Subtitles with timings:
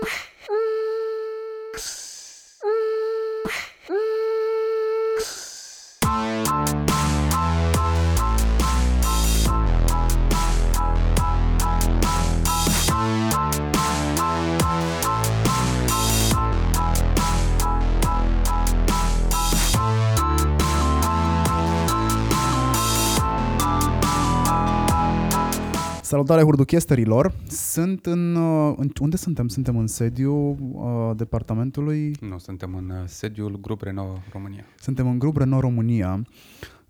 [0.00, 0.08] Bye.
[26.08, 27.32] Salutare hurduchesterilor!
[27.48, 28.90] Sunt în, uh, în...
[29.00, 29.48] Unde suntem?
[29.48, 30.34] Suntem în sediu
[30.72, 32.16] uh, departamentului?
[32.20, 34.64] Nu, suntem în uh, sediul Grup Renault România.
[34.78, 36.26] Suntem în Grup Renault România.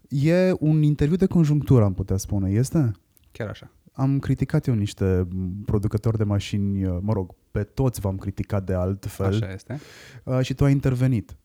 [0.08, 2.90] E un interviu de conjunctură, am putea spune, este?
[3.32, 3.70] Chiar așa.
[3.92, 5.28] Am criticat eu niște
[5.64, 9.26] producători de mașini, uh, mă rog, pe toți v-am criticat de altfel.
[9.26, 9.80] Așa este.
[10.24, 11.36] Uh, și tu ai intervenit.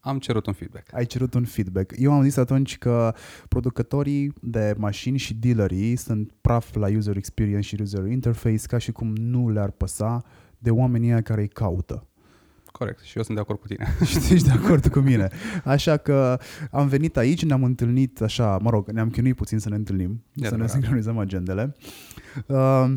[0.00, 0.94] Am cerut un feedback.
[0.94, 1.92] Ai cerut un feedback.
[1.96, 3.14] Eu am zis atunci că
[3.48, 8.92] producătorii de mașini și dealerii sunt praf la user experience și user interface ca și
[8.92, 10.22] cum nu le-ar păsa
[10.58, 12.06] de oamenii aia care îi caută.
[12.72, 13.00] Corect.
[13.00, 13.86] Și eu sunt de acord cu tine.
[14.10, 15.28] Și ești de acord cu mine.
[15.64, 16.38] Așa că
[16.70, 20.16] am venit aici, ne-am întâlnit așa, mă rog, ne-am chinuit puțin să ne întâlnim, E
[20.32, 20.70] să ne adevărat.
[20.70, 21.76] sincronizăm agendele.
[22.46, 22.94] Uh,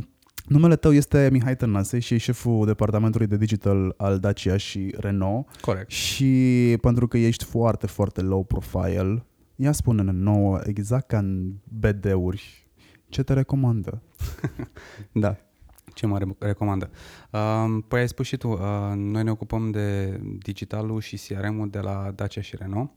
[0.47, 5.56] numele tău este Mihai Tănase și ești șeful departamentului de digital al Dacia și Renault.
[5.61, 5.89] Corect.
[5.89, 9.25] Și pentru că ești foarte, foarte low profile,
[9.56, 12.67] ia spune-ne nouă, exact ca în BD-uri,
[13.09, 14.02] ce te recomandă?
[15.11, 15.36] Da.
[15.94, 16.89] Ce mă re- recomandă?
[17.31, 18.59] Uh, păi ai spus și tu, uh,
[18.95, 22.92] noi ne ocupăm de digitalul și CRM-ul de la Dacia și Renault.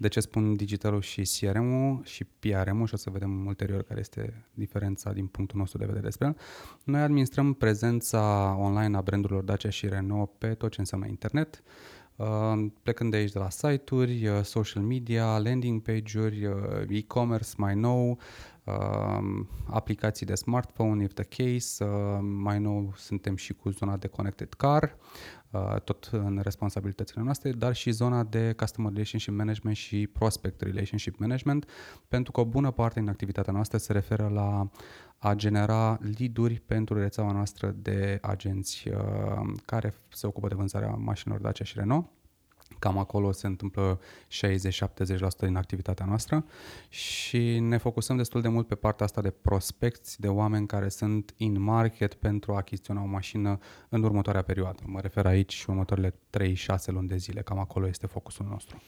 [0.00, 4.44] De ce spun digitalul și CRM-ul și PRM-ul și o să vedem ulterior care este
[4.54, 6.36] diferența din punctul nostru de vedere despre el.
[6.84, 11.62] Noi administrăm prezența online a brandurilor Dacia și Renault pe tot ce înseamnă internet,
[12.18, 16.54] Uh, plecând de aici de la site-uri, uh, social media, landing page-uri, uh,
[16.88, 18.18] e-commerce mai nou,
[18.68, 24.06] uh, aplicații de smartphone, if the case, uh, mai nou suntem și cu zona de
[24.06, 24.96] connected car,
[25.50, 31.18] uh, tot în responsabilitățile noastre, dar și zona de customer relationship management și prospect relationship
[31.18, 31.68] management,
[32.08, 34.70] pentru că o bună parte din activitatea noastră se referă la
[35.18, 41.40] a genera lead-uri pentru rețeaua noastră de agenți uh, care se ocupă de vânzarea mașinilor
[41.40, 42.06] Dacia și Renault.
[42.78, 44.00] Cam acolo se întâmplă 60-70%
[45.40, 46.44] din activitatea noastră
[46.88, 51.34] și ne focusăm destul de mult pe partea asta de prospecți, de oameni care sunt
[51.36, 53.58] in market pentru a achiziționa o mașină
[53.88, 54.82] în următoarea perioadă.
[54.86, 56.14] Mă refer aici și următoarele 3-6
[56.86, 58.82] luni de zile, cam acolo este focusul nostru.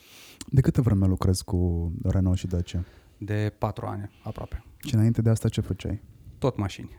[0.47, 2.85] De câtă vreme lucrezi cu Renault și Dacia?
[3.19, 4.65] De 4 ani aproape.
[4.79, 6.03] Și înainte de asta ce făceai?
[6.39, 6.91] Tot mașini.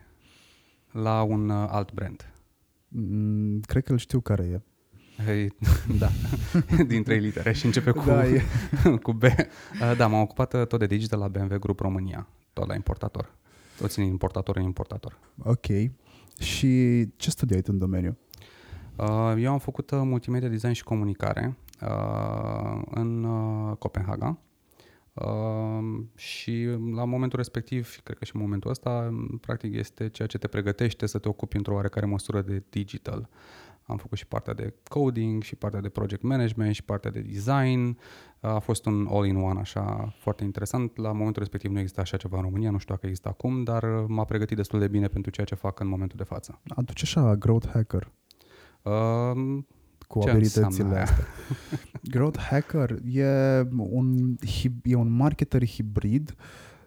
[0.92, 2.32] La un uh, alt brand.
[2.88, 4.60] Mm, Cred că îl știu care e.
[5.24, 5.52] Hei,
[5.98, 6.08] da,
[6.86, 8.42] din trei litere și începe cu, Da, e.
[9.02, 9.22] cu B.
[9.22, 13.34] Uh, Da, m-am ocupat uh, tot de digital la BMW Group România, tot la importator.
[13.78, 15.18] Toți din importator în importator.
[15.44, 15.66] Ok.
[16.38, 18.16] Și ce studiai tu în domeniu?
[18.96, 24.38] Uh, Eu am făcut uh, multimedia design și comunicare uh, în uh, Copenhaga
[25.12, 30.28] uh, și la momentul respectiv, cred că și în momentul ăsta, m, practic este ceea
[30.28, 33.28] ce te pregătește să te ocupi într-o oarecare măsură de digital.
[33.86, 37.98] Am făcut și partea de coding și partea de project management și partea de design.
[38.40, 40.96] A fost un all-in-one așa foarte interesant.
[40.96, 43.82] La momentul respectiv nu exista așa ceva în România, nu știu dacă există acum, dar
[43.82, 46.60] uh, m-a pregătit destul de bine pentru ceea ce fac în momentul de față.
[46.68, 48.12] Aduce așa growth hacker
[48.82, 49.62] Uh,
[50.08, 51.02] cu Ce abilitățile înseamnă aia?
[51.02, 51.24] astea.
[52.14, 53.26] growth hacker e
[53.76, 56.34] un, hib- e un marketer hibrid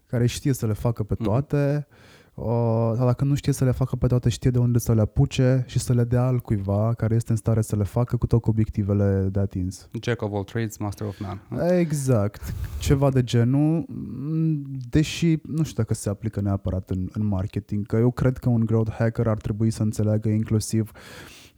[0.05, 1.23] care știe să le facă pe Mhm.
[1.23, 1.87] toate,
[2.35, 5.01] uh, dar dacă nu știe să le facă pe toate, știe de unde să le
[5.01, 8.41] apuce și să le dea altcuiva care este în stare să le facă cu tot
[8.41, 9.89] cu obiectivele de atins.
[10.01, 11.77] Jack of all trades, master of none.
[11.79, 12.53] Exact.
[12.79, 17.95] Ceva de genul, m, deși nu știu dacă se aplică neapărat în, în marketing, că
[17.95, 20.91] eu cred că un growth hacker ar trebui să înțeleagă inclusiv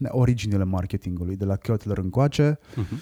[0.08, 2.96] originile marketingului, de la Kotler încoace, Mhm.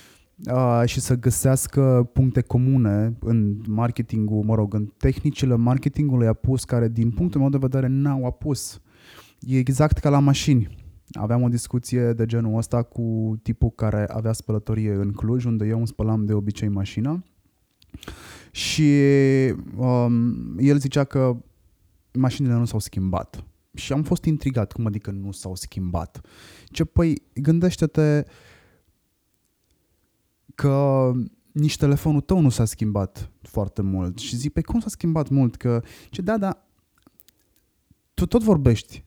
[0.52, 6.88] Uh, și să găsească puncte comune în marketingul, mă rog, în tehnicile marketingului apus care,
[6.88, 8.82] din punctul meu de vedere, n-au apus.
[9.40, 10.84] E exact ca la mașini.
[11.12, 15.78] Aveam o discuție de genul ăsta cu tipul care avea spălătorie în Cluj, unde eu
[15.78, 17.24] îmi spălam de obicei mașina
[18.52, 18.92] și
[19.78, 21.38] um, el zicea că
[22.14, 23.44] mașinile nu s-au schimbat.
[23.74, 26.22] Și am fost intrigat, cum adică nu s-au schimbat?
[26.66, 28.26] Ce, păi, gândește-te
[30.56, 31.12] că
[31.52, 34.18] nici telefonul tău nu s-a schimbat foarte mult.
[34.18, 35.56] Și zic, pe cum s-a schimbat mult?
[35.56, 36.66] Că, ce da, da,
[38.14, 39.05] tu tot vorbești.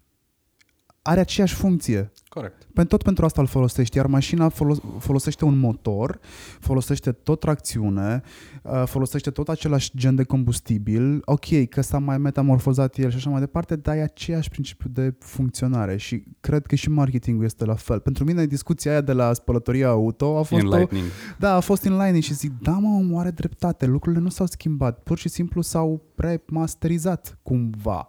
[1.08, 2.12] Are aceeași funcție.
[2.28, 2.69] Corect.
[2.75, 6.19] Pentru tot pentru asta îl folosești, iar mașina folos- folosește un motor,
[6.60, 8.22] folosește tot tracțiune,
[8.62, 13.31] uh, folosește tot același gen de combustibil, ok, că s-a mai metamorfozat el și așa
[13.31, 17.75] mai departe, dar e aceeași principiu de funcționare și cred că și marketingul este la
[17.75, 18.00] fel.
[18.00, 21.06] Pentru mine discuția aia de la spălătoria auto a fost o, Enlightening.
[21.38, 24.99] da, a fost in și zic, da mă, omul are dreptate, lucrurile nu s-au schimbat,
[24.99, 28.06] pur și simplu s-au remasterizat cumva.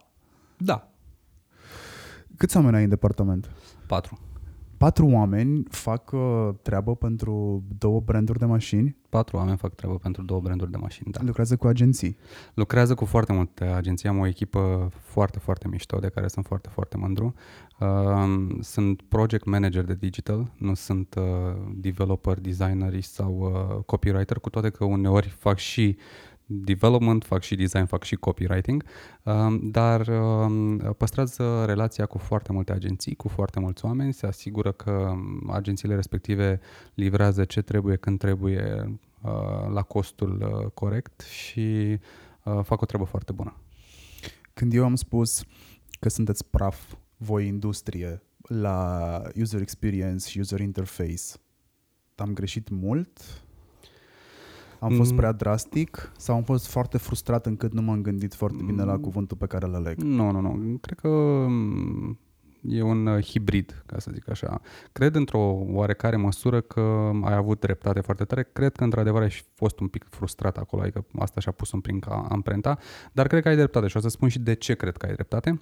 [0.58, 0.89] Da.
[2.40, 3.52] Câți oameni ai în departament?
[3.88, 4.20] Patru.
[4.78, 10.24] Patru oameni fac uh, treabă pentru două branduri de mașini, Patru oameni fac treabă pentru
[10.24, 11.20] două branduri de mașini, da.
[11.24, 12.18] lucrează cu agenții.
[12.54, 16.70] Lucrează cu foarte multe agenții, am o echipă foarte, foarte mișto, de care sunt foarte,
[16.70, 17.34] foarte mândru.
[17.80, 21.24] Uh, sunt project manager de digital, nu sunt uh,
[21.76, 25.98] developer, designer sau uh, copywriter, cu toate că uneori fac și
[26.52, 28.84] development, fac și design, fac și copywriting,
[29.24, 34.72] um, dar um, păstrează relația cu foarte multe agenții, cu foarte mulți oameni, se asigură
[34.72, 35.14] că
[35.48, 36.60] agențiile respective
[36.94, 39.32] livrează ce trebuie, când trebuie, uh,
[39.74, 42.00] la costul uh, corect și
[42.44, 43.56] uh, fac o treabă foarte bună.
[44.54, 45.44] Când eu am spus
[46.00, 51.24] că sunteți praf, voi industrie, la user experience și user interface,
[52.16, 53.44] am greșit mult?
[54.80, 55.18] Am fost Mm.
[55.18, 59.00] prea drastic sau am fost foarte frustrat încât nu m-am gândit foarte bine la Mm.
[59.02, 59.98] cuvântul pe care îl aleg?
[59.98, 60.78] Nu, nu, nu.
[60.82, 61.08] Cred că
[61.48, 62.20] mm,
[62.62, 64.62] e un uh, hibrid, ca să zic așa.
[64.92, 68.50] Cred într-o oarecare măsură că ai avut dreptate foarte tare.
[68.54, 72.00] Cred că într-adevăr ai fost un pic frustrat acolo, adică asta și-a pus un prin
[72.00, 72.78] ca amprenta,
[73.12, 75.14] dar cred că ai dreptate și o să spun și de ce cred că ai
[75.14, 75.62] dreptate.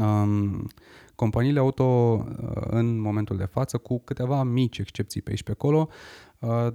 [0.00, 0.66] Um,
[1.14, 5.88] companiile auto uh, în momentul de față, cu câteva mici excepții pe aici pe acolo,
[5.88, 6.27] uh,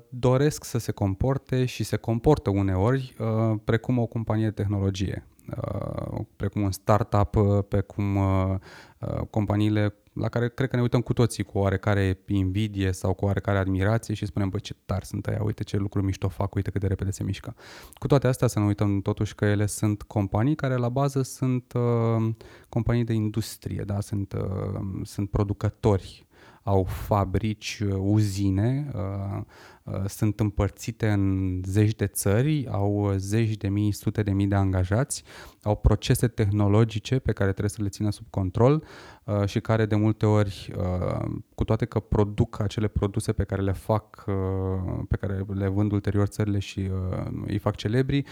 [0.10, 5.28] doresc să se comporte și se comportă uneori uh, precum o companie de tehnologie,
[5.58, 8.56] uh, precum un startup, uh, precum uh,
[9.00, 13.26] uh, companiile la care cred că ne uităm cu toții cu oarecare invidie sau cu
[13.26, 16.72] oarecare admirație și spunem, băi, ce tari sunt aia, uite ce lucruri mișto fac, uite
[16.72, 17.56] cât de repede se mișcă.
[17.94, 21.74] Cu toate astea să nu uităm totuși că ele sunt companii care la bază sunt
[21.74, 22.34] uh,
[22.70, 24.00] companii de industrie, da?
[24.00, 26.26] sunt, uh, sunt producători,
[26.64, 29.42] au fabrici, uh, uzine, uh,
[29.84, 34.48] uh, sunt împărțite în zeci de țări, au uh, zeci de mii, sute de mii
[34.48, 35.24] de angajați,
[35.64, 38.84] au procese tehnologice pe care trebuie să le țină sub control
[39.24, 43.62] uh, și care de multe ori, uh, cu toate că produc acele produse pe care
[43.62, 48.24] le fac, uh, pe care le vând ulterior țările și uh, îi fac celebri,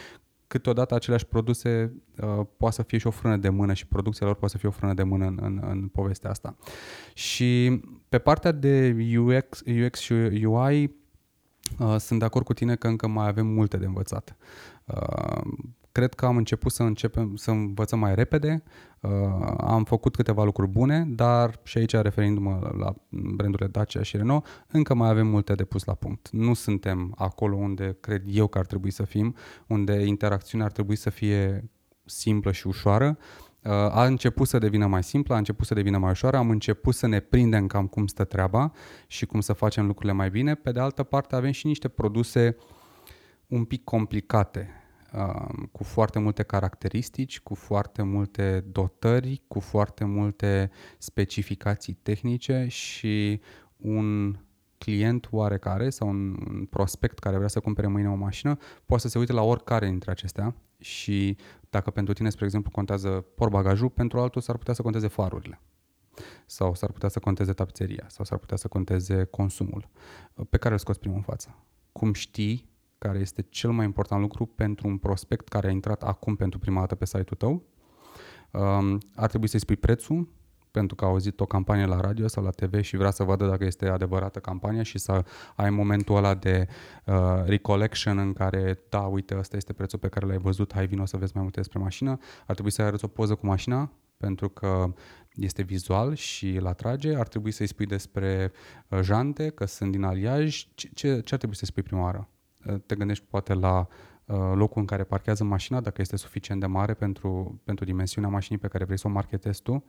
[0.51, 4.35] câteodată aceleași produse uh, poate să fie și o frână de mână și producția lor
[4.35, 6.55] poate să fie o frână de mână în, în, în povestea asta.
[7.13, 10.13] Și pe partea de UX, UX și
[10.43, 10.95] UI
[11.79, 14.35] uh, sunt de acord cu tine că încă mai avem multe de învățat.
[14.85, 15.41] Uh,
[15.91, 18.63] cred că am început să începem să învățăm mai repede,
[18.99, 19.09] uh,
[19.57, 24.93] am făcut câteva lucruri bune, dar și aici referindu-mă la brandurile Dacia și Renault, încă
[24.93, 26.29] mai avem multe de pus la punct.
[26.31, 29.35] Nu suntem acolo unde cred eu că ar trebui să fim,
[29.67, 31.69] unde interacțiunea ar trebui să fie
[32.05, 33.17] simplă și ușoară.
[33.63, 36.95] Uh, A început să devină mai simplă, a început să devină mai ușoară, am început
[36.95, 38.71] să ne prindem cam cum stă treaba
[39.07, 40.55] și cum să facem lucrurile mai bine.
[40.55, 42.55] Pe de altă parte avem și niște produse
[43.47, 44.80] un pic complicate, uh,
[45.71, 53.41] cu foarte multe caracteristici, cu foarte multe dotări, cu foarte multe specificații tehnice și
[53.77, 54.37] un
[54.77, 59.09] client oarecare sau un un prospect care vrea să cumpere mâine o mașină poate să
[59.09, 61.37] se uite la oricare dintre acestea și
[61.69, 65.61] dacă pentru tine, spre exemplu, contează portbagajul, pentru altul s-ar putea să conteze farurile
[66.45, 69.89] sau s-ar putea să conteze tapiseria sau s-ar putea să conteze consumul
[70.49, 71.55] pe care îl scoți primul în față.
[71.91, 72.70] Cum știi
[73.07, 76.79] care este cel mai important lucru pentru un prospect care a intrat acum pentru prima
[76.79, 77.63] dată pe site-ul tău?
[78.51, 80.29] Um, ar trebui să-i spui prețul,
[80.71, 83.47] pentru că a auzit o campanie la radio sau la TV și vrea să vadă
[83.47, 85.23] dacă este adevărată campania și să
[85.55, 86.67] ai momentul ăla de
[87.05, 87.15] uh,
[87.45, 91.17] recollection în care, da, uite, ăsta este prețul pe care l-ai văzut, hai vino să
[91.17, 92.17] vezi mai multe despre mașină.
[92.45, 94.93] Ar trebui să arăți o poză cu mașina, pentru că
[95.33, 97.15] este vizual și îl atrage.
[97.15, 98.51] Ar trebui să-i spui despre
[98.87, 100.67] uh, jante, că sunt din aliaj.
[100.73, 102.29] Ce, ce, ce ar trebui să-i spui prima oară?
[102.65, 103.87] Uh, te gândești poate la
[104.25, 108.59] uh, locul în care parchează mașina, dacă este suficient de mare pentru, pentru dimensiunea mașinii
[108.59, 109.83] pe care vrei să o marketezi tu.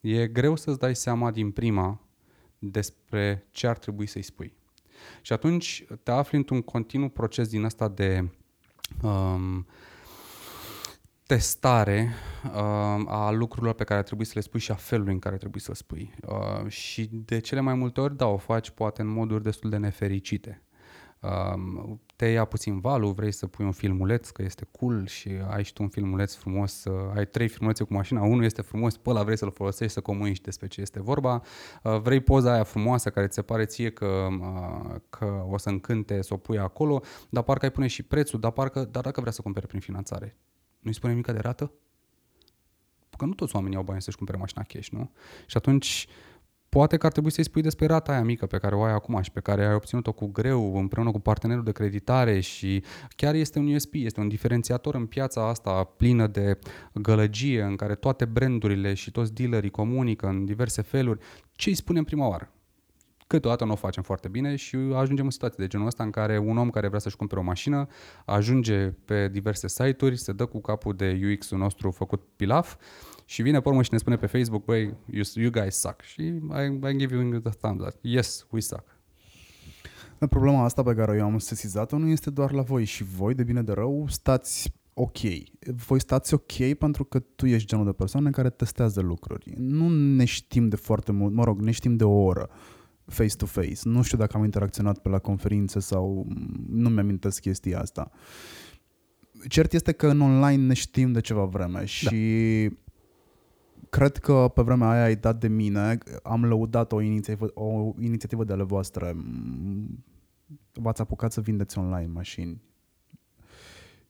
[0.00, 2.00] E greu să-ți dai seama din prima
[2.58, 4.52] despre ce ar trebui să-i spui.
[5.22, 8.28] Și atunci te afli într-un continuu proces din ăsta de
[9.02, 9.66] um,
[11.26, 12.12] testare
[12.44, 12.50] uh,
[13.06, 15.70] a lucrurilor pe care trebuie să le spui și a felului în care trebuie să
[15.70, 16.14] le spui.
[16.26, 19.76] Uh, și de cele mai multe ori, da, o faci poate în moduri destul de
[19.76, 20.62] nefericite.
[21.54, 25.64] Um, te ia puțin valul, vrei să pui un filmuleț că este cool și ai
[25.64, 29.10] și tu un filmuleț frumos, uh, ai trei filmulețe cu mașina, unul este frumos, pe
[29.10, 31.42] ăla vrei să-l folosești să comunici despre ce este vorba,
[31.82, 35.68] uh, vrei poza aia frumoasă care ți se pare ție că, uh, că o să
[35.68, 39.20] încânte să o pui acolo, dar parcă ai pune și prețul, dar, parcă, dar dacă
[39.20, 40.36] vrea să cumpere prin finanțare,
[40.80, 41.72] nu-i spune nimic de rată?
[43.16, 45.10] Că nu toți oamenii au bani să-și cumpere mașina cash, nu?
[45.46, 46.08] Și atunci
[46.74, 49.22] poate că ar trebui să-i spui despre rata aia mică pe care o ai acum
[49.22, 52.82] și pe care ai obținut-o cu greu împreună cu partenerul de creditare și
[53.16, 56.58] chiar este un USP, este un diferențiator în piața asta plină de
[56.92, 61.20] gălăgie în care toate brandurile și toți dealerii comunică în diverse feluri.
[61.52, 62.48] Ce îi spunem prima oară?
[63.26, 66.38] câteodată nu o facem foarte bine și ajungem în situații de genul ăsta în care
[66.38, 67.86] un om care vrea să-și cumpere o mașină
[68.24, 72.76] ajunge pe diverse site-uri, se dă cu capul de UX-ul nostru făcut pilaf
[73.24, 76.00] și vine pe urmă și ne spune pe Facebook, băi, you, you guys suck.
[76.00, 77.94] Și I, I give you the thumbs up.
[78.00, 78.84] Yes, we suck.
[80.28, 83.42] Problema asta pe care eu am sesizat-o nu este doar la voi și voi, de
[83.42, 85.18] bine de rău, stați ok.
[85.86, 89.52] Voi stați ok pentru că tu ești genul de persoană care testează lucruri.
[89.56, 92.50] Nu ne știm de foarte mult, mă rog, ne știm de o oră
[93.06, 93.80] face-to-face.
[93.82, 96.26] Nu știu dacă am interacționat pe la conferințe sau
[96.68, 98.10] nu mi-amintesc chestia asta.
[99.48, 101.84] Cert este că în online ne știm de ceva vreme da.
[101.84, 102.83] și da
[103.94, 108.44] cred că pe vremea aia ai dat de mine, am lăudat o inițiativă, o inițiativă
[108.44, 109.16] de ale voastre.
[110.72, 112.62] V-ați apucat să vindeți online mașini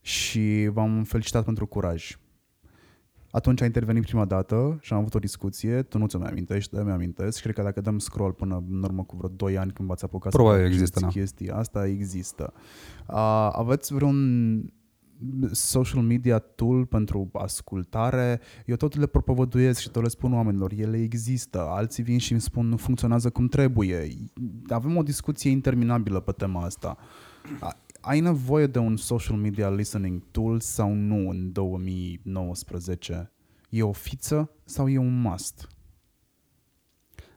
[0.00, 2.18] și v-am felicitat pentru curaj.
[3.30, 6.76] Atunci a intervenit prima dată și am avut o discuție, tu nu ți mai amintești,
[6.76, 9.72] mi amintesc și cred că dacă dăm scroll până în urmă cu vreo 2 ani
[9.72, 11.06] când v-ați apucat Probabil să există, da.
[11.06, 12.52] chestia asta, există.
[13.08, 14.72] Uh, aveți vreun
[15.52, 20.96] social media tool pentru ascultare, eu tot le propovăduiesc și tot le spun oamenilor, ele
[20.96, 24.08] există, alții vin și îmi spun nu funcționează cum trebuie.
[24.68, 26.96] Avem o discuție interminabilă pe tema asta.
[28.00, 33.32] Ai nevoie de un social media listening tool sau nu în 2019?
[33.68, 35.68] E o fiță sau e un must?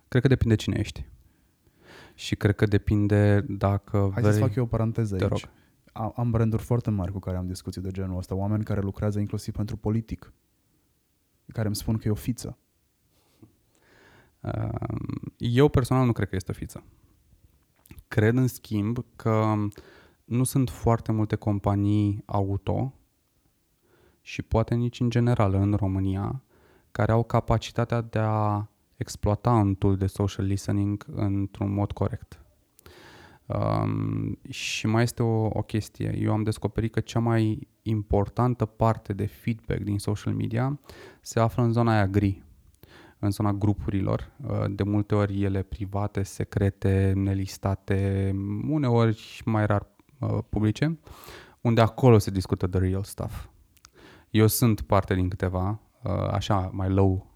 [0.07, 1.05] Cred că depinde cine ești.
[2.13, 4.33] Și cred că depinde dacă Hai vrei...
[4.33, 5.23] să fac eu o paranteză aici.
[5.23, 5.49] Rog
[6.15, 9.53] am branduri foarte mari cu care am discuții de genul ăsta, oameni care lucrează inclusiv
[9.55, 10.33] pentru politic,
[11.53, 12.57] care îmi spun că e o fiță.
[15.37, 16.83] Eu personal nu cred că este o fiță.
[18.07, 19.55] Cred, în schimb, că
[20.23, 22.93] nu sunt foarte multe companii auto
[24.21, 26.41] și poate nici în general în România
[26.91, 32.41] care au capacitatea de a exploata un tool de social listening într-un mod corect.
[33.47, 36.17] Um, și mai este o, o chestie.
[36.21, 40.79] Eu am descoperit că cea mai importantă parte de feedback din social media
[41.21, 42.43] se află în zona aia gri,
[43.19, 48.31] în zona grupurilor, uh, de multe ori ele private, secrete, nelistate,
[48.69, 49.87] uneori mai rar
[50.19, 50.99] uh, publice,
[51.61, 53.45] unde acolo se discută the real stuff.
[54.29, 57.35] Eu sunt parte din câteva, uh, așa, mai low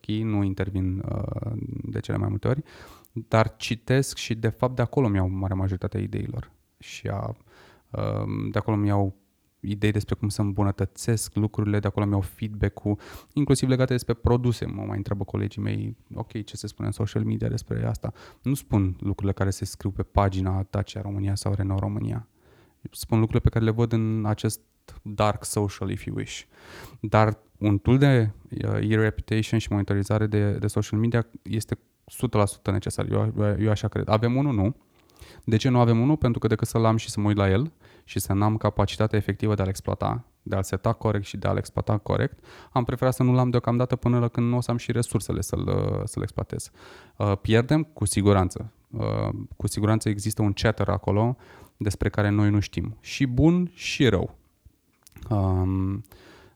[0.00, 1.04] key, nu intervin
[1.82, 2.62] de cele mai multe ori,
[3.28, 7.36] dar citesc și de fapt de acolo mi-au mare majoritatea ideilor și a,
[7.90, 9.16] um, de acolo mi-au
[9.60, 12.98] idei despre cum să îmbunătățesc lucrurile, de acolo mi-au feedback-ul,
[13.32, 14.66] inclusiv legate despre produse.
[14.66, 18.12] Mă mai întreabă colegii mei, ok, ce se spune în social media despre asta?
[18.42, 22.28] Nu spun lucrurile care se scriu pe pagina Dacia România sau Renault România.
[22.90, 24.60] Spun lucrurile pe care le văd în acest
[25.02, 26.42] dark social, if you wish.
[27.00, 31.78] Dar un tool de uh, e-reputation și monitorizare de, de social media este
[32.68, 33.06] 100% necesar.
[33.10, 34.08] Eu, eu așa cred.
[34.08, 34.54] Avem unul?
[34.54, 34.76] Nu.
[35.44, 36.16] De ce nu avem unul?
[36.16, 37.72] Pentru că decât să-l am și să mă uit la el
[38.04, 41.56] și să n-am capacitatea efectivă de a-l exploata, de a-l seta corect și de a-l
[41.56, 44.76] exploata corect, am preferat să nu-l am deocamdată până la când nu o să am
[44.76, 46.70] și resursele să-l, să-l exploatez.
[47.16, 47.82] Uh, pierdem?
[47.82, 48.72] Cu siguranță.
[48.90, 51.36] Uh, cu siguranță există un chatter acolo
[51.76, 52.96] despre care noi nu știm.
[53.00, 54.36] Și bun și rău.
[55.30, 56.04] Um,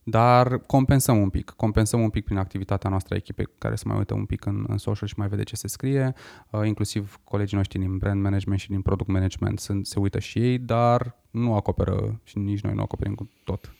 [0.05, 3.97] dar compensăm un pic, compensăm un pic prin activitatea noastră a echipei care se mai
[3.97, 6.15] uită un pic în, în social și mai vede ce se scrie,
[6.51, 10.39] uh, inclusiv colegii noștri din brand management și din product management sunt, se uită și
[10.39, 13.75] ei, dar nu acoperă și nici noi nu acoperim cu tot.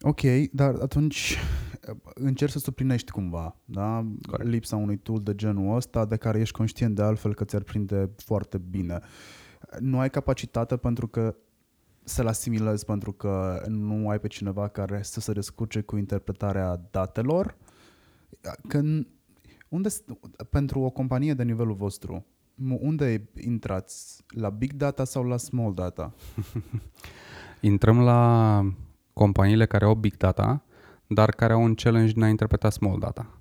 [0.00, 0.20] Ok,
[0.52, 1.38] dar atunci
[1.88, 4.06] uh, încerci să suplinești cumva da?
[4.30, 4.48] Corect.
[4.48, 8.10] lipsa unui tool de genul ăsta de care ești conștient de altfel că ți-ar prinde
[8.16, 9.00] foarte bine.
[9.78, 11.36] Nu ai capacitate pentru că
[12.08, 17.56] să-l asimilezi pentru că nu ai pe cineva care să se descurce cu interpretarea datelor.
[18.68, 18.80] Că
[19.68, 19.88] unde,
[20.50, 22.26] pentru o companie de nivelul vostru,
[22.80, 24.24] unde intrați?
[24.28, 26.14] La big data sau la small data?
[27.60, 28.62] Intrăm la
[29.12, 30.64] companiile care au big data,
[31.06, 33.40] dar care au un challenge în a interpreta small data.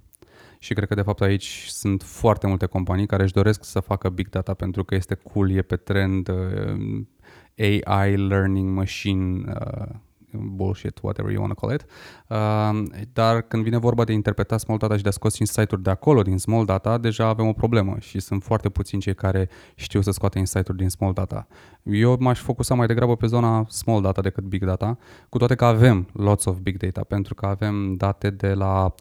[0.60, 4.10] Și cred că de fapt aici sunt foarte multe companii care își doresc să facă
[4.10, 6.30] big data pentru că este cool, e pe trend,
[7.58, 9.86] AI learning machine uh,
[10.38, 11.86] bullshit, whatever you want to call it.
[12.28, 15.90] Uh, dar când vine vorba de interpretat small data și de a scos insight-uri de
[15.90, 20.02] acolo, din small data, deja avem o problemă și sunt foarte puțini cei care știu
[20.02, 21.48] să scoate insight-uri din small data.
[21.84, 24.98] Eu m-aș focusa mai degrabă pe zona small data decât big data,
[25.30, 28.94] cu toate că avem lots of big data, pentru că avem date de la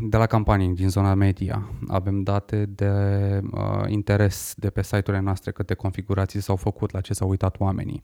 [0.00, 1.68] de la campanii din zona media.
[1.88, 2.90] Avem date de
[3.52, 8.02] uh, interes de pe site-urile noastre, câte configurații s-au făcut, la ce s-au uitat oamenii.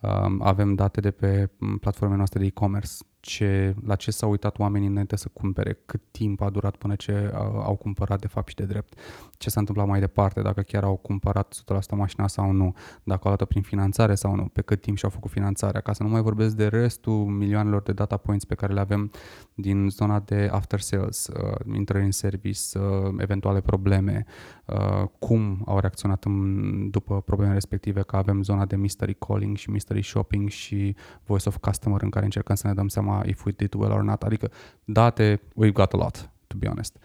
[0.00, 2.92] Um, avem date de pe mm, platformele noastre de e-commerce,
[3.24, 7.30] ce, la ce s-au uitat oamenii înainte să cumpere, cât timp a durat până ce
[7.62, 8.98] au cumpărat de fapt și de drept,
[9.38, 13.34] ce s-a întâmplat mai departe, dacă chiar au cumpărat 100% mașina sau nu, dacă au
[13.36, 16.20] luat prin finanțare sau nu, pe cât timp și-au făcut finanțarea, ca să nu mai
[16.20, 19.10] vorbesc de restul milioanelor de data points pe care le avem
[19.54, 24.24] din zona de after sales, uh, intrări în service, uh, eventuale probleme,
[24.66, 29.70] uh, cum au reacționat în, după problemele respective, că avem zona de mystery calling și
[29.70, 33.52] mystery shopping și voice of customer în care încercăm să ne dăm seama if we
[33.52, 34.50] did well or not, adică
[34.84, 36.98] date, we've got a lot, to be honest.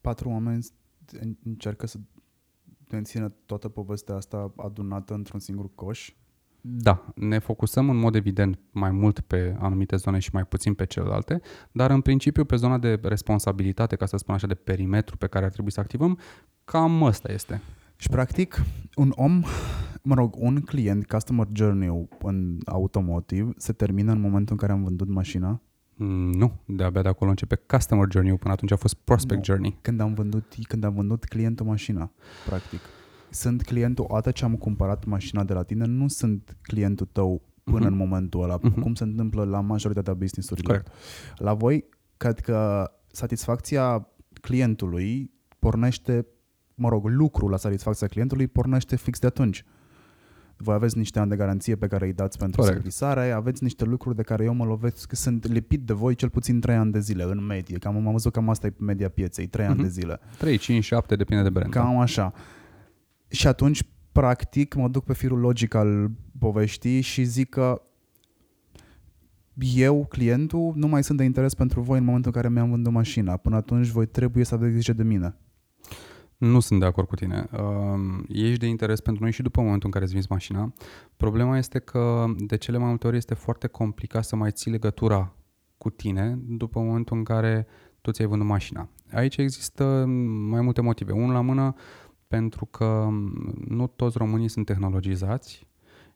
[0.00, 0.66] Patru oameni
[1.44, 1.98] încearcă să
[2.90, 6.12] mențină toată povestea asta adunată într-un singur coș?
[6.60, 10.86] Da, ne focusăm în mod evident mai mult pe anumite zone și mai puțin pe
[10.86, 11.40] celelalte,
[11.72, 15.44] dar în principiu pe zona de responsabilitate, ca să spun așa, de perimetru pe care
[15.44, 16.18] ar trebui să activăm,
[16.64, 17.62] cam ăsta este.
[17.96, 18.62] Și practic,
[18.94, 19.42] un om,
[20.06, 24.82] mă rog, un client, customer journey în automotive, se termină în momentul în care am
[24.82, 25.60] vândut mașina?
[25.94, 29.44] Mm, nu, de-abia de acolo începe customer journey până atunci a fost prospect nu.
[29.44, 29.78] journey.
[29.80, 32.10] Când am vândut, când am vândut clientul mașina,
[32.46, 32.80] practic.
[33.30, 37.84] Sunt clientul, odată ce am cumpărat mașina de la tine, nu sunt clientul tău până
[37.84, 37.88] uh-huh.
[37.88, 38.80] în momentul ăla, uh-huh.
[38.80, 40.76] cum se întâmplă la majoritatea business-urilor.
[40.76, 40.92] Correct.
[41.36, 41.84] La voi,
[42.16, 44.08] cred că satisfacția
[44.40, 46.26] clientului pornește
[46.74, 49.64] mă rog, lucrul la satisfacția clientului pornește fix de atunci.
[50.56, 52.76] Voi aveți niște ani de garanție pe care îi dați pentru Correct.
[52.76, 56.28] servisare, aveți niște lucruri de care eu mă lovesc, că sunt lipit de voi cel
[56.28, 57.78] puțin 3 ani de zile în medie.
[57.78, 59.68] Cam am văzut cam asta e media pieței, 3 uh-huh.
[59.68, 59.92] ani de mhm.
[59.92, 60.18] zile.
[60.38, 61.72] 3, 5, 7, depinde de brand.
[61.72, 62.32] Cam așa.
[63.28, 63.82] Și atunci,
[64.12, 67.82] practic, mă duc pe firul logic al poveștii și zic că
[69.74, 72.92] eu, clientul, nu mai sunt de interes pentru voi în momentul în care mi-am vândut
[72.92, 73.36] mașina.
[73.36, 75.36] Până atunci voi trebuie să aveți grijă de mine.
[76.36, 77.48] Nu sunt de acord cu tine.
[77.52, 80.72] Uh, ești de interes pentru noi și după momentul în care îți vinzi mașina.
[81.16, 85.34] Problema este că de cele mai multe ori este foarte complicat să mai ții legătura
[85.78, 87.66] cu tine după momentul în care
[88.00, 88.88] tu ți-ai vândut mașina.
[89.12, 90.04] Aici există
[90.48, 91.12] mai multe motive.
[91.12, 91.74] Unul la mână
[92.28, 93.08] pentru că
[93.68, 95.65] nu toți românii sunt tehnologizați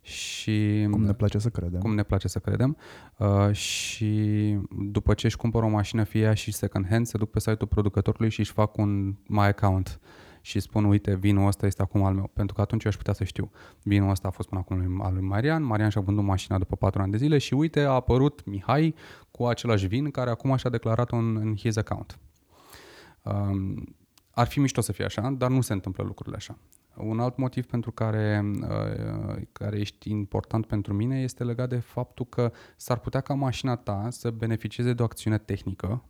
[0.02, 1.80] și cum ne place să credem.
[1.80, 2.76] Cum ne place să credem.
[3.16, 7.30] Uh, și după ce își cumpără o mașină, fie ea și second hand, se duc
[7.30, 10.00] pe site-ul producătorului și își fac un My Account
[10.40, 13.12] și spun, uite, vinul ăsta este acum al meu, pentru că atunci eu aș putea
[13.12, 13.50] să știu.
[13.82, 17.02] Vinul ăsta a fost până acum al lui Marian, Marian și-a vândut mașina după 4
[17.02, 18.94] ani de zile și uite, a apărut Mihai
[19.30, 22.18] cu același vin care acum și-a declarat în, în his account.
[23.22, 23.96] Um,
[24.30, 26.58] ar fi mișto să fie așa, dar nu se întâmplă lucrurile așa.
[26.96, 32.26] Un alt motiv pentru care, uh, care ești important pentru mine este legat de faptul
[32.26, 36.04] că s-ar putea ca mașina ta să beneficieze de o acțiune tehnică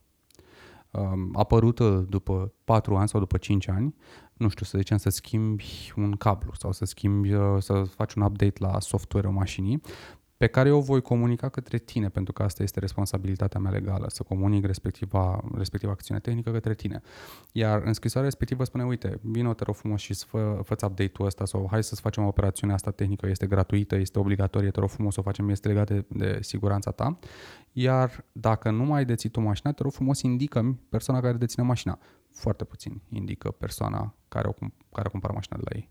[0.90, 3.95] um, apărută după 4 ani sau după 5 ani,
[4.33, 8.23] nu știu, să zicem să schimbi un cablu sau să schimbi, uh, să faci un
[8.23, 9.81] update la software-ul mașinii
[10.40, 14.22] pe care eu voi comunica către tine, pentru că asta este responsabilitatea mea legală, să
[14.22, 17.03] comunic respectiva, respectiva acțiune tehnică către tine.
[17.53, 21.44] Iar în scrisoarea respectivă spune, uite, vină te rog frumos și fă, fă update-ul ăsta
[21.44, 25.20] sau hai să facem operațiunea asta tehnică, este gratuită, este obligatorie, te rog frumos să
[25.20, 27.18] o facem, este legată de, de siguranța ta.
[27.72, 31.98] Iar dacă nu mai deții tu mașina, te rog frumos indică persoana care deține mașina.
[32.31, 34.53] Foarte puțin indică persoana care o,
[34.92, 35.90] care o cumpără mașina de la ei.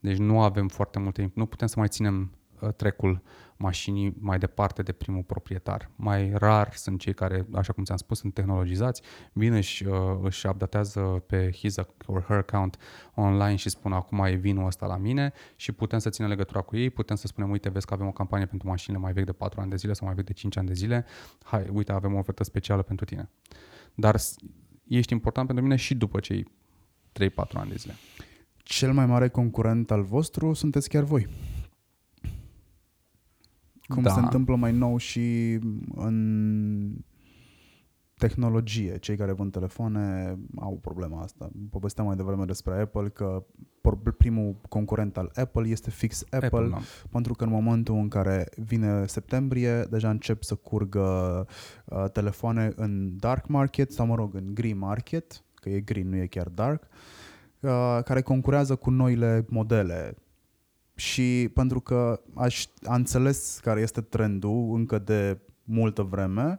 [0.00, 2.37] Deci nu avem foarte multe, nu putem să mai ținem Uh,
[2.76, 3.22] trecul
[3.58, 5.90] mașinii mai departe de primul proprietar.
[5.96, 10.46] Mai rar sunt cei care, așa cum ți-am spus, sunt tehnologizați, vin și uh, își
[10.46, 12.76] updatează pe his or her account
[13.14, 16.76] online și spun acum e vinul ăsta la mine și putem să ținem legătura cu
[16.76, 19.32] ei, putem să spunem, uite, vezi că avem o campanie pentru mașinile mai vechi de
[19.32, 21.04] 4 ani de zile sau mai vechi de 5 ani de zile,
[21.42, 23.30] hai, uite, avem o ofertă specială pentru tine.
[23.94, 24.16] Dar
[24.88, 26.52] ești important pentru mine și după cei
[27.20, 27.94] 3-4 ani de zile.
[28.56, 31.28] Cel mai mare concurent al vostru sunteți chiar voi
[33.88, 34.10] cum da.
[34.10, 35.58] se întâmplă mai nou și
[35.94, 36.16] în
[38.18, 38.98] tehnologie.
[38.98, 41.50] Cei care vând telefoane au problema asta.
[41.70, 43.44] Povesteam mai devreme despre Apple că
[44.16, 46.78] primul concurent al Apple este fix Apple, Apple da.
[47.10, 51.46] pentru că în momentul în care vine septembrie deja încep să curgă
[51.84, 56.16] uh, telefoane în dark market sau mă rog în green market, că e green, nu
[56.16, 56.82] e chiar dark,
[57.60, 60.16] uh, care concurează cu noile modele
[60.98, 66.58] Și pentru că aș, a înțeles care este trendul încă de multă vreme,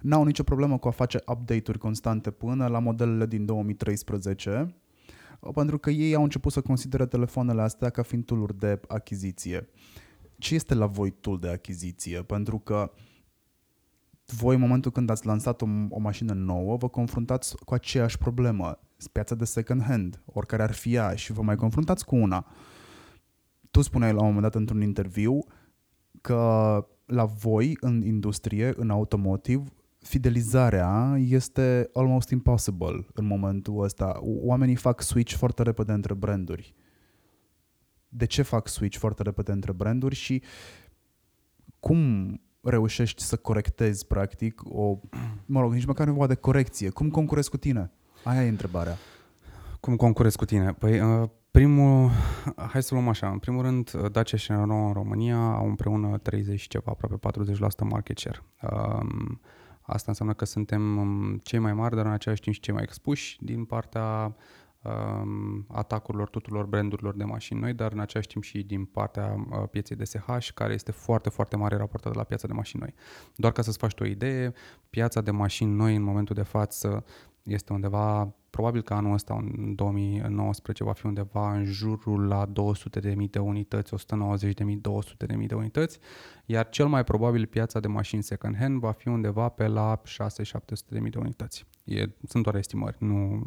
[0.00, 4.74] n-au nicio problemă cu a face update-uri constante până la modelele din 2013,
[5.54, 9.68] pentru că ei au început să considere telefoanele astea ca fiind tool de achiziție.
[10.38, 12.22] Ce este la voi tool de achiziție?
[12.22, 12.92] Pentru că
[14.26, 18.78] voi în momentul când ați lansat o, o mașină nouă, vă confruntați cu aceeași problemă,
[19.12, 22.46] piața de second hand, oricare ar fi ea, și vă mai confruntați cu una.
[23.76, 25.44] Tu spuneai la un moment dat într-un interviu
[26.20, 29.64] că la voi, în industrie, în automotive,
[29.98, 34.18] fidelizarea este almost impossible în momentul ăsta.
[34.22, 36.74] Oamenii fac switch foarte repede între branduri.
[38.08, 40.42] De ce fac switch foarte repede între branduri și
[41.80, 44.98] cum reușești să corectezi practic o,
[45.46, 46.90] mă rog, nici măcar nevoie de corecție.
[46.90, 47.90] Cum concurezi cu tine?
[48.24, 48.96] Aia e întrebarea.
[49.80, 50.72] Cum concurezi cu tine?
[50.72, 52.10] Păi, uh, primul,
[52.56, 56.62] hai să luăm așa, în primul rând, Dacia și Renault în România au împreună 30
[56.62, 57.54] ceva, aproape 40%
[57.88, 58.42] market share.
[58.62, 59.40] Um,
[59.80, 62.82] asta înseamnă că suntem um, cei mai mari, dar în același timp și cei mai
[62.82, 64.36] expuși din partea
[64.82, 69.68] um, atacurilor tuturor brandurilor de mașini noi, dar în același timp și din partea uh,
[69.70, 72.94] pieței de SH, care este foarte, foarte mare raportată la piața de mașini noi.
[73.34, 74.52] Doar ca să-ți faci tu o idee,
[74.90, 77.04] piața de mașini noi în momentul de față
[77.42, 83.30] este undeva, probabil că anul ăsta, în 2019, va fi undeva în jurul la 200.000
[83.30, 84.00] de unități, 190.000,
[85.38, 85.98] 200.000 de unități,
[86.46, 91.10] iar cel mai probabil piața de mașini second hand va fi undeva pe la 6-700.000
[91.10, 91.66] de unități.
[91.84, 93.46] E, sunt doar estimări, nu,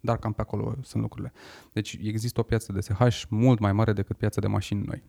[0.00, 1.32] dar cam pe acolo sunt lucrurile.
[1.72, 5.02] Deci există o piață de SH mult mai mare decât piața de mașini noi.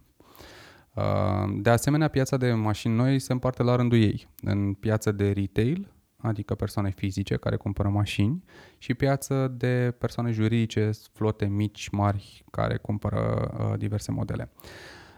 [0.94, 4.28] Uh, de asemenea, piața de mașini noi se împarte la rândul ei.
[4.42, 5.94] În piața de retail,
[6.24, 8.44] adică persoane fizice care cumpără mașini,
[8.78, 14.52] și piață de persoane juridice, flote mici, mari, care cumpără uh, diverse modele.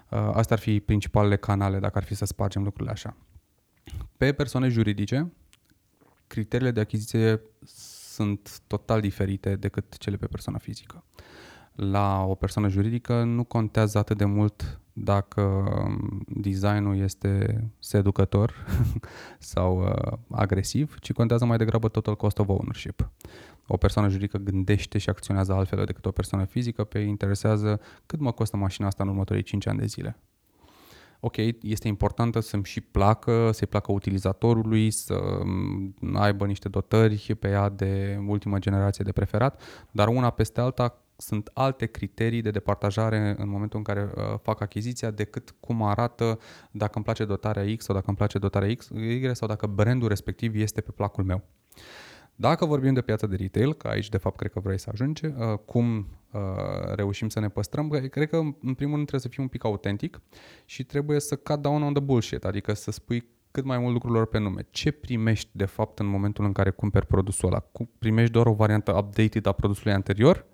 [0.09, 3.17] Uh, astea ar fi principalele canale, dacă ar fi să spargem lucrurile așa.
[4.17, 5.33] Pe persoane juridice,
[6.27, 7.41] criteriile de achiziție
[8.15, 11.03] sunt total diferite decât cele pe persoană fizică.
[11.75, 18.53] La o persoană juridică nu contează atât de mult dacă um, designul este seducător
[19.39, 23.11] sau uh, agresiv, ci contează mai degrabă total cost of ownership.
[23.67, 28.31] O persoană juridică gândește și acționează altfel decât o persoană fizică, pe interesează cât mă
[28.31, 30.19] costă mașina asta în următorii 5 ani de zile.
[31.19, 37.47] Ok, este importantă să-mi și placă, să-i placă utilizatorului, să um, aibă niște dotări pe
[37.47, 43.35] ea de ultimă generație de preferat, dar una peste alta sunt alte criterii de departajare
[43.37, 46.39] în momentul în care uh, fac achiziția decât cum arată
[46.71, 50.07] dacă îmi place dotarea X sau dacă îmi place dotarea X, Y sau dacă brandul
[50.07, 51.43] respectiv este pe placul meu.
[52.35, 55.25] Dacă vorbim de piața de retail, că aici de fapt cred că vrei să ajungi,
[55.25, 55.33] uh,
[55.65, 56.41] cum uh,
[56.95, 60.21] reușim să ne păstrăm, cred că în primul rând trebuie să fii un pic autentic
[60.65, 64.25] și trebuie să cut down on the bullshit, adică să spui cât mai mult lucrurilor
[64.25, 64.65] pe nume.
[64.69, 67.65] Ce primești de fapt în momentul în care cumperi produsul ăla?
[67.99, 70.45] Primești doar o variantă updated a produsului anterior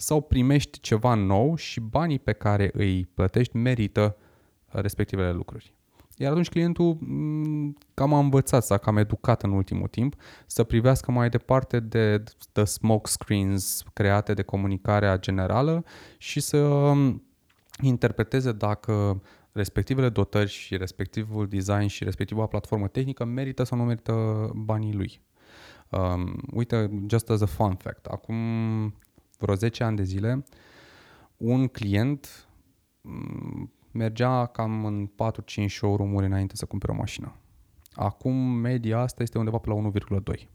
[0.00, 5.74] sau primești ceva nou și banii pe care îi plătești merită uh, respectivele lucruri.
[6.16, 10.14] Iar atunci clientul mm, cam a învățat sau cam educat în ultimul timp
[10.46, 15.84] să privească mai departe de the smoke screens create de comunicarea generală
[16.18, 17.22] și să um,
[17.82, 24.50] interpreteze dacă respectivele dotări și respectivul design și respectiva platformă tehnică merită sau nu merită
[24.54, 25.20] banii lui.
[25.90, 28.36] Um, uite, just as a fun fact, acum
[29.40, 30.44] vreo 10 ani de zile,
[31.36, 32.48] un client
[33.00, 35.10] mm, mergea cam în
[35.64, 37.34] 4-5 showroom-uri înainte să cumpere o mașină.
[37.92, 39.90] Acum media asta este undeva pe la
[40.34, 40.48] 1,2.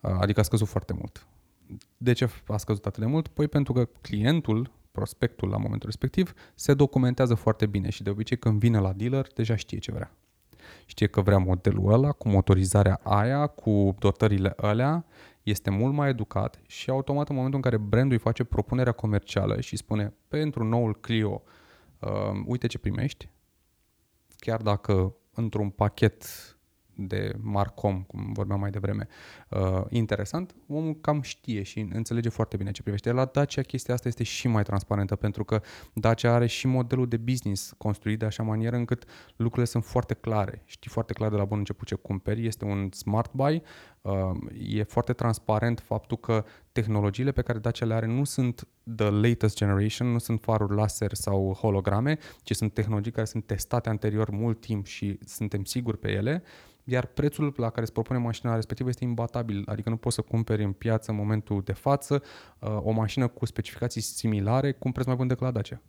[0.00, 1.26] Adică a scăzut foarte mult.
[1.96, 3.28] De ce a scăzut atât de mult?
[3.28, 8.38] Păi pentru că clientul, prospectul la momentul respectiv, se documentează foarte bine și de obicei
[8.38, 10.16] când vine la dealer deja știe ce vrea.
[10.86, 15.04] Știe că vrea modelul ăla, cu motorizarea aia, cu dotările alea,
[15.50, 19.60] este mult mai educat și automat în momentul în care brandul îi face propunerea comercială
[19.60, 21.42] și spune pentru noul Clio,
[22.00, 22.10] uh,
[22.46, 23.28] uite ce primești,
[24.38, 26.24] chiar dacă într-un pachet
[26.96, 29.08] de Marcom, cum vorbeam mai devreme,
[29.48, 33.12] uh, interesant, omul cam știe și înțelege foarte bine ce privește.
[33.12, 35.60] La Dacia chestia asta este și mai transparentă pentru că
[35.92, 39.04] Dacia are și modelul de business construit de așa manieră încât
[39.36, 40.62] lucrurile sunt foarte clare.
[40.64, 43.62] Știi foarte clar de la bun început ce cumperi, este un smart buy, uh,
[44.58, 49.56] e foarte transparent faptul că tehnologiile pe care Dacia le are nu sunt the latest
[49.56, 54.60] generation, nu sunt faruri laser sau holograme, ci sunt tehnologii care sunt testate anterior mult
[54.60, 56.42] timp și suntem siguri pe ele
[56.88, 60.64] iar prețul la care îți propune mașina respectivă este imbatabil, adică nu poți să cumperi
[60.64, 62.22] în piață în momentul de față
[62.58, 65.82] uh, o mașină cu specificații similare cu un preț mai bun decât la Dacia.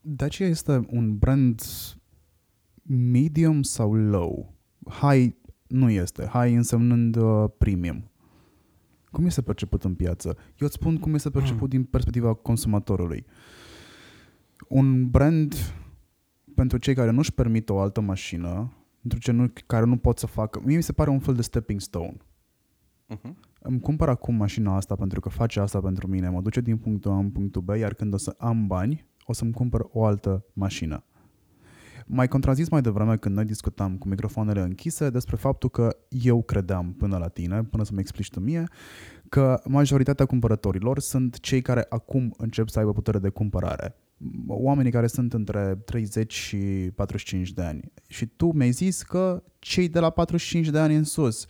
[0.00, 1.62] Dacia este un brand
[2.86, 4.54] medium sau low?
[4.86, 5.34] High
[5.66, 6.24] nu este.
[6.32, 8.10] High însemnând uh, premium.
[9.10, 10.28] Cum este perceput în piață?
[10.28, 11.68] Eu îți spun cum este perceput mm.
[11.68, 13.26] din perspectiva consumatorului.
[14.68, 15.54] Un brand
[16.54, 20.26] pentru cei care nu-și permit o altă mașină, pentru cei nu, care nu pot să
[20.26, 22.16] facă, mie mi se pare un fel de stepping stone.
[23.08, 23.34] Uh-huh.
[23.60, 27.10] Îmi cumpăr acum mașina asta pentru că face asta pentru mine, mă duce din punctul
[27.10, 30.44] A în punctul B, iar când o să am bani, o să-mi cumpăr o altă
[30.52, 31.04] mașină.
[32.06, 36.92] Mai contrazis mai devreme când noi discutam cu microfoanele închise despre faptul că eu credeam
[36.92, 38.64] până la tine, până să-mi explici tu mie,
[39.28, 43.96] că majoritatea cumpărătorilor sunt cei care acum încep să aibă putere de cumpărare.
[44.46, 46.56] Oamenii care sunt între 30 și
[46.94, 47.92] 45 de ani.
[48.08, 51.46] Și tu mi-ai zis că cei de la 45 de ani în sus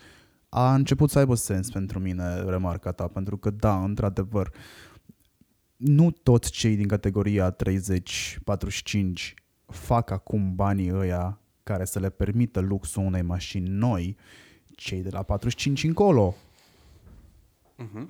[0.48, 4.52] a început să aibă sens pentru mine remarca ta, pentru că da, într-adevăr,
[5.76, 7.56] nu toți cei din categoria 30-45
[9.66, 14.16] fac acum banii ăia care să le permită luxul unei mașini noi,
[14.74, 16.34] cei de la 45 încolo.
[17.78, 18.06] Uh-huh.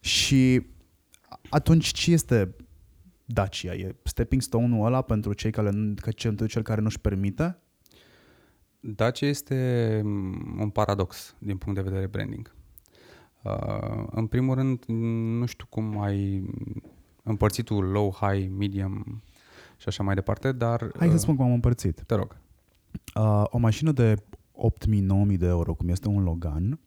[0.00, 0.66] Și
[1.50, 2.54] atunci ce este
[3.24, 3.74] Dacia?
[3.74, 5.70] E stepping stone-ul ăla pentru cei care,
[6.22, 7.58] pentru cel care nu-și permite?
[8.80, 10.00] Dacia este
[10.58, 12.54] un paradox din punct de vedere branding.
[13.42, 14.84] Uh, în primul rând,
[15.38, 16.44] nu știu cum ai
[17.22, 19.22] împărțit tu low, high, medium
[19.76, 20.90] și așa mai departe, dar...
[20.98, 22.02] Hai să uh, spun cum am împărțit.
[22.06, 22.36] Te rog.
[23.14, 24.14] Uh, o mașină de
[25.28, 26.80] 8.000-9.000 de euro, cum este un Logan,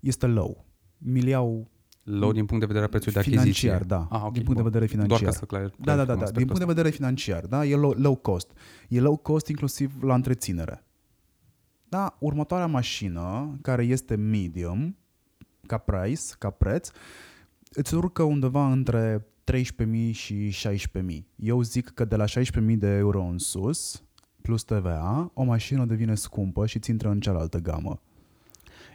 [0.00, 0.64] este low.
[0.98, 1.70] Miliau
[2.04, 3.86] Low din punct de vedere a prețului de financiar, achiziție.
[3.86, 4.06] da.
[4.10, 5.18] Ah, okay, din punct de vedere financiar.
[5.18, 6.30] Doar ca să clar, da, da, da, da.
[6.30, 8.50] Din punct de vedere financiar, da, e low, low cost.
[8.88, 10.84] E low cost inclusiv la întreținere.
[11.88, 14.96] Da, următoarea mașină, care este medium,
[15.66, 16.90] ca price, ca preț,
[17.72, 21.22] îți urcă undeva între 13.000 și 16.000.
[21.36, 24.02] Eu zic că de la 16.000 de euro în sus,
[24.42, 28.00] plus TVA, o mașină devine scumpă și ți intră în cealaltă gamă.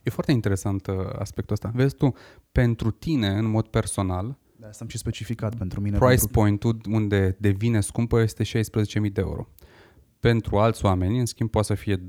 [0.04, 1.72] E foarte interesant uh, aspectul ăsta.
[1.74, 2.14] Vezi tu,
[2.52, 5.98] pentru tine, în mod personal, da, am și specificat pentru mine.
[5.98, 6.28] Price pentru...
[6.28, 8.52] point-ul unde devine scumpă este 16.000
[9.12, 9.48] de euro.
[10.20, 12.04] Pentru alți oameni, în schimb, poate să fie 12.000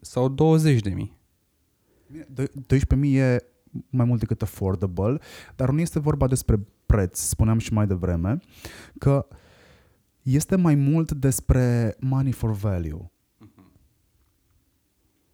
[0.00, 0.80] sau 20.000.
[2.10, 3.36] 12.000 e
[3.90, 5.18] mai mult decât affordable,
[5.56, 8.38] dar nu este vorba despre preț, spuneam și mai devreme,
[8.98, 9.26] că
[10.22, 13.10] este mai mult despre money for value.
[13.44, 13.80] Uh-huh.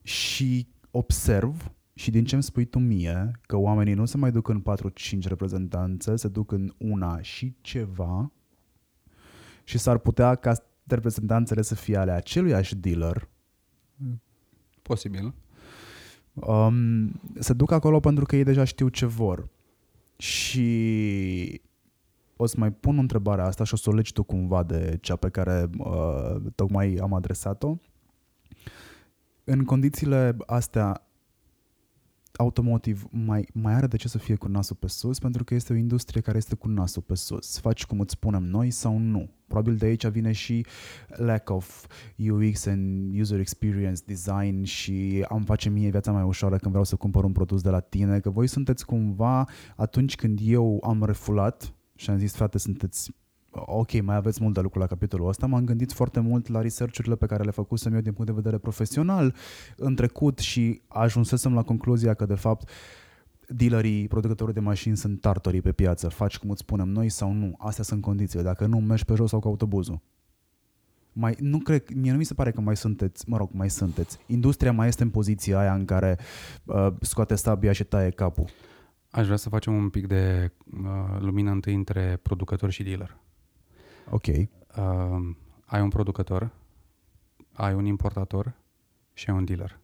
[0.03, 4.49] Și observ și din ce îmi spui tu mie, că oamenii nu se mai duc
[4.49, 8.33] în 4-5 reprezentanțe, se duc în una și ceva
[9.65, 10.55] și s-ar putea ca
[10.87, 13.29] reprezentanțele să fie ale aceluiași dealer.
[14.83, 15.35] Posibil.
[16.35, 19.49] Um, se duc acolo pentru că ei deja știu ce vor.
[20.17, 21.61] Și
[22.37, 25.17] o să mai pun întrebarea asta și o să o legi tu cumva de cea
[25.17, 27.77] pe care uh, tocmai am adresat-o.
[29.45, 31.06] În condițiile astea,
[32.37, 35.73] automotive mai, mai are de ce să fie cu nasul pe sus, pentru că este
[35.73, 37.59] o industrie care este cu nasul pe sus.
[37.59, 39.31] Faci cum îți spunem noi sau nu.
[39.47, 40.67] Probabil de aici vine și
[41.09, 46.71] lack of UX and user experience design și am face mie viața mai ușoară când
[46.71, 49.45] vreau să cumpăr un produs de la tine, că voi sunteți cumva
[49.77, 53.11] atunci când eu am refulat și am zis, frate, sunteți
[53.65, 57.17] ok, mai aveți mult de lucru la capitolul ăsta, m-am gândit foarte mult la research-urile
[57.17, 59.35] pe care le făcusem eu din punct de vedere profesional
[59.77, 62.71] în trecut și ajunsesem la concluzia că, de fapt,
[63.49, 66.09] dealerii, producătorii de mașini sunt tartorii pe piață.
[66.09, 67.55] Faci cum îți spunem noi sau nu.
[67.59, 68.45] Astea sunt condițiile.
[68.45, 70.01] Dacă nu, mergi pe jos sau cu autobuzul.
[71.13, 74.19] Mai, nu cred, mie nu mi se pare că mai sunteți, mă rog, mai sunteți.
[74.27, 76.19] Industria mai este în poziția aia în care
[76.65, 78.45] uh, scoate sabia și taie capul.
[79.11, 83.17] Aș vrea să facem un pic de uh, lumină întâi între producător și dealer.
[84.11, 84.27] Ok.
[84.27, 86.51] Uh, ai un producător,
[87.53, 88.55] ai un importator
[89.13, 89.81] și ai un dealer.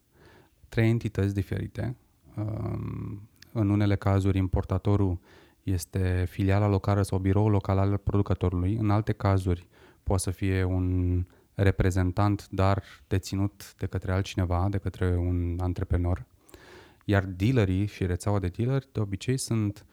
[0.68, 1.96] Trei entități diferite.
[2.36, 3.18] Uh,
[3.52, 5.18] în unele cazuri, importatorul
[5.62, 8.74] este filiala locală sau biroul local al producătorului.
[8.74, 9.68] În alte cazuri,
[10.02, 16.26] poate să fie un reprezentant, dar deținut de către altcineva, de către un antreprenor.
[17.04, 19.86] Iar dealerii și rețeaua de dealeri de obicei sunt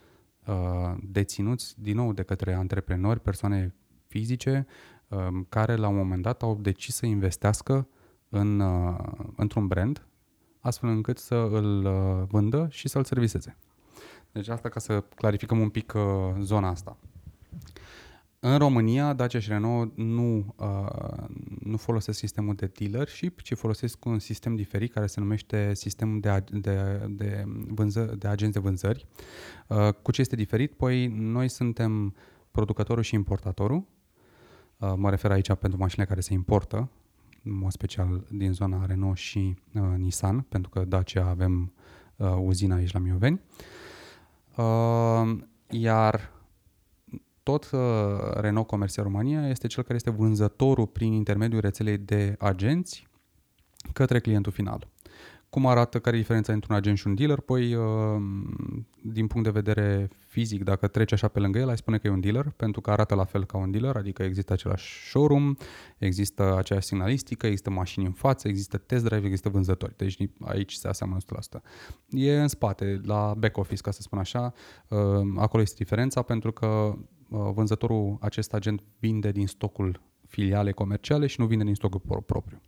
[0.45, 3.75] uh, deținuți din nou de către antreprenori, persoane
[4.09, 4.65] fizice
[5.07, 7.87] um, care la un moment dat au decis să investească
[8.29, 8.97] în, uh,
[9.35, 10.07] într-un brand
[10.59, 13.57] astfel încât să îl uh, vândă și să-l serviseze.
[14.31, 16.01] Deci asta ca să clarificăm un pic uh,
[16.39, 16.97] zona asta.
[18.39, 21.25] În România, Dacia și Renault nu, uh,
[21.59, 26.43] nu folosesc sistemul de dealership, ci folosesc un sistem diferit care se numește sistemul de,
[26.51, 29.05] de, de, vânză, de agenți de vânzări.
[29.67, 30.73] Uh, cu ce este diferit?
[30.73, 32.15] Păi noi suntem
[32.51, 33.98] producătorul și importatorul Uh,
[34.95, 36.89] mă refer aici pentru mașinile care se importă,
[37.43, 41.73] în mod special din zona Renault și uh, Nissan, pentru că Dacia avem
[42.15, 43.41] uh, uzina aici la Mioveni.
[44.55, 45.37] Uh,
[45.69, 46.31] iar
[47.43, 47.79] tot uh,
[48.33, 53.07] Renault Comerția România este cel care este vânzătorul prin intermediul rețelei de agenți
[53.93, 54.87] către clientul final.
[55.49, 57.39] Cum arată, care e diferența între un agent și un dealer?
[57.39, 57.83] Păi, uh,
[59.01, 62.09] din punct de vedere fizic, dacă treci așa pe lângă el, ai spune că e
[62.09, 65.55] un dealer, pentru că arată la fel ca un dealer, adică există același showroom,
[65.97, 69.93] există aceeași signalistică, există mașini în față, există test drive, există vânzători.
[69.97, 71.61] Deci aici se aseamănă 100%.
[72.09, 74.53] E în spate, la back office, ca să spun așa,
[74.87, 74.97] uh,
[75.37, 81.39] acolo este diferența, pentru că uh, vânzătorul, acest agent vinde din stocul filiale comerciale și
[81.39, 82.61] nu vinde din stocul propriu.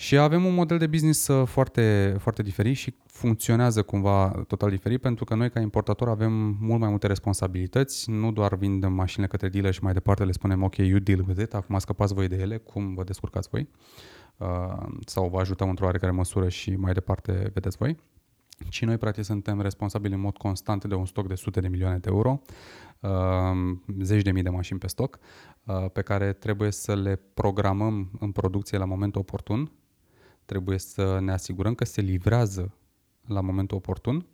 [0.00, 5.00] Și avem un model de business uh, foarte, foarte diferit și funcționează cumva total diferit
[5.00, 9.48] pentru că noi ca importator avem mult mai multe responsabilități, nu doar vindem mașinile către
[9.48, 12.36] dealer și mai departe le spunem ok, you deal with it, acum scăpați voi de
[12.36, 13.68] ele, cum vă descurcați voi?
[14.36, 14.48] Uh,
[15.06, 17.96] sau vă ajutăm într-o oarecare măsură și mai departe vedeți voi.
[18.68, 21.98] Și noi practic suntem responsabili în mod constant de un stoc de sute de milioane
[21.98, 22.40] de euro,
[23.00, 23.10] uh,
[24.02, 25.18] zeci de mii de mașini pe stoc,
[25.64, 29.70] uh, pe care trebuie să le programăm în producție la momentul oportun
[30.50, 32.74] trebuie să ne asigurăm că se livrează
[33.26, 34.26] la momentul oportun,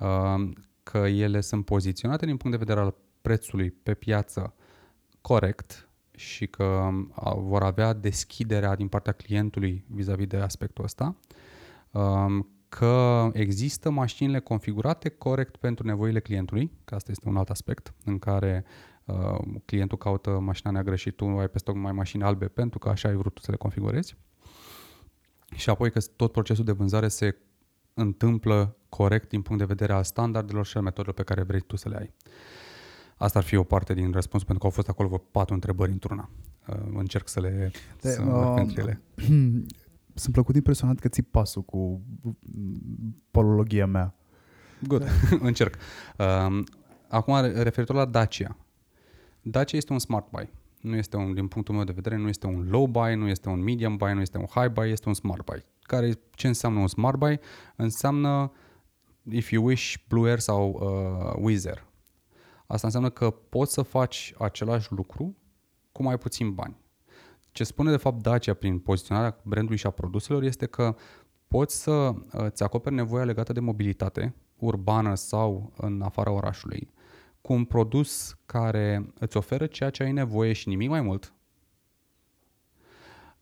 [0.00, 0.50] uh,
[0.82, 4.54] că ele sunt poziționate din punct de vedere al prețului pe piață
[5.20, 11.16] corect și că uh, vor avea deschiderea din partea clientului vis-a-vis de aspectul ăsta,
[11.90, 17.94] uh, că există mașinile configurate corect pentru nevoile clientului, că asta este un alt aspect
[18.04, 18.64] în care
[19.64, 23.08] clientul caută mașina neagră și tu ai pe stoc mai mașini albe pentru că așa
[23.08, 24.16] ai vrut să le configurezi
[25.54, 27.36] și apoi că tot procesul de vânzare se
[27.94, 31.76] întâmplă corect din punct de vedere al standardelor și al metodelor pe care vrei tu
[31.76, 32.14] să le ai.
[33.16, 35.90] Asta ar fi o parte din răspuns, pentru că au fost acolo vreo patru întrebări
[35.90, 36.30] într-una.
[36.68, 39.02] Uh, încerc să le de, să uh, ele.
[40.14, 42.02] Sunt plăcut impresionat că ții pasul cu
[43.30, 44.14] polologia mea.
[44.86, 45.02] Good,
[45.40, 45.74] încerc.
[46.18, 46.62] Uh,
[47.08, 48.56] acum, referitor la Dacia.
[49.42, 50.50] Dacia este un smart buy
[50.80, 53.48] nu este un, din punctul meu de vedere, nu este un low buy, nu este
[53.48, 55.64] un medium buy, nu este un high buy, este un smart buy.
[55.82, 57.40] Care, ce înseamnă un smart buy?
[57.76, 58.52] Înseamnă,
[59.30, 61.86] if you wish, Blue Air sau uh, Wizz Air.
[62.66, 65.36] Asta înseamnă că poți să faci același lucru
[65.92, 66.76] cu mai puțin bani.
[67.52, 70.96] Ce spune de fapt Dacia prin poziționarea brandului și a produselor este că
[71.48, 76.90] poți să îți uh, acoperi nevoia legată de mobilitate urbană sau în afara orașului
[77.46, 81.34] cu un produs care îți oferă ceea ce ai nevoie și nimic mai mult,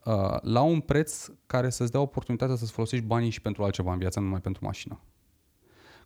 [0.05, 3.99] uh, la un preț care să-ți dea oportunitatea să-ți folosești banii și pentru altceva în
[3.99, 5.01] viață, nu numai pentru mașină.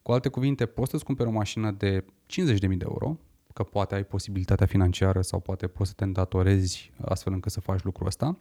[0.02, 3.18] Cu alte cuvinte, poți să-ți cumperi o mașină de 50.000 de euro,
[3.52, 7.82] că poate ai posibilitatea financiară sau poate poți să te îndatorezi astfel încât să faci
[7.82, 8.38] lucrul ăsta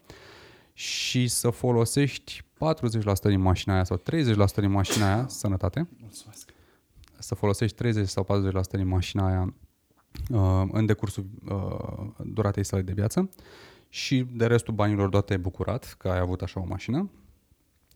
[0.73, 2.47] și să folosești 40%
[3.21, 6.55] din mașina aia sau 30% din mașina aia, sănătate, Mulțumesc
[7.19, 9.53] să folosești 30 sau 40% din mașina aia
[10.29, 13.29] uh, în decursul uh, duratei sale de viață
[13.89, 17.09] și de restul banilor doar te-ai bucurat că ai avut așa o mașină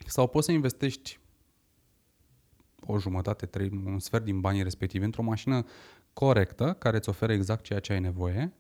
[0.06, 1.20] sau poți să investești
[2.86, 5.66] o jumătate, trei, un sfert din banii respectivi într-o mașină
[6.14, 8.54] corectă care îți oferă exact ceea ce ai nevoie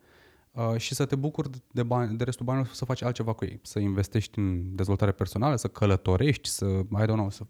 [0.52, 3.60] uh, și să te bucuri de, bani, de restul banilor să faci altceva cu ei.
[3.64, 7.44] Să investești în dezvoltare personală, să călătorești, să, I don't know, să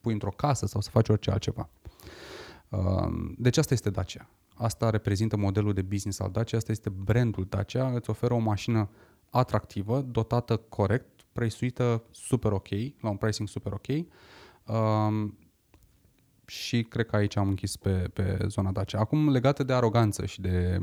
[0.00, 1.68] pui într-o casă sau să faci orice altceva.
[3.36, 4.28] Deci asta este Dacia.
[4.54, 8.90] Asta reprezintă modelul de business al Dacia, asta este brandul Dacia, îți oferă o mașină
[9.30, 12.68] atractivă, dotată corect, prețuită super ok,
[13.00, 13.86] la un pricing super ok.
[14.76, 15.38] Um,
[16.46, 18.98] și cred că aici am închis pe, pe zona Dacia.
[18.98, 20.78] Acum, legată de aroganță și de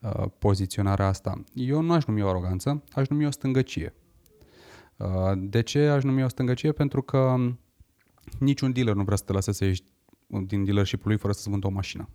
[0.00, 3.94] uh, poziționarea asta, eu nu aș numi o aroganță, aș numi o stângăcie.
[4.96, 6.72] Uh, de ce aș numi o stângăcie?
[6.72, 7.36] Pentru că
[8.38, 9.82] niciun dealer nu vrea să te lase să ieși
[10.26, 12.08] din dealership lui fără să-ți vândă o mașină.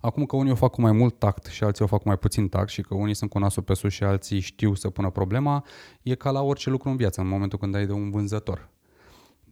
[0.00, 2.18] Acum că unii o fac cu mai mult tact și alții o fac cu mai
[2.18, 5.10] puțin tact și că unii sunt cu nasul pe sus și alții știu să pună
[5.10, 5.64] problema,
[6.02, 8.68] e ca la orice lucru în viață, în momentul când ai de un vânzător.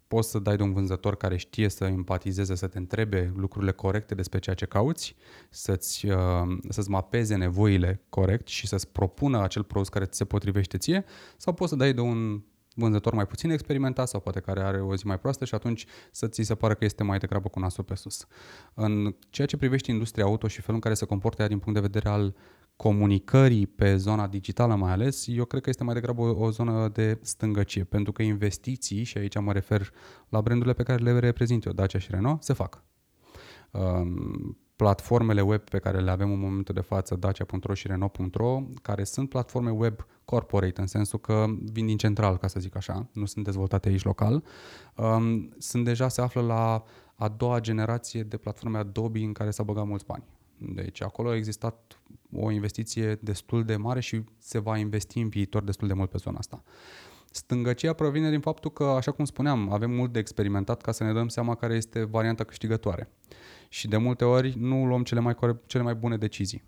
[0.06, 4.14] Poți să dai de un vânzător care știe să empatizeze, să te întrebe lucrurile corecte
[4.14, 5.16] despre ceea ce cauți,
[5.50, 10.78] să-ți, uh, să-ți mapeze nevoile corect și să-ți propună acel produs care ți se potrivește
[10.78, 11.04] ție,
[11.36, 12.42] sau poți să dai de un
[12.74, 16.28] vânzător mai puțin experimentat sau poate care are o zi mai proastă și atunci să
[16.28, 18.26] ți se pare că este mai degrabă cu nasul pe sus.
[18.74, 21.80] În ceea ce privește industria auto și felul în care se comportă ea din punct
[21.80, 22.34] de vedere al
[22.76, 26.88] comunicării pe zona digitală mai ales, eu cred că este mai degrabă o, o zonă
[26.88, 29.92] de stângăcie, pentru că investiții, și aici mă refer
[30.28, 32.84] la brandurile pe care le reprezint eu, Dacia și Renault, se fac.
[33.70, 39.04] Um, platformele web pe care le avem în momentul de față, Dacia.ro și Renault.ro, care
[39.04, 43.24] sunt platforme web corporate, în sensul că vin din central, ca să zic așa, nu
[43.24, 44.44] sunt dezvoltate aici local,
[44.96, 49.62] um, sunt deja, se află la a doua generație de platforme Adobe în care s-a
[49.62, 50.24] băgat mulți bani.
[50.58, 52.00] Deci acolo a existat
[52.32, 56.16] o investiție destul de mare și se va investi în viitor destul de mult pe
[56.16, 56.62] zona asta.
[57.30, 61.12] Stângăcia provine din faptul că, așa cum spuneam, avem mult de experimentat ca să ne
[61.12, 63.10] dăm seama care este varianta câștigătoare.
[63.72, 66.62] Și de multe ori nu luăm cele mai, cele mai bune decizii.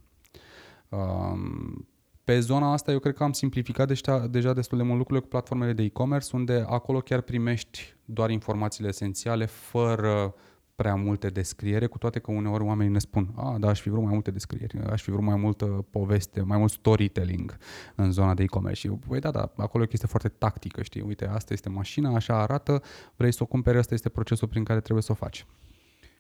[0.89, 1.89] Um,
[2.25, 5.31] pe zona asta eu cred că am simplificat deja, deja destul de mult lucrurile cu
[5.31, 10.35] platformele de e-commerce, unde acolo chiar primești doar informațiile esențiale, fără
[10.75, 14.03] prea multe descriere, cu toate că uneori oamenii ne spun, a, da, aș fi vrut
[14.03, 17.57] mai multe descrieri, aș fi vrut mai multă poveste, mai mult storytelling
[17.95, 18.81] în zona de e-commerce.
[18.81, 21.69] Și eu, păi da, da, acolo e o chestie foarte tactică, știi, uite, asta este
[21.69, 22.83] mașina, așa arată,
[23.17, 25.47] vrei să o cumperi, ăsta este procesul prin care trebuie să o faci.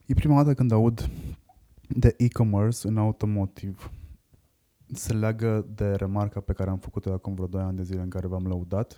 [0.07, 1.11] E prima dată când aud
[1.89, 3.91] de e-commerce în automotive.
[4.93, 8.09] Se leagă de remarca pe care am făcut-o acum vreo 2 ani de zile în
[8.09, 8.97] care v-am lăudat.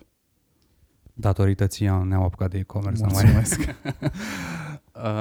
[1.14, 3.04] Datorită ție ne-am apucat de e-commerce.
[3.04, 3.60] Mulțumesc.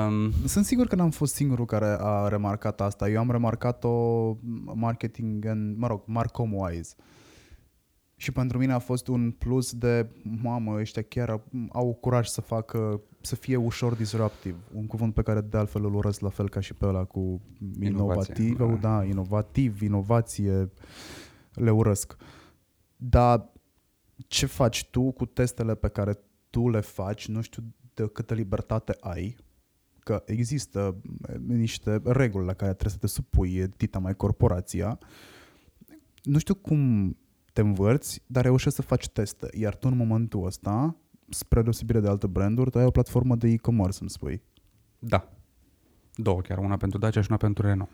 [0.07, 3.09] um, Sunt sigur că n-am fost singurul care a remarcat asta.
[3.09, 4.35] Eu am remarcat-o
[4.73, 6.95] marketing, în, mă rog, Marcom-wise.
[8.15, 13.01] Și pentru mine a fost un plus de, mamă, ăștia chiar au curaj să facă,
[13.25, 14.55] să fie ușor disruptiv.
[14.73, 17.41] Un cuvânt pe care de altfel îl urăsc la fel ca și pe ăla cu
[17.79, 18.65] inovativ, da.
[18.65, 20.71] da, inovativ, inovație,
[21.53, 22.15] le urăsc.
[22.95, 23.49] Dar
[24.27, 26.19] ce faci tu cu testele pe care
[26.49, 27.63] tu le faci, nu știu
[27.93, 29.35] de câtă libertate ai,
[29.99, 31.01] că există
[31.47, 34.99] niște reguli la care trebuie să te supui, tita mai corporația.
[36.23, 37.11] Nu știu cum
[37.53, 39.47] te învărți, dar reușești să faci teste.
[39.53, 40.95] Iar tu în momentul ăsta,
[41.29, 44.41] spre deosebire de alte branduri, tu ai o platformă de e-commerce, îmi spui.
[44.99, 45.29] Da.
[46.15, 47.91] Două chiar, una pentru Dacia și una pentru Renault.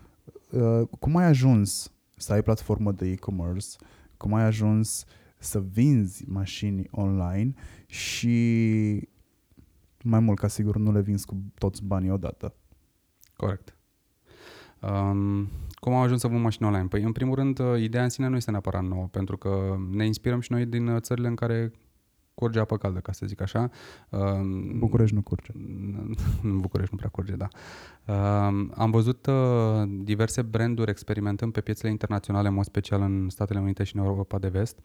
[0.50, 3.68] Uh, cum ai ajuns să ai platformă de e-commerce?
[4.16, 5.04] Cum ai ajuns
[5.38, 7.54] să vinzi mașini online
[7.86, 9.08] și
[10.02, 12.54] mai mult ca sigur nu le vinzi cu toți banii odată?
[13.36, 13.76] Corect.
[14.80, 16.86] Um, cum am ajuns să vând mașini online?
[16.86, 20.06] Păi, în primul rând, uh, ideea în sine nu este neapărat nouă, pentru că ne
[20.06, 21.72] inspirăm și noi din uh, țările în care
[22.34, 23.70] curge apă caldă, ca să zic așa.
[24.08, 25.50] Um, București nu curge.
[26.42, 27.48] În București nu prea curge, da.
[28.12, 33.60] Um, am văzut uh, diverse branduri experimentând pe piețele internaționale, în mod special în Statele
[33.60, 34.78] Unite și în Europa de Vest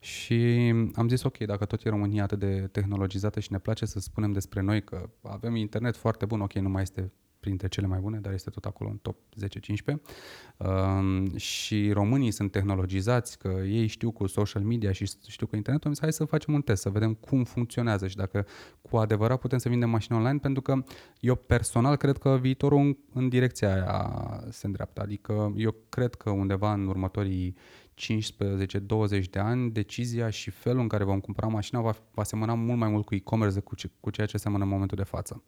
[0.00, 4.00] și am zis, ok, dacă tot e România atât de tehnologizată și ne place să
[4.00, 7.98] spunem despre noi că avem internet foarte bun, ok, nu mai este printre cele mai
[7.98, 9.16] bune, dar este tot acolo în top
[9.92, 9.94] 10-15.
[10.56, 15.88] Uh, și românii sunt tehnologizați, că ei știu cu social media și știu cu internetul,
[15.88, 18.46] am zis, hai să facem un test, să vedem cum funcționează și dacă
[18.82, 20.84] cu adevărat putem să vindem mașini online, pentru că
[21.20, 25.00] eu personal cred că viitorul în, în direcția aia se îndreaptă.
[25.00, 27.56] Adică eu cred că undeva în următorii
[27.94, 32.78] 15-20 de ani, decizia și felul în care vom cumpăra mașina va, va semăna mult
[32.78, 35.42] mai mult cu e-commerce cu, ce, cu ceea ce semănă în momentul de față.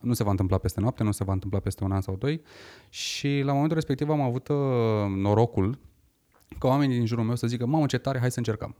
[0.00, 2.42] Nu se va întâmpla peste noapte, nu se va întâmpla peste un an sau doi
[2.88, 4.56] și la momentul respectiv am avut uh,
[5.08, 5.78] norocul
[6.58, 8.76] ca oamenii din jurul meu să zică, mamă ce tare, hai să încercăm.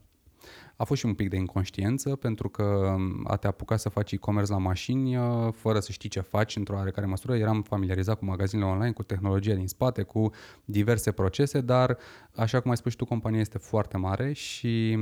[0.77, 4.53] A fost și un pic de inconștiență pentru că a te apuca să faci e-commerce
[4.53, 7.37] la mașini uh, fără să știi ce faci într-o oarecare măsură.
[7.37, 10.31] Eram familiarizat cu magazinele online, cu tehnologia din spate, cu
[10.65, 11.97] diverse procese, dar
[12.37, 14.99] așa cum ai spus și tu, compania este foarte mare și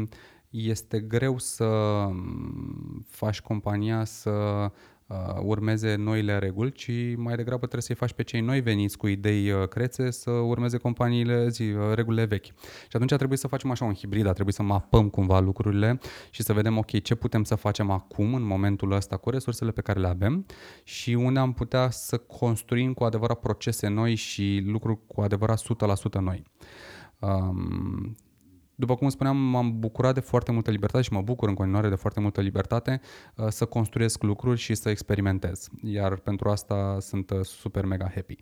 [0.51, 2.09] este greu să
[3.09, 4.71] faci compania să
[5.13, 9.07] uh, urmeze noile reguli, ci mai degrabă trebuie să-i faci pe cei noi veniți cu
[9.07, 12.45] idei uh, crețe să urmeze companiile, zi, uh, regulile vechi.
[12.45, 15.99] Și atunci trebuie să facem așa un hibrid, a trebui să mapăm cumva lucrurile
[16.31, 19.81] și să vedem, ok, ce putem să facem acum, în momentul ăsta, cu resursele pe
[19.81, 20.47] care le avem
[20.85, 25.63] și unde am putea să construim cu adevărat procese noi și lucruri cu adevărat
[26.19, 26.43] 100% noi.
[27.19, 28.17] Um,
[28.75, 31.95] după cum spuneam, m-am bucurat de foarte multă libertate și mă bucur în continuare de
[31.95, 33.01] foarte multă libertate
[33.37, 35.69] uh, să construiesc lucruri și să experimentez.
[35.83, 38.37] Iar pentru asta sunt uh, super mega happy.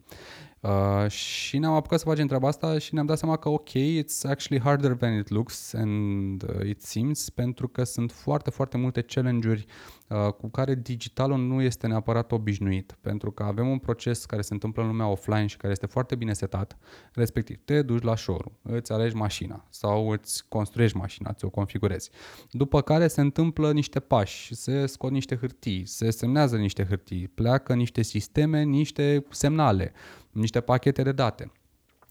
[0.60, 4.28] Uh, și ne-am apucat să facem treaba asta și ne-am dat seama că ok, it's
[4.28, 9.02] actually harder than it looks and uh, it seems pentru că sunt foarte, foarte multe
[9.02, 9.64] challenge-uri
[10.08, 14.52] uh, cu care digitalul nu este neapărat obișnuit pentru că avem un proces care se
[14.52, 16.78] întâmplă în lumea offline și care este foarte bine setat,
[17.12, 22.10] respectiv te duci la showroom, îți alegi mașina sau îți construiești mașina, ți-o configurezi.
[22.50, 27.74] După care se întâmplă niște pași, se scot niște hârtii, se semnează niște hârtii, pleacă
[27.74, 29.92] niște sisteme, niște semnale
[30.32, 31.52] niște pachete de date.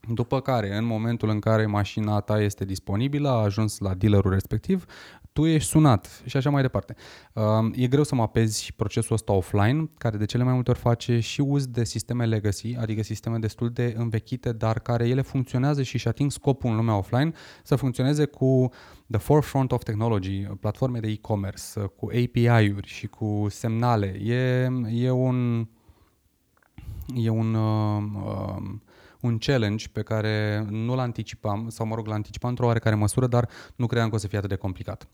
[0.08, 4.84] După care, în momentul în care mașina ta este disponibilă, a ajuns la dealerul respectiv,
[5.32, 6.94] tu ești sunat și așa mai departe.
[7.32, 11.20] Um, e greu să mapezi procesul ăsta offline, care de cele mai multe ori face
[11.20, 15.94] și uz de sisteme legacy, adică sisteme destul de învechite, dar care ele funcționează și
[15.94, 18.68] își ating scopul în lumea offline, să funcționeze cu
[19.10, 21.62] the forefront of technology, platforme de e-commerce,
[21.96, 24.06] cu API-uri și cu semnale.
[24.06, 25.68] E, e un...
[27.14, 28.72] E un uh, uh,
[29.20, 33.48] un challenge pe care nu-l anticipam, sau mă rog, l anticipam într-o oarecare măsură, dar
[33.76, 35.08] nu credeam că o să fie atât de complicat.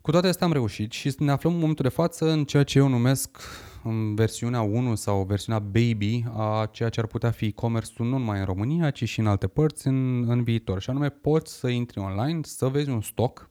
[0.00, 2.78] Cu toate astea am reușit și ne aflăm în momentul de față în ceea ce
[2.78, 3.38] eu numesc
[3.82, 8.38] în versiunea 1 sau versiunea baby a ceea ce ar putea fi e-commerce-ul nu numai
[8.38, 10.80] în România, ci și în alte părți în, în viitor.
[10.80, 13.50] Și anume poți să intri online, să vezi un stoc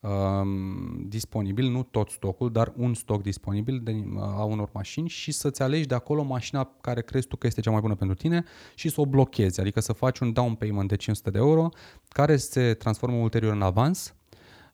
[0.00, 5.62] um, disponibil, nu tot stocul, dar un stoc disponibil de, a unor mașini și să-ți
[5.62, 8.44] alegi de acolo mașina care crezi tu că este cea mai bună pentru tine
[8.74, 11.68] și să o blochezi, adică să faci un down payment de 500 de euro
[12.08, 14.14] care se transformă ulterior în avans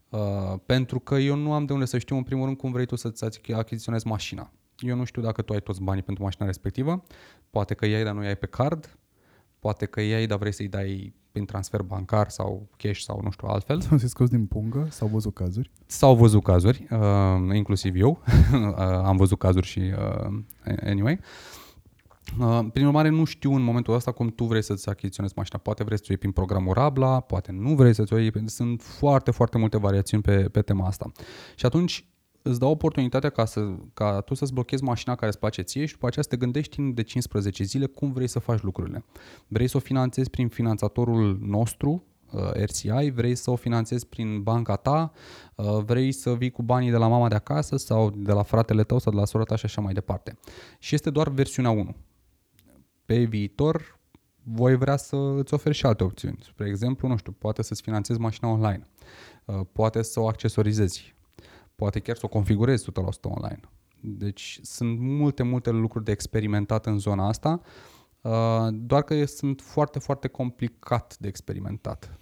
[0.09, 0.21] uh,
[0.67, 2.97] pentru că eu nu am de unde să știu în primul rând cum vrei tu
[2.97, 4.53] să-ți achiziționezi mașina.
[4.79, 7.05] Eu nu știu dacă tu ai toți banii pentru mașina respectivă,
[7.51, 8.99] poate că iei, dar nu iei pe card,
[9.59, 13.49] poate că iei, dar vrei să-i dai prin transfer bancar sau cash sau nu știu
[13.49, 13.81] altfel.
[13.81, 15.71] Sau să scos din pungă, s-au văzut cazuri.
[15.87, 18.11] S-au văzut cazuri, uh, inclusiv eu
[18.53, 21.21] uh, am văzut cazuri și uh, anyway.
[22.39, 25.59] Uh, prin urmare, nu știu în momentul ăsta cum tu vrei să-ți achiziționezi mașina.
[25.59, 28.33] Poate vrei să o iei prin programul Rabla, poate nu vrei să-ți o iei.
[28.47, 31.13] Sunt foarte, foarte multe variațiuni pe, pe tema asta.
[31.55, 32.09] Și atunci
[32.47, 35.93] îți dau oportunitatea ca, să, ca tu să-ți blochezi mașina care îți place ție și
[35.93, 39.05] după aceea să te gândești timp de 15 zile cum vrei să faci lucrurile.
[39.49, 44.77] Vrei să o finanțezi prin finanțatorul nostru, uh, RCI, vrei să o finanțezi prin banca
[44.77, 45.13] ta,
[45.55, 48.85] uh, vrei să vii cu banii de la mama de acasă sau de la fratele
[48.85, 50.39] tău sau de la sora ta și așa mai departe.
[50.79, 51.95] Și este doar versiunea 1.
[53.05, 53.99] Pe viitor
[54.43, 56.39] voi vrea să îți oferi și alte opțiuni.
[56.43, 58.87] Spre exemplu, nu știu, poate să-ți finanțezi mașina online,
[59.45, 61.14] uh, poate să o accesorizezi,
[61.75, 63.61] poate chiar să o configurezi 100% online.
[64.01, 67.61] Deci sunt multe, multe lucruri de experimentat în zona asta,
[68.21, 72.19] uh, doar că sunt foarte, foarte complicat de experimentat.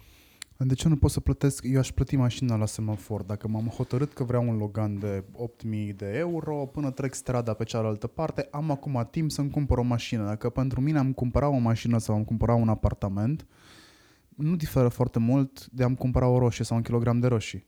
[0.57, 1.63] De ce nu pot să plătesc?
[1.67, 3.21] Eu aș plăti mașina la semafor.
[3.21, 7.63] Dacă m-am hotărât că vreau un Logan de 8000 de euro, până trec strada pe
[7.63, 10.25] cealaltă parte, am acum timp să-mi cumpăr o mașină.
[10.25, 13.47] Dacă pentru mine am cumpărat o mașină sau am cumpărat un apartament,
[14.29, 17.65] nu diferă foarte mult de am cumpăra o roșie sau un kilogram de roșii.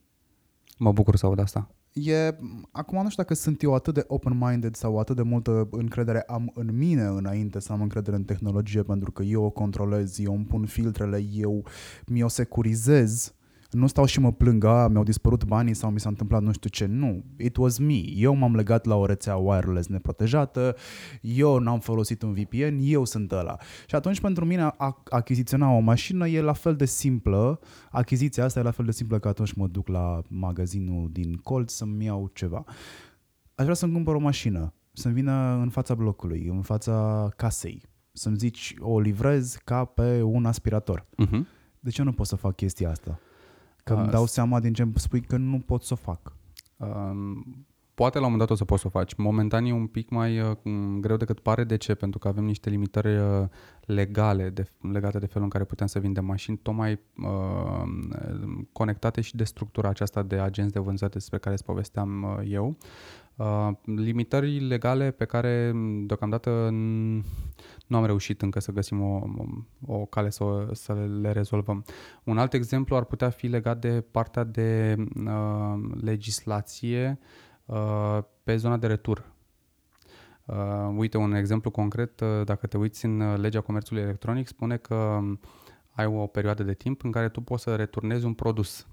[0.78, 1.75] Mă bucur să aud asta.
[2.04, 2.36] E,
[2.72, 6.52] acum nu știu dacă sunt eu atât de open-minded sau atât de multă încredere am
[6.54, 10.46] în mine înainte să am încredere în tehnologie pentru că eu o controlez, eu îmi
[10.46, 11.66] pun filtrele, eu
[12.06, 13.34] mi-o securizez
[13.72, 16.70] nu stau și mă plâng, a, mi-au dispărut banii sau mi s-a întâmplat nu știu
[16.70, 16.86] ce.
[16.86, 18.02] Nu, it was me.
[18.16, 20.76] Eu m-am legat la o rețea wireless neprotejată,
[21.22, 23.58] eu n-am folosit un VPN, eu sunt ăla.
[23.88, 27.60] Și atunci pentru mine a achiziționa o mașină e la fel de simplă,
[27.92, 31.72] achiziția asta e la fel de simplă ca atunci mă duc la magazinul din colț
[31.72, 32.64] să-mi iau ceva.
[33.56, 38.38] Aș vrea să-mi cumpăr o mașină, să-mi vină în fața blocului, în fața casei, să-mi
[38.38, 41.06] zici o livrez ca pe un aspirator.
[41.26, 41.42] Uh-huh.
[41.80, 43.20] De ce nu pot să fac chestia asta?
[43.86, 46.36] Că îmi dau seama din ce spui că nu pot să o fac.
[46.78, 49.14] Um, poate la un moment dat o să poți să o faci.
[49.14, 50.58] Momentan e un pic mai uh,
[51.00, 51.64] greu decât pare.
[51.64, 51.96] De ce?
[51.96, 53.48] Pentru că avem niște limitări uh,
[53.86, 57.84] legale de, legate de felul în care putem să vindem mașini, tocmai uh,
[58.72, 62.78] conectate și de structura aceasta de agenți de vânzări despre care îți povesteam uh, eu.
[63.36, 65.72] Uh, limitări legale pe care
[66.06, 66.70] deocamdată
[67.88, 69.24] nu am reușit încă să găsim o,
[69.86, 71.86] o cale să, să le rezolvăm.
[72.24, 77.20] Un alt exemplu ar putea fi legat de partea de uh, legislație
[77.66, 79.34] uh, pe zona de retur.
[80.46, 85.20] Uh, uite, un exemplu concret, uh, dacă te uiți în legea comerțului electronic, spune că
[85.92, 88.88] ai o perioadă de timp în care tu poți să returnezi un produs,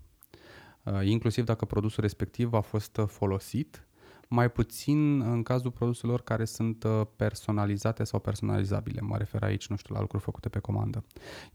[0.82, 3.86] uh, inclusiv dacă produsul respectiv a fost folosit
[4.32, 9.00] mai puțin în cazul produselor care sunt uh, personalizate sau personalizabile.
[9.00, 11.04] Mă refer aici, nu știu, la lucruri făcute pe comandă.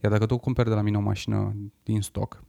[0.04, 2.44] Iar dacă tu cumperi de la mine o mașină din stoc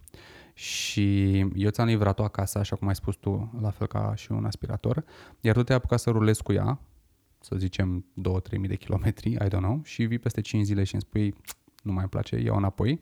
[0.55, 4.45] și eu ți-am livrat-o acasă, așa cum ai spus tu, la fel ca și un
[4.45, 5.05] aspirator,
[5.41, 6.81] iar tu te-ai apucat să rulezi cu ea,
[7.41, 8.05] să zicem
[8.55, 11.35] 2-3 mii de kilometri, I don't know, și vii peste 5 zile și îmi spui
[11.83, 13.01] nu mai îmi place, iau înapoi,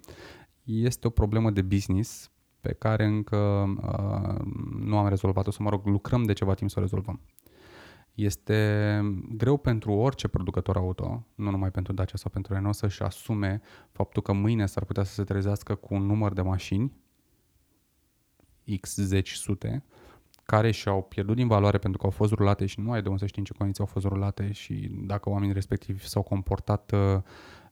[0.64, 2.30] este o problemă de business
[2.66, 4.44] pe care încă uh,
[4.78, 7.20] nu am rezolvat-o, să mă rog, lucrăm de ceva timp să o rezolvăm.
[8.14, 9.00] Este
[9.36, 13.60] greu pentru orice producător auto, nu numai pentru Dacia sau pentru Renault, să-și asume
[13.92, 16.92] faptul că mâine s-ar putea să se trezească cu un număr de mașini,
[18.80, 19.84] X zeci sute,
[20.44, 23.20] care și-au pierdut din valoare pentru că au fost rulate și nu ai de unde
[23.20, 27.20] să știi în ce condiții au fost rulate și dacă oamenii respectivi s-au comportat uh,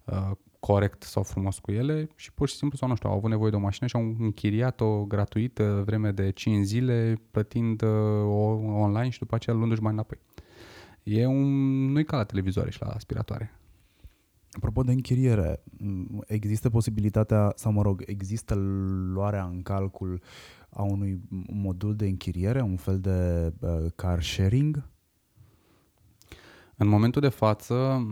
[0.05, 0.31] uh,
[0.67, 3.51] corect sau frumos cu ele și pur și simplu sau nu știu, au avut nevoie
[3.51, 7.89] de o mașină și au închiriat-o gratuit uh, vreme de 5 zile plătind uh,
[8.25, 8.43] o
[8.81, 10.19] online și după aceea luându-și bani înapoi.
[11.03, 11.45] E un,
[11.93, 13.59] nu-i ca la televizoare și la aspiratoare.
[14.51, 15.63] Apropo de închiriere,
[16.27, 18.55] există posibilitatea, sau mă rog, există
[19.13, 20.21] luarea în calcul
[20.69, 21.21] a unui
[21.53, 24.89] modul de închiriere, un fel de uh, car sharing?
[26.85, 28.07] În momentul de față,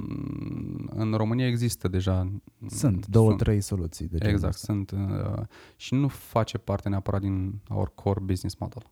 [0.86, 2.32] în România există deja...
[2.68, 4.06] Sunt două, sunt, trei soluții.
[4.06, 4.90] De exact, sunt.
[4.90, 5.42] Uh,
[5.76, 8.82] și nu face parte neapărat din our core business model.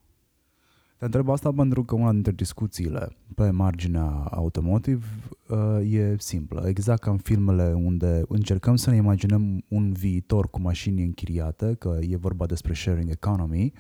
[0.97, 5.07] Te întreb asta pentru că una dintre discuțiile pe marginea automotive
[5.49, 6.69] uh, e simplă.
[6.69, 11.99] Exact ca în filmele unde încercăm să ne imaginăm un viitor cu mașini închiriate, că
[12.01, 13.73] e vorba despre sharing economy.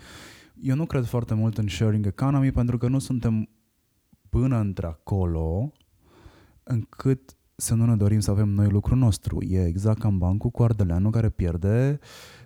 [0.60, 3.48] Eu nu cred foarte mult în sharing economy pentru că nu suntem
[4.28, 5.72] până într-acolo
[6.70, 9.42] încât să nu ne dorim să avem noi lucrul nostru.
[9.42, 11.98] E exact ca în bancul cu ardeleanul care pierde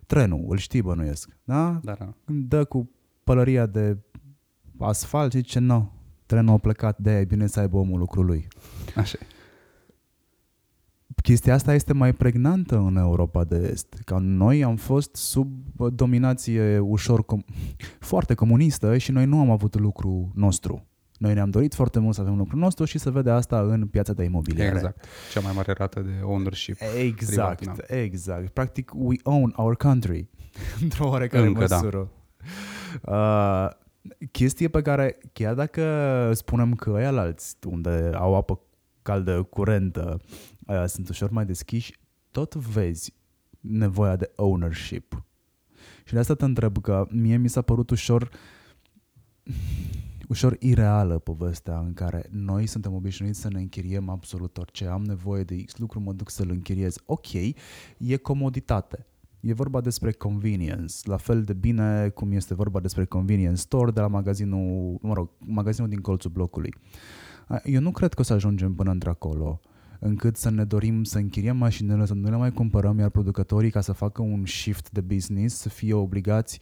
[0.06, 1.80] trenul, îl știi bănuiesc, da?
[1.82, 2.14] Da, da.
[2.26, 2.90] Dă cu
[3.24, 3.98] pălăria de
[4.78, 5.92] asfalt și zice, nu,
[6.26, 8.48] trenul a plecat, de e bine să aibă omul lucrul lui.
[8.96, 9.18] Așa
[11.22, 13.94] Chestia asta este mai pregnantă în Europa de Est.
[14.04, 15.48] Ca noi am fost sub
[15.92, 17.54] dominație ușor, com-
[18.00, 20.86] foarte comunistă și noi nu am avut lucru nostru.
[21.18, 24.12] Noi ne-am dorit foarte mult să avem lucrul nostru și să vede asta în piața
[24.12, 24.74] de imobiliare.
[24.74, 25.04] Exact.
[25.32, 26.76] Cea mai mare rată de ownership.
[26.98, 28.48] Exact, privat, exact.
[28.48, 30.28] Practic, we own our country.
[30.82, 31.76] Într-o oarecare Încă, da.
[31.76, 32.10] măsură.
[33.02, 33.64] Da.
[33.64, 33.70] Uh,
[34.30, 38.60] chestie pe care, chiar dacă spunem că ăia alți, unde au apă
[39.02, 40.20] caldă curentă,
[40.66, 41.98] uh, sunt ușor mai deschiși,
[42.30, 43.14] tot vezi
[43.60, 45.24] nevoia de ownership.
[46.04, 48.30] Și de asta te întreb că mie mi s-a părut ușor
[50.28, 54.86] ușor ireală povestea în care noi suntem obișnuiți să ne închiriem absolut orice.
[54.86, 56.96] Am nevoie de X lucru, mă duc să-l închiriez.
[57.06, 57.32] Ok,
[57.98, 59.06] e comoditate.
[59.40, 64.00] E vorba despre convenience, la fel de bine cum este vorba despre convenience store de
[64.00, 66.74] la magazinul, mă rog, magazinul din colțul blocului.
[67.64, 69.60] Eu nu cred că o să ajungem până într-acolo
[69.98, 73.80] încât să ne dorim să închiriem mașinile, să nu le mai cumpărăm, iar producătorii, ca
[73.80, 76.60] să facă un shift de business, să fie obligați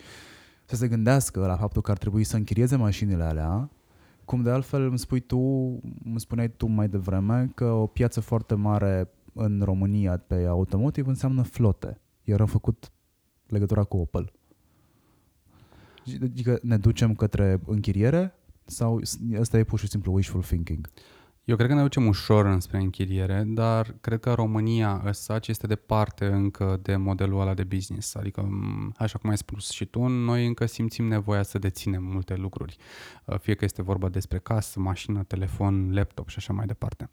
[0.65, 3.71] să se gândească la faptul că ar trebui să închirieze mașinile alea,
[4.25, 5.39] cum de altfel îmi spui tu,
[6.05, 11.43] îmi spuneai tu mai devreme că o piață foarte mare în România pe automotive înseamnă
[11.43, 12.01] flote.
[12.25, 12.93] Iar am făcut
[13.47, 14.33] legătura cu Opel.
[16.23, 18.35] Adică ne ducem către închiriere
[18.65, 19.01] sau
[19.41, 20.89] asta e pur și simplu wishful thinking?
[21.45, 26.27] Eu cred că ne ducem ușor înspre închiriere, dar cred că România ăsta este departe
[26.27, 28.15] încă de modelul ăla de business.
[28.15, 28.49] Adică,
[28.97, 32.77] așa cum ai spus și tu, noi încă simțim nevoia să deținem multe lucruri.
[33.25, 37.11] Uh, fie că este vorba despre casă, mașină, telefon, laptop și așa mai departe.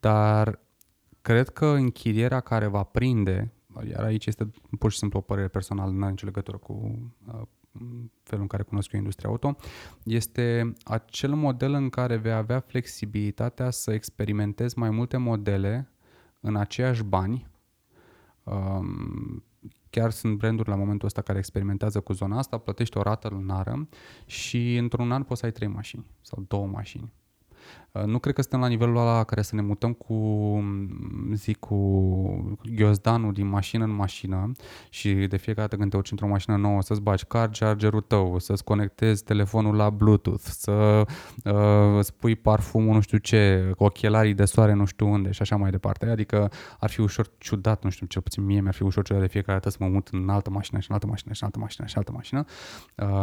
[0.00, 0.60] Dar
[1.22, 3.52] cred că închirierea care va prinde,
[3.90, 7.40] iar aici este pur și simplu o părere personală, nu are nicio legătură cu uh,
[8.22, 9.56] felul în care cunosc eu industria auto,
[10.04, 15.92] este acel model în care vei avea flexibilitatea să experimentezi mai multe modele
[16.40, 17.46] în aceiași bani.
[18.42, 19.44] Um,
[19.90, 23.88] chiar sunt branduri la momentul ăsta care experimentează cu zona asta, plătești o rată lunară
[24.26, 27.12] și într-un an poți să ai trei mașini sau două mașini.
[27.92, 30.14] Uh, nu cred că suntem la nivelul ăla care să ne mutăm cu,
[31.32, 34.52] zic, cu ghiozdanul din mașină în mașină
[34.90, 38.38] și de fiecare dată când te urci într-o mașină nouă să-ți bagi car chargerul tău,
[38.38, 41.06] să-ți conectezi telefonul la Bluetooth, să
[41.44, 45.70] uh, spui parfumul nu știu ce, ochelarii de soare nu știu unde și așa mai
[45.70, 46.06] departe.
[46.06, 49.28] Adică ar fi ușor ciudat, nu știu, cel puțin mie mi-ar fi ușor ciudat de
[49.28, 51.58] fiecare dată să mă mut în altă mașină și în altă mașină și în altă
[51.58, 52.44] mașină și în altă mașină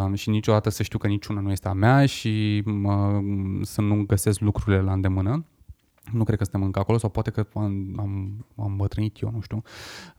[0.10, 4.04] uh, și niciodată să știu că niciuna nu este a mea și uh, să nu
[4.08, 5.46] găsesc lucruri lucrurile la îndemână.
[6.12, 9.42] Nu cred că suntem încă acolo sau poate că am, am, am bătrânit eu, nu
[9.42, 9.62] știu,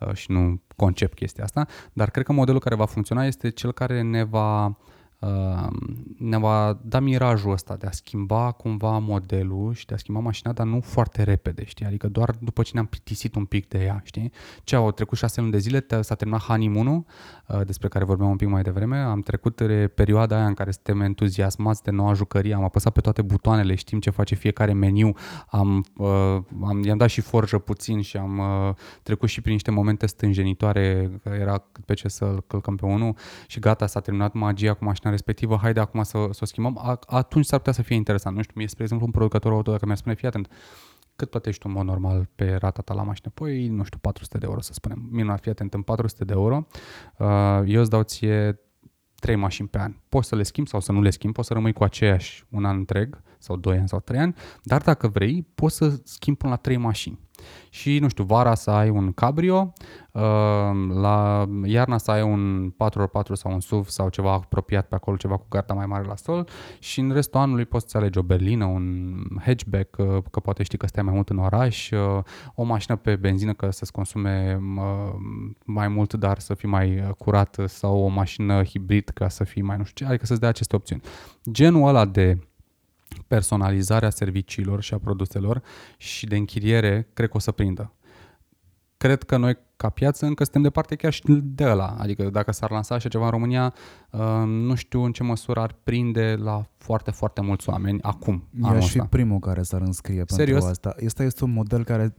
[0.00, 3.72] uh, și nu concep chestia asta, dar cred că modelul care va funcționa este cel
[3.72, 4.76] care ne va Ehm,
[6.18, 10.52] ne va da mirajul ăsta de a schimba cumva modelul și de a schimba mașina,
[10.52, 11.86] dar nu foarte repede, știi?
[11.86, 14.32] Adică doar după ce ne-am plictisit un pic de ea, știi?
[14.64, 17.04] Ce au trecut șase luni de zile, s-a terminat honeymoon uh,
[17.64, 19.62] despre care vorbeam un pic mai devreme, am trecut
[19.94, 24.00] perioada aia în care suntem entuziasmați de noua jucărie, am apăsat pe toate butoanele, știm
[24.00, 25.12] ce face fiecare meniu,
[25.48, 29.70] am, uh, am, i-am dat și forjă puțin și am uh, trecut și prin niște
[29.70, 34.74] momente stânjenitoare, că era pe ce să-l călcăm pe unul și gata, s-a terminat magia
[34.74, 38.36] cu mașina respectivă, haide acum să, să o schimbăm, atunci s-ar putea să fie interesant.
[38.36, 40.48] Nu știu, mie, spre exemplu, un producător auto, dacă mi-ar spune, fii atent,
[41.16, 43.30] cât plătești tu în mod normal pe rata ta la mașină?
[43.34, 45.08] Păi, nu știu, 400 de euro să spunem.
[45.10, 46.66] Minunat, fii atent, în 400 de euro
[47.18, 48.60] uh, eu îți dau ție
[49.20, 49.94] trei mașini pe an.
[50.08, 52.64] Poți să le schimbi sau să nu le schimbi, poți să rămâi cu aceeași un
[52.64, 56.52] an întreg sau 2 ani sau 3 ani, dar dacă vrei, poți să schimbi până
[56.52, 57.18] la 3 mașini.
[57.70, 59.72] Și, nu știu, vara să ai un cabrio,
[60.12, 60.22] uh,
[60.94, 65.36] la iarna să ai un 4x4 sau un SUV sau ceva apropiat pe acolo, ceva
[65.36, 68.64] cu garda mai mare la sol și în restul anului poți să alegi o berlină,
[68.64, 72.22] un hatchback, uh, că poate știi că stai mai mult în oraș, uh,
[72.54, 74.60] o mașină pe benzină că să-ți consume
[75.64, 79.76] mai mult, dar să fii mai curat sau o mașină hibrid ca să fii mai
[79.76, 81.02] nu știu ce, adică să-ți dea aceste opțiuni.
[81.50, 82.38] Genul ăla de
[83.26, 85.62] personalizarea serviciilor și a produselor
[85.96, 87.92] și de închiriere, cred că o să prindă.
[88.96, 91.96] Cred că noi, ca piață, încă suntem departe chiar și de ăla.
[91.98, 93.74] Adică dacă s-ar lansa așa ceva în România,
[94.10, 98.48] uh, nu știu în ce măsură ar prinde la foarte, foarte mulți oameni acum.
[98.62, 100.64] Eu aș fi primul care s-ar înscrie Serios?
[100.64, 100.94] pentru asta.
[101.04, 102.14] Este este un model care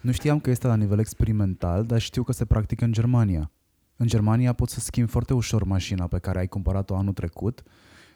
[0.00, 3.50] nu știam că este la nivel experimental, dar știu că se practică în Germania.
[3.96, 7.62] În Germania poți să schimbi foarte ușor mașina pe care ai cumpărat-o anul trecut,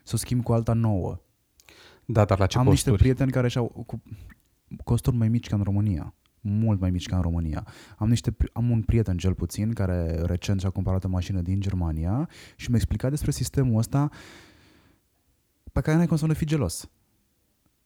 [0.04, 1.23] să o schimbi cu alta nouă
[2.06, 2.90] da, dar la ce Am costuri?
[2.90, 4.02] niște prieteni care și-au cu
[4.84, 6.14] costuri mai mici ca în România.
[6.40, 7.66] Mult mai mici ca în România.
[7.96, 12.28] Am, niște, am un prieten cel puțin care recent și-a cumpărat o mașină din Germania
[12.56, 14.08] și mi-a explicat despre sistemul ăsta
[15.72, 16.90] pe care n-ai cum să nu fii gelos.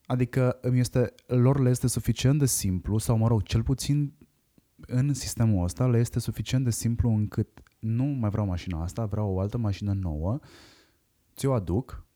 [0.06, 4.12] Adică îmi este, lor le este suficient de simplu, sau mă rog, cel puțin
[4.86, 9.34] în sistemul ăsta le este suficient de simplu încât nu mai vreau mașina asta, vreau
[9.34, 10.38] o altă mașină nouă,
[11.36, 12.06] ți-o aduc,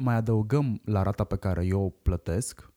[0.00, 2.72] mai adăugăm la rata pe care eu o plătesc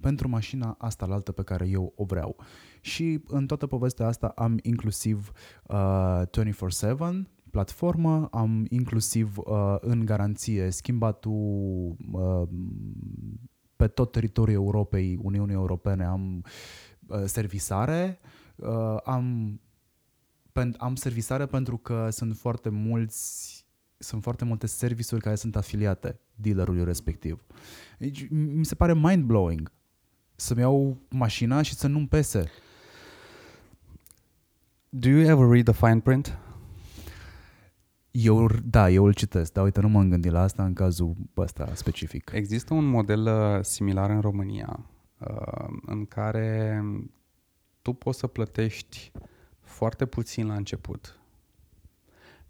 [0.00, 2.36] pentru mașina asta la altă pe care eu o vreau.
[2.80, 5.32] Și în toată povestea asta am inclusiv
[5.66, 12.48] uh, 24/7 platformă, am inclusiv uh, în garanție schimbatul uh,
[13.76, 16.44] pe tot teritoriul Europei, Uniunii Europene, am
[17.06, 18.18] uh, servisare,
[18.56, 19.60] uh, am,
[20.52, 23.55] pen, am servisare pentru că sunt foarte mulți
[23.98, 27.44] sunt foarte multe serviciuri care sunt afiliate dealerului respectiv.
[27.98, 29.72] Deci, mi se pare mind-blowing
[30.36, 32.50] să-mi iau mașina și să nu-mi pese.
[34.88, 36.38] Do you ever read the fine print?
[38.10, 41.74] Eu, da, eu îl citesc, dar uite, nu m-am gândit la asta în cazul ăsta
[41.74, 42.30] specific.
[42.34, 44.86] Există un model uh, similar în România
[45.18, 46.82] uh, în care
[47.82, 49.12] tu poți să plătești
[49.60, 51.15] foarte puțin la început.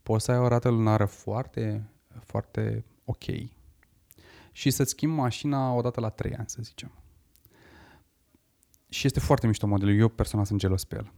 [0.06, 1.90] Poți să ai o rată lunară foarte,
[2.20, 3.24] foarte ok
[4.52, 6.92] și să-ți schimbi mașina odată la 3 ani, să zicem.
[8.88, 9.98] Și este foarte mișto modelul.
[9.98, 11.12] Eu personal sunt gelos pe el.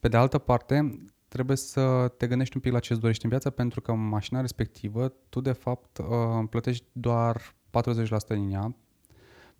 [0.00, 3.30] Pe de altă parte, trebuie să te gândești un pic la ce îți dorești în
[3.30, 6.06] viață, pentru că mașina respectivă, tu de fapt uh,
[6.50, 7.54] plătești doar
[7.94, 8.76] 40% din ea,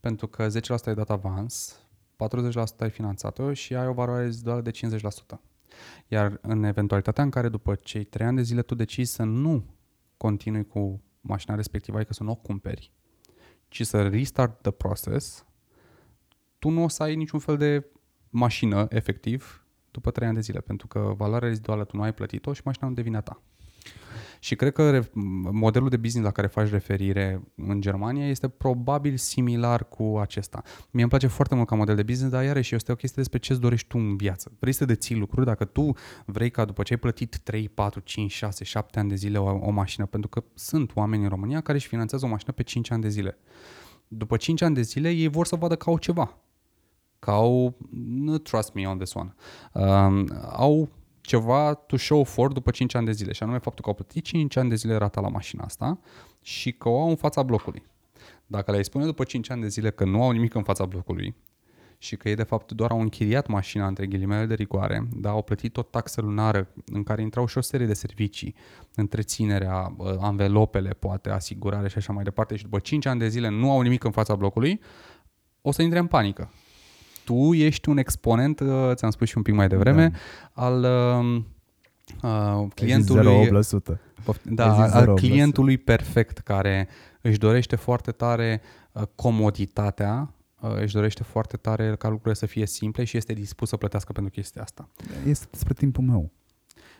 [0.01, 0.51] pentru că 10%
[0.85, 1.81] ai dat avans,
[2.15, 5.39] 40% ai finanțat-o și ai o valoare reziduală de 50%.
[6.09, 9.64] Iar în eventualitatea în care după cei 3 ani de zile tu decizi să nu
[10.17, 12.93] continui cu mașina respectivă, adică să nu o cumperi,
[13.69, 15.47] ci să restart the process,
[16.59, 17.87] tu nu o să ai niciun fel de
[18.31, 22.53] mașină, efectiv, după 3 ani de zile, pentru că valoarea reziduală tu nu ai plătit-o
[22.53, 23.43] și mașina nu devine a ta.
[24.39, 25.03] Și cred că
[25.51, 30.62] modelul de business la care faci referire în Germania este probabil similar cu acesta.
[30.91, 33.39] Mie îmi place foarte mult ca model de business, dar iarăși este o chestie despre
[33.39, 34.53] ce îți dorești tu în viață.
[34.59, 35.93] Vrei să deții lucruri, dacă tu
[36.24, 39.45] vrei ca după ce ai plătit 3, 4, 5, 6, 7 ani de zile o,
[39.45, 42.91] o mașină, pentru că sunt oameni în România care își finanțează o mașină pe 5
[42.91, 43.39] ani de zile.
[44.09, 46.39] După 5 ani de zile ei vor să vadă că au ceva.
[47.18, 47.78] Că au,
[48.43, 49.34] trust me on this one,
[49.72, 50.89] um, au
[51.27, 54.24] ceva to show for după 5 ani de zile și anume faptul că au plătit
[54.24, 55.99] 5 ani de zile rata la mașina asta
[56.43, 57.83] și că o au în fața blocului.
[58.47, 61.35] Dacă le-ai spune după 5 ani de zile că nu au nimic în fața blocului
[61.99, 65.43] și că ei de fapt doar au închiriat mașina între ghilimele de rigoare, dar au
[65.43, 68.55] plătit o taxă lunară în care intrau și o serie de servicii,
[68.95, 73.70] întreținerea, anvelopele, poate, asigurare și așa mai departe și după 5 ani de zile nu
[73.70, 74.81] au nimic în fața blocului,
[75.61, 76.51] o să intre în panică
[77.27, 80.62] tu ești un exponent, uh, ți-am spus și un pic mai devreme, da.
[80.62, 80.85] al
[81.18, 81.47] um,
[82.22, 83.49] uh, clientului...
[83.93, 83.99] 0,8%.
[84.43, 86.89] Da, al clientului perfect care
[87.20, 88.61] își dorește foarte tare
[88.93, 93.68] uh, comoditatea, uh, își dorește foarte tare ca lucrurile să fie simple și este dispus
[93.68, 94.89] să plătească pentru chestia asta.
[95.27, 96.33] Este despre timpul meu.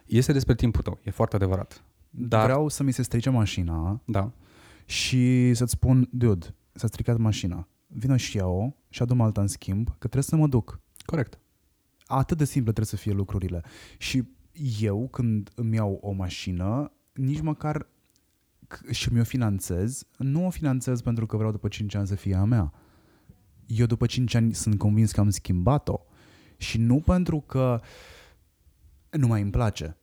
[0.07, 1.85] Este despre timpul tău, e foarte adevărat.
[2.11, 2.45] Dar...
[2.45, 4.31] Vreau să mi se strice mașina da.
[4.85, 9.89] și să-ți spun, dude, s-a stricat mașina vină și iau și adu alta în schimb,
[9.89, 10.81] că trebuie să mă duc.
[11.05, 11.39] Corect.
[12.07, 13.63] Atât de simple trebuie să fie lucrurile.
[13.99, 14.25] Și
[14.81, 17.87] eu, când îmi iau o mașină, nici măcar
[18.91, 22.45] și mi-o finanțez, nu o finanțez pentru că vreau după 5 ani să fie a
[22.45, 22.73] mea.
[23.67, 26.01] Eu după 5 ani sunt convins că am schimbat-o.
[26.57, 27.81] Și nu pentru că
[29.11, 29.97] nu mai îmi place.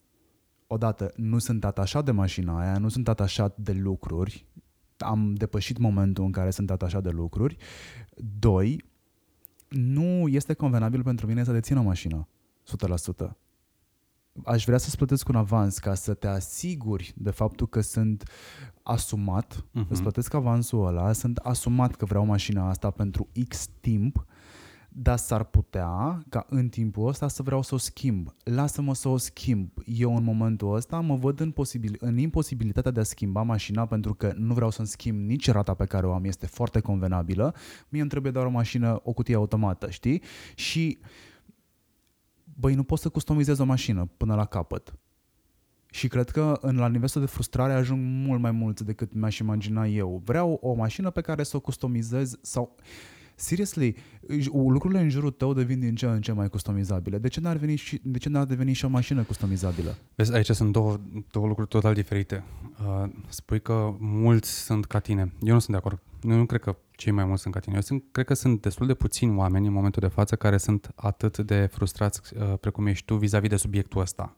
[0.68, 4.48] Odată, nu sunt atașat de mașina aia, nu sunt atașat de lucruri,
[5.04, 7.58] am depășit momentul în care sunt atașat de lucruri.
[8.40, 8.84] Doi,
[9.70, 12.28] nu este convenabil pentru mine să dețin o mașină,
[13.26, 13.30] 100%.
[14.46, 18.30] Aș vrea să-ți plătesc un avans ca să te asiguri de faptul că sunt
[18.84, 19.88] asumat, uh-huh.
[19.90, 24.26] îți plătesc avansul ăla, sunt asumat că vreau mașina asta pentru X timp
[24.96, 28.34] dar s-ar putea ca în timpul ăsta să vreau să o schimb.
[28.44, 29.70] Lasă-mă să o schimb.
[29.86, 34.14] Eu în momentul ăsta mă văd în, posibil, în imposibilitatea de a schimba mașina pentru
[34.14, 37.56] că nu vreau să-mi schimb nici rata pe care o am, este foarte convenabilă.
[37.90, 40.22] Mie îmi trebuie doar o mașină, o cutie automată, știi?
[40.56, 41.00] Și
[42.44, 44.94] băi, nu pot să customizez o mașină până la capăt.
[45.90, 49.88] Și cred că în la nivelul de frustrare ajung mult mai mulți decât mi-aș imagina
[49.88, 50.22] eu.
[50.26, 52.76] Vreau o mașină pe care să o customizez sau
[53.44, 53.96] seriously,
[54.54, 57.18] lucrurile în jurul tău devin din ce în ce mai customizabile.
[57.18, 59.96] De ce n-ar, veni și, de ce n-ar deveni și o mașină customizabilă?
[60.16, 61.00] Vezi, aici sunt două,
[61.32, 62.44] două lucruri total diferite.
[63.04, 65.34] Uh, spui că mulți sunt ca tine.
[65.42, 66.00] Eu nu sunt de acord.
[66.22, 67.76] Eu nu cred că cei mai mulți sunt ca tine.
[67.76, 70.92] Eu sunt, cred că sunt destul de puțini oameni în momentul de față care sunt
[70.96, 74.38] atât de frustrați uh, precum ești tu vis-a-vis de subiectul ăsta.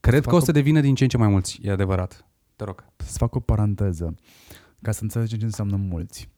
[0.00, 2.26] Cred că o să devină din ce în ce mai mulți, e adevărat.
[2.56, 2.84] Te rog.
[2.96, 4.14] Să fac o paranteză
[4.82, 6.28] ca să înțelegem ce înseamnă mulți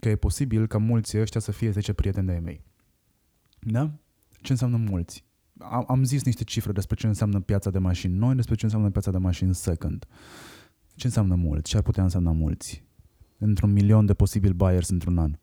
[0.00, 2.64] că e posibil ca mulți ăștia să fie 10 prieteni de mei.
[3.60, 3.90] Da?
[4.40, 5.24] Ce înseamnă mulți?
[5.58, 8.90] Am, am zis niște cifre despre ce înseamnă piața de mașini noi, despre ce înseamnă
[8.90, 10.06] piața de mașini second.
[10.94, 11.70] Ce înseamnă mulți?
[11.70, 12.84] Ce ar putea însemna mulți?
[13.38, 15.38] Într-un milion de posibil buyers într-un an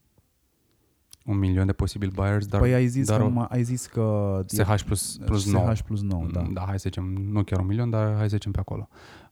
[1.27, 2.59] un milion de posibil buyers, dar...
[2.59, 4.43] Păi ai zis, dar că, ai zis că...
[4.45, 5.73] SH plus, plus 9.
[5.73, 6.47] SH plus 9, da.
[6.53, 8.87] Da, hai să zicem, nu chiar un milion, dar hai să zicem pe acolo.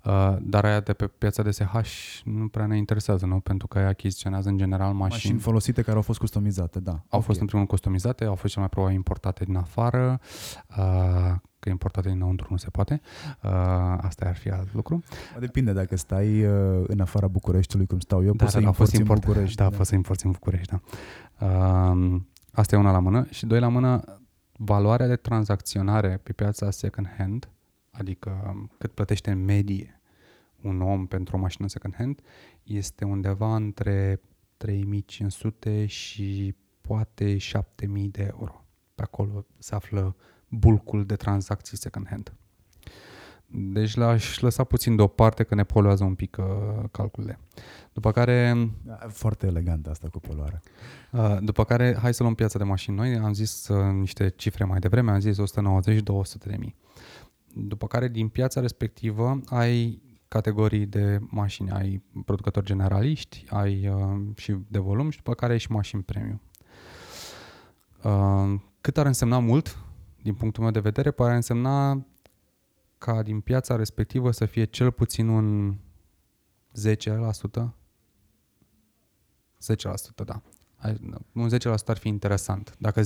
[0.06, 3.40] Uh, dar aia de pe piața de SH nu prea ne interesează, nu?
[3.40, 5.10] Pentru că aia achiziționează în general mașini...
[5.10, 6.92] Mașini folosite care au fost customizate, da.
[6.92, 7.22] Au okay.
[7.22, 10.20] fost în primul customizate, au fost cel mai probabil importate din afară,
[10.78, 13.02] uh, că importate dinăuntru nu se poate.
[13.44, 13.52] Uh,
[13.98, 15.04] asta ar fi alt lucru.
[15.40, 18.96] Depinde dacă stai uh, în afara Bucureștiului, cum stau eu, da, poți da, să importi
[18.96, 19.56] import, în București.
[19.56, 20.80] Da, da, poți să importi în București, da.
[21.48, 23.26] Uh, asta e una la mână.
[23.30, 24.04] Și doi la mână,
[24.58, 27.50] valoarea de tranzacționare pe piața second hand,
[27.92, 29.95] adică cât plătește în medie
[30.66, 32.22] un om pentru o mașină second hand,
[32.64, 34.22] este undeva între
[34.58, 38.66] 3500 și poate 7000 de euro.
[38.96, 40.16] Pe acolo se află
[40.50, 42.34] bulcul de tranzacții second hand.
[43.48, 47.40] Deci l-aș lăsa puțin deoparte că ne poluează un pic uh, calculele.
[47.94, 48.70] După care...
[48.84, 50.62] Da, foarte elegant asta cu poluarea.
[51.12, 53.16] Uh, după care, hai să luăm piața de mașini noi.
[53.16, 55.42] Am zis uh, niște cifre mai devreme, am zis 190-200
[56.46, 56.76] de mii.
[57.54, 60.02] După care, din piața respectivă, ai
[60.36, 61.72] categorii de mașini.
[61.72, 66.42] Ai producători generaliști, ai uh, și de volum și după care ai și mașini premium.
[68.04, 69.78] Uh, cât ar însemna mult,
[70.22, 72.06] din punctul meu de vedere, pare însemna
[72.98, 75.76] ca din piața respectivă să fie cel puțin un 10%.
[77.64, 77.76] 10%,
[80.26, 80.42] da.
[81.32, 81.54] Un 10%
[81.86, 82.76] ar fi interesant.
[82.80, 83.06] Dacă 10%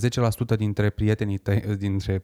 [0.58, 2.24] dintre prietenii tăi, dintre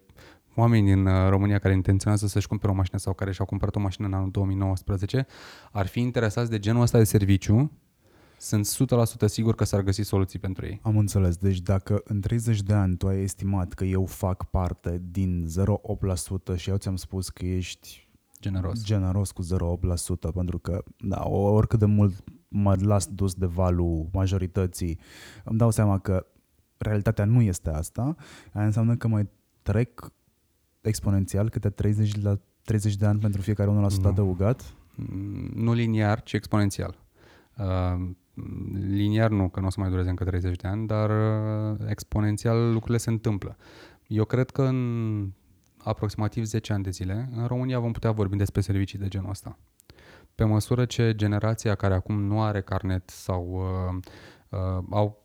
[0.56, 3.80] oameni din uh, România care intenționează să-și cumpere o mașină sau care și-au cumpărat o
[3.80, 5.26] mașină în anul 2019
[5.72, 7.72] ar fi interesați de genul ăsta de serviciu,
[8.38, 8.68] sunt
[9.26, 10.80] 100% sigur că s-ar găsi soluții pentru ei.
[10.84, 11.36] Am înțeles.
[11.36, 15.48] Deci dacă în 30 de ani tu ai estimat că eu fac parte din
[16.54, 18.10] 0,8% și eu ți-am spus că ești
[18.42, 24.10] generos, generos cu 0,8% pentru că da, oricât de mult mă las dus de valul
[24.12, 25.00] majorității,
[25.44, 26.26] îmi dau seama că
[26.78, 28.16] realitatea nu este asta,
[28.54, 29.30] aia înseamnă că mai
[29.62, 30.12] trec
[30.88, 34.08] exponențial câte 30, la 30 de ani pentru fiecare 1% nu.
[34.08, 34.74] adăugat?
[34.96, 37.04] Mm, nu liniar, ci exponențial.
[37.58, 38.10] Uh,
[38.90, 42.72] liniar nu, că nu o să mai dureze încă 30 de ani, dar uh, exponențial
[42.72, 43.58] lucrurile se întâmplă.
[44.08, 45.32] Eu cred că în
[45.78, 49.60] aproximativ 10 ani de zile, în România vom putea vorbi despre servicii de genul ăsta.
[50.36, 54.04] Pe măsură ce generația care acum nu are carnet sau uh,
[54.50, 55.25] uh, au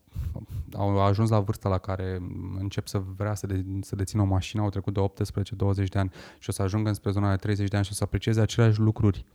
[0.73, 2.21] au ajuns la vârsta la care
[2.59, 5.23] încep să vrea să, de, să dețină o mașină, au trecut de
[5.83, 7.95] 18-20 de ani și o să ajungă înspre zona de 30 de ani și o
[7.95, 9.25] să aprecieze aceleași lucruri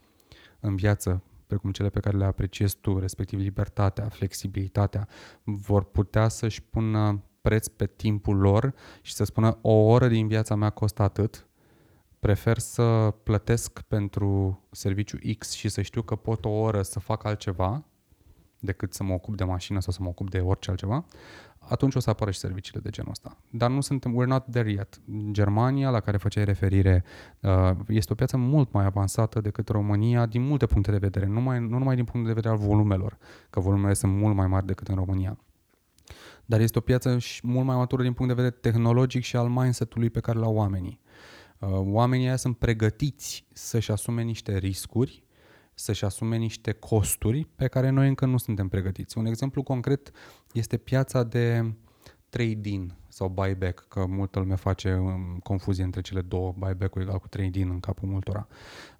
[0.60, 5.08] în viață precum cele pe care le apreciezi tu, respectiv libertatea, flexibilitatea,
[5.42, 10.54] vor putea să-și pună preț pe timpul lor și să spună o oră din viața
[10.54, 11.46] mea costă atât,
[12.18, 17.24] prefer să plătesc pentru serviciu X și să știu că pot o oră să fac
[17.24, 17.84] altceva
[18.58, 21.04] decât să mă ocup de mașină sau să mă ocup de orice altceva,
[21.58, 23.36] atunci o să apară și serviciile de genul ăsta.
[23.50, 25.00] Dar nu suntem, we're not there yet.
[25.30, 27.04] Germania, la care făceai referire,
[27.40, 31.40] uh, este o piață mult mai avansată decât România din multe puncte de vedere, nu,
[31.40, 33.18] mai, nu numai din punct de vedere al volumelor,
[33.50, 35.38] că volumele sunt mult mai mari decât în România.
[36.44, 40.10] Dar este o piață mult mai matură din punct de vedere tehnologic și al mindset-ului
[40.10, 41.00] pe care l-au oamenii.
[41.58, 45.25] Uh, oamenii aia sunt pregătiți să-și asume niște riscuri
[45.78, 49.18] să-și asume niște costuri pe care noi încă nu suntem pregătiți.
[49.18, 50.10] Un exemplu concret
[50.52, 51.74] este piața de
[52.28, 57.28] trade-in sau buyback, că multă lume face um, confuzie între cele două, buyback-ul egal cu
[57.28, 58.46] trade-in în capul multora.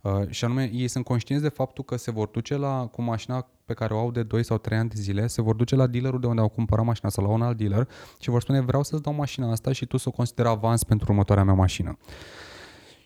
[0.01, 3.49] Uh, și anume, ei sunt conștienți de faptul că se vor duce la, cu mașina
[3.64, 5.87] pe care o au de 2 sau 3 ani de zile, se vor duce la
[5.87, 8.83] dealerul de unde au cumpărat mașina sau la un alt dealer și vor spune vreau
[8.83, 11.99] să-ți dau mașina asta și tu să o consideri avans pentru următoarea mea mașină.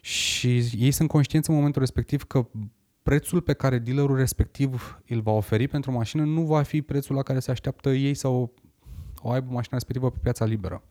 [0.01, 2.47] Și ei sunt conștienți în momentul respectiv că
[3.11, 7.23] prețul pe care dealerul respectiv îl va oferi pentru mașină nu va fi prețul la
[7.23, 8.55] care se așteaptă ei sau
[9.23, 10.83] o aibă mașina respectivă pe piața liberă.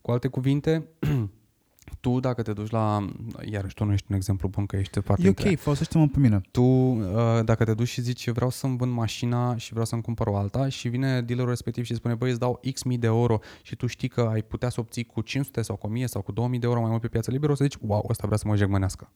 [0.00, 0.88] Cu alte cuvinte,
[2.00, 3.06] tu dacă te duci la,
[3.44, 6.40] iarăși tu nu ești un exemplu bun că ești foarte E ok, folosește-mă pe mine.
[6.50, 10.26] Tu uh, dacă te duci și zici vreau să-mi vând mașina și vreau să-mi cumpăr
[10.26, 13.38] o alta și vine dealerul respectiv și spune băi îți dau X mii de euro
[13.62, 16.32] și tu știi că ai putea să obții cu 500 sau cu 1000 sau cu
[16.32, 18.46] 2000 de euro mai mult pe piața liberă, o să zici wow, ăsta vrea să
[18.46, 19.12] mă jegmănească.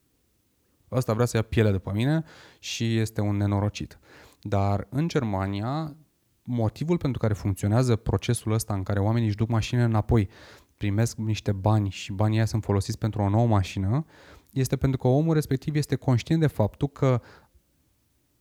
[0.93, 2.25] Ăsta vrea să ia piele de pe mine
[2.59, 3.99] și este un nenorocit.
[4.41, 5.97] Dar în Germania
[6.43, 10.29] motivul pentru care funcționează procesul ăsta în care oamenii își duc mașinile înapoi,
[10.77, 14.07] primesc niște bani și banii ăia sunt folosiți pentru o nouă mașină,
[14.53, 17.21] este pentru că omul respectiv este conștient de faptul că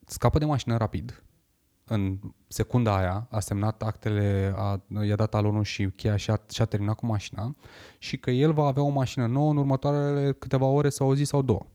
[0.05, 1.23] scapă de mașină rapid,
[1.85, 6.61] în secunda aia a semnat actele, a, i-a dat alunul și cheia și a, și
[6.61, 7.55] a terminat cu mașina
[7.97, 11.23] și că el va avea o mașină nouă în următoarele câteva ore sau o zi
[11.23, 11.65] sau două.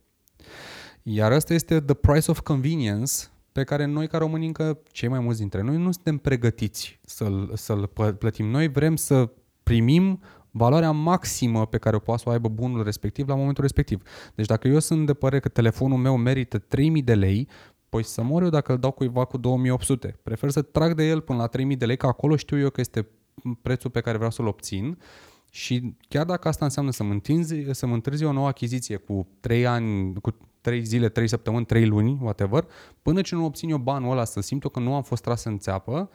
[1.03, 3.13] Iar asta este the price of convenience
[3.53, 7.51] pe care noi ca români încă, cei mai mulți dintre noi, nu suntem pregătiți să-l,
[7.55, 8.47] să-l plătim.
[8.47, 9.31] Noi vrem să
[9.63, 10.21] primim
[10.51, 14.03] valoarea maximă pe care o poate să o aibă bunul respectiv la momentul respectiv.
[14.35, 17.49] Deci dacă eu sunt de părere că telefonul meu merită 3000 de lei,
[17.89, 20.19] păi să mor eu dacă îl dau cuiva cu 2800.
[20.23, 22.81] Prefer să trag de el până la 3000 de lei, că acolo știu eu că
[22.81, 23.09] este
[23.63, 24.99] prețul pe care vreau să-l obțin
[25.57, 29.27] și chiar dacă asta înseamnă să mă, întinzi, să mă întârzi o nouă achiziție cu
[29.41, 32.67] 3 ani, cu 3 zile, 3 săptămâni, 3 luni, whatever,
[33.03, 35.59] până ce nu obțin eu banul ăla să simt că nu am fost tras în
[35.59, 36.11] țeapă,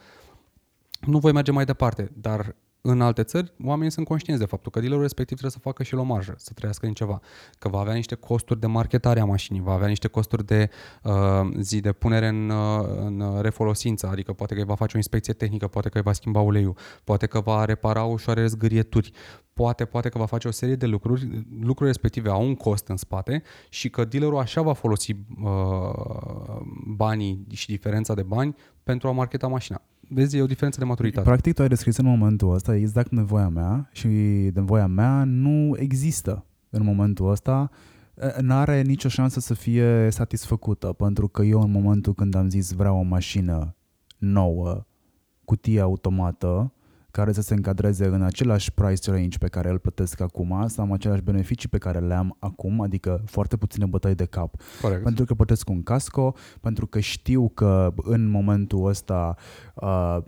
[1.00, 2.10] nu voi merge mai departe.
[2.14, 5.82] Dar în alte țări, oamenii sunt conștienți de faptul că dealerul respectiv trebuie să facă
[5.82, 7.20] și el o marjă, să trăiască din ceva,
[7.58, 10.70] că va avea niște costuri de marketare a mașinii, va avea niște costuri de
[11.02, 11.12] uh,
[11.60, 15.32] zi de punere în, uh, în refolosință, adică poate că îi va face o inspecție
[15.32, 19.12] tehnică, poate că îi va schimba uleiul, poate că va repara ușoare zgârieturi,
[19.52, 22.96] poate, poate că va face o serie de lucruri, lucruri respective au un cost în
[22.96, 25.16] spate și că dealerul așa va folosi uh,
[26.86, 29.82] banii și diferența de bani pentru a marketa mașina
[30.14, 31.26] vezi, e o diferență de maturitate.
[31.26, 34.06] Practic, tu ai descris în momentul ăsta exact nevoia mea și
[34.54, 37.70] nevoia mea nu există în momentul ăsta
[38.40, 42.98] n-are nicio șansă să fie satisfăcută, pentru că eu în momentul când am zis vreau
[42.98, 43.76] o mașină
[44.18, 44.86] nouă,
[45.44, 46.72] cutie automată,
[47.12, 50.92] care să se încadreze în același price range pe care îl plătesc acum, să am
[50.92, 54.54] aceleași beneficii pe care le am acum, adică foarte puține bătăi de cap.
[54.80, 55.02] Corect.
[55.02, 59.36] Pentru că plătesc un casco, pentru că știu că în momentul ăsta
[59.74, 60.18] uh,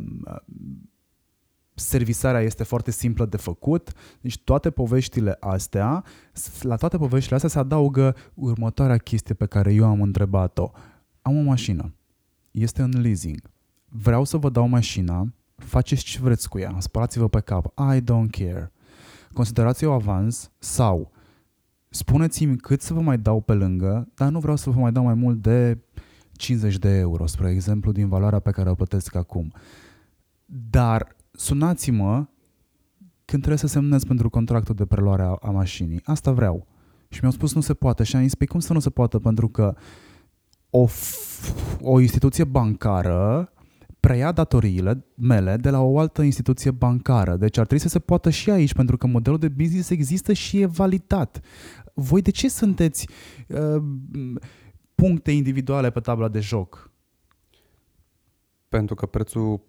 [1.75, 3.93] servisarea este foarte simplă de făcut.
[4.21, 6.05] Deci toate poveștile astea,
[6.61, 10.71] la toate poveștile astea se adaugă următoarea chestie pe care eu am întrebat-o.
[11.23, 11.95] Am o mașină.
[12.51, 13.41] Este în leasing.
[13.89, 18.31] Vreau să vă dau mașina faceți ce vreți cu ea, spălați-vă pe cap, I don't
[18.31, 18.73] care.
[19.33, 21.13] Considerați-o avans sau
[21.89, 25.05] spuneți-mi cât să vă mai dau pe lângă, dar nu vreau să vă mai dau
[25.05, 25.79] mai mult de
[26.33, 29.53] 50 de euro, spre exemplu, din valoarea pe care o plătesc acum.
[30.47, 32.27] Dar sunați-mă
[33.25, 36.01] când trebuie să semnez pentru contractul de preluare a, a mașinii.
[36.05, 36.67] Asta vreau.
[37.09, 38.03] Și mi-au spus nu se poate.
[38.03, 39.19] Și am zis, păi cum să nu se poate?
[39.19, 39.75] Pentru că
[40.71, 40.87] o,
[41.81, 43.53] o instituție bancară
[44.05, 47.37] preia datoriile mele de la o altă instituție bancară.
[47.37, 50.61] Deci ar trebui să se poată și aici, pentru că modelul de business există și
[50.61, 51.41] e validat.
[51.95, 53.09] Voi de ce sunteți
[53.49, 53.83] uh,
[54.95, 56.91] puncte individuale pe tabla de joc?
[58.69, 59.61] Pentru că prețul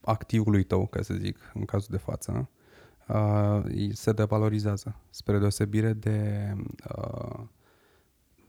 [0.00, 2.48] activului tău, ca să zic, în cazul de față,
[3.08, 3.62] uh,
[3.92, 6.52] se devalorizează, spre deosebire de
[6.96, 7.40] uh,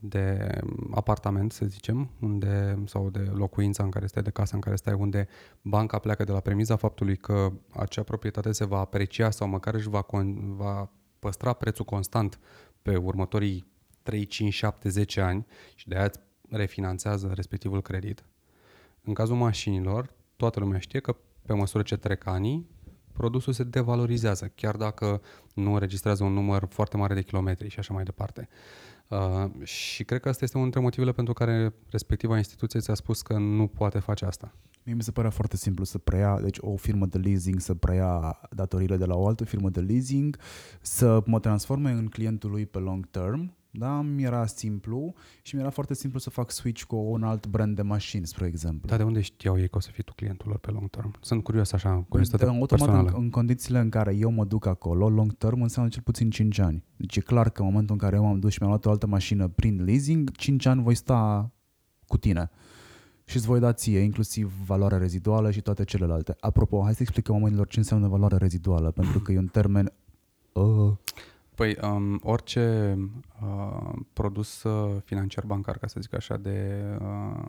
[0.08, 0.58] de
[0.90, 4.94] apartament, să zicem, unde, sau de locuința în care stai, de casa în care stai,
[4.94, 5.28] unde
[5.62, 9.88] banca pleacă de la premiza faptului că acea proprietate se va aprecia sau măcar își
[9.88, 12.38] va, con- va păstra prețul constant
[12.82, 13.66] pe următorii
[14.02, 18.24] 3, 5, 7, 10 ani și de aia îți refinanțează respectivul credit.
[19.02, 22.68] În cazul mașinilor, toată lumea știe că pe măsură ce trec anii,
[23.12, 25.22] produsul se devalorizează, chiar dacă
[25.54, 28.48] nu înregistrează un număr foarte mare de kilometri și așa mai departe.
[29.08, 33.22] Uh, și cred că asta este unul dintre motivele pentru care respectiva instituție ți-a spus
[33.22, 34.52] că nu poate face asta.
[34.82, 38.40] Mie mi se părea foarte simplu să preia, deci o firmă de leasing să preia
[38.50, 40.38] datoriile de la o altă firmă de leasing,
[40.80, 45.60] să mă transforme în clientul lui pe long term, Da, mi era simplu și mi
[45.60, 48.88] era foarte simplu să fac switch cu un alt brand de mașini, spre exemplu.
[48.88, 51.14] Dar de unde știau ei că o să fii tu clientul lor pe long term?
[51.20, 53.08] Sunt curios așa, curiozitate În- Automat, personală.
[53.16, 56.58] în, în condițiile în care eu mă duc acolo, long term înseamnă cel puțin 5
[56.58, 56.84] ani.
[56.96, 58.90] Deci e clar că în momentul în care eu m-am dus și mi-am luat o
[58.90, 61.50] altă mașină prin leasing, 5 ani voi sta
[62.06, 62.50] cu tine.
[63.24, 66.36] Și îți voi da ție, inclusiv valoarea reziduală și toate celelalte.
[66.40, 69.92] Apropo, hai să explicăm oamenilor ce înseamnă valoarea reziduală, pentru că e un termen...
[70.52, 70.92] Uh,
[71.56, 72.96] Păi, um, orice
[73.42, 77.44] uh, produs uh, financiar bancar, ca să zic așa, de uh,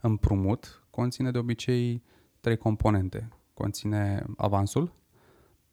[0.00, 2.02] împrumut, conține de obicei
[2.40, 3.28] trei componente.
[3.54, 4.94] Conține avansul,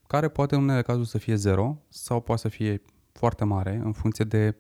[0.08, 3.92] care poate în unele cazuri să fie zero sau poate să fie foarte mare în
[3.92, 4.56] funcție de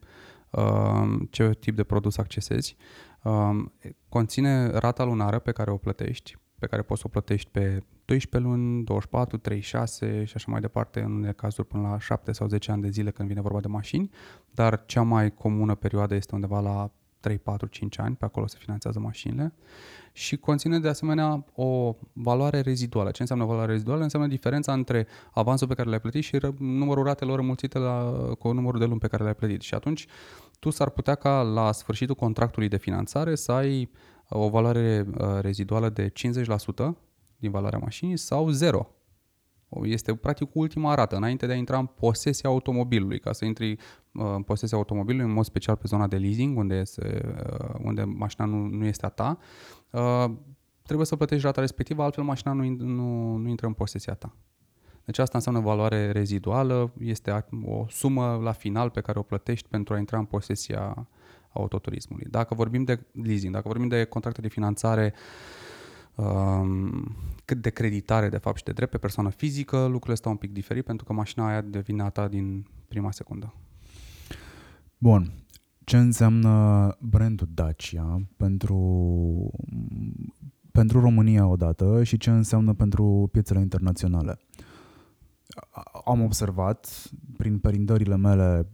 [0.49, 2.75] uh, ce tip de produs accesezi.
[3.23, 3.73] Um,
[4.09, 8.49] conține rata lunară pe care o plătești, pe care poți să o plătești pe 12
[8.49, 12.71] luni, 24, 36 și așa mai departe, în unele cazuri până la 7 sau 10
[12.71, 14.09] ani de zile când vine vorba de mașini,
[14.51, 18.57] dar cea mai comună perioadă este undeva la 3, 4, 5 ani, pe acolo se
[18.59, 19.53] finanțează mașinile
[20.11, 23.11] și conține de asemenea o valoare reziduală.
[23.11, 24.03] Ce înseamnă valoare reziduală?
[24.03, 28.51] Înseamnă diferența între avansul pe care l-ai plătit și ră- numărul ratelor înmulțite la, cu
[28.51, 29.61] numărul de luni pe care le-ai plătit.
[29.61, 30.07] Și atunci
[30.59, 33.89] tu s-ar putea ca la sfârșitul contractului de finanțare să ai
[34.33, 36.13] o valoare uh, reziduală de 50%
[37.37, 38.87] din valoarea mașinii sau zero.
[39.69, 43.19] O- Este practic ultima rată înainte de a intra în posesia automobilului.
[43.19, 43.77] Ca să intri uh,
[44.35, 47.21] în posesia automobilului, în mod special pe zona de leasing, unde, este,
[47.59, 49.37] uh, unde mașina nu, nu este a ta,
[49.91, 50.25] uh,
[50.83, 54.35] trebuie să plătești rata respectivă, altfel mașina nu, in- nu, nu intră în posesia ta.
[55.05, 59.67] Deci asta înseamnă valoare reziduală, este a- o sumă la final pe care o plătești
[59.67, 61.07] pentru a intra în posesia
[61.53, 62.27] autoturismului.
[62.29, 65.13] Dacă vorbim de leasing, dacă vorbim de contracte de finanțare
[66.15, 70.37] um, cât de creditare de fapt și de drept pe persoană fizică, lucrurile stau un
[70.37, 73.53] pic diferit pentru că mașina aia devine a ta din prima secundă.
[74.97, 75.33] Bun.
[75.83, 79.51] Ce înseamnă brandul Dacia pentru,
[80.71, 84.39] pentru România odată și ce înseamnă pentru piețele internaționale?
[85.69, 88.67] A- Am observat prin perindările mele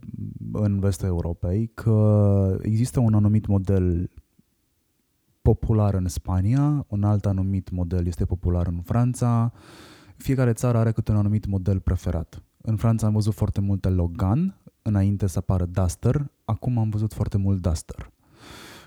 [0.52, 4.10] în vestul Europei că există un anumit model
[5.42, 9.52] popular în Spania, un alt anumit model este popular în Franța,
[10.16, 12.42] fiecare țară are câte un anumit model preferat.
[12.62, 17.36] În Franța am văzut foarte multe Logan, înainte să apară Duster, acum am văzut foarte
[17.36, 18.12] mult Duster.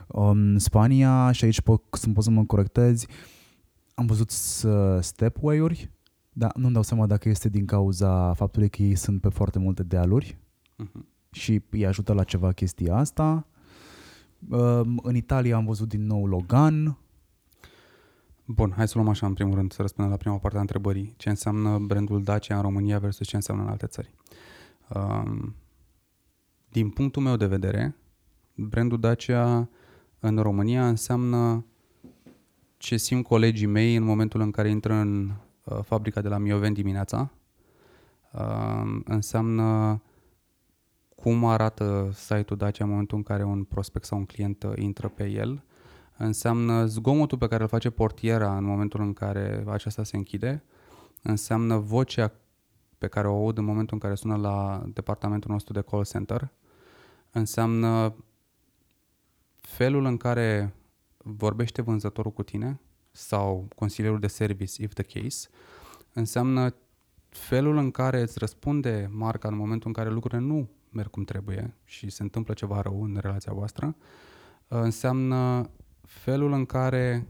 [0.07, 3.07] În Spania, și aici po- sunt pot să mă corectezi,
[3.93, 4.65] am văzut s-
[4.99, 5.91] stepway-uri,
[6.33, 9.83] dar nu-mi dau seama dacă este din cauza faptului că ei sunt pe foarte multe
[9.83, 10.37] dealuri
[10.77, 11.05] Mhm.
[11.31, 13.45] și îi ajută la ceva chestia asta.
[14.49, 16.97] Um, În Italia am văzut din nou Logan,
[18.45, 21.13] Bun, hai să luăm așa în primul rând să răspundem la prima parte a întrebării.
[21.17, 24.13] Ce înseamnă brandul Dacia în România versus ce înseamnă în alte țări?
[24.95, 25.55] Um,
[26.69, 27.95] din punctul meu de vedere,
[28.55, 29.69] brandul Dacia
[30.19, 31.65] în România înseamnă
[32.77, 35.33] ce simt colegii mei în momentul în care intră în uh,
[35.81, 37.31] fabrica de la Mioven dimineața.
[38.31, 40.01] Um, înseamnă
[41.15, 45.07] cum arată site-ul Dacia în momentul în care un prospect sau un client uh, intră
[45.07, 45.63] pe el.
[46.17, 50.63] Înseamnă zgomotul pe care îl face portiera în momentul în care aceasta se închide,
[51.21, 52.31] înseamnă vocea
[52.97, 56.51] pe care o aud în momentul în care sună la departamentul nostru de call center,
[57.31, 58.15] înseamnă
[59.59, 60.73] felul în care
[61.17, 62.79] vorbește vânzătorul cu tine
[63.11, 65.47] sau consilierul de service, if the case,
[66.13, 66.75] înseamnă
[67.29, 71.75] felul în care îți răspunde marca în momentul în care lucrurile nu merg cum trebuie
[71.83, 73.95] și se întâmplă ceva rău în relația voastră,
[74.67, 75.69] înseamnă
[76.01, 77.27] felul în care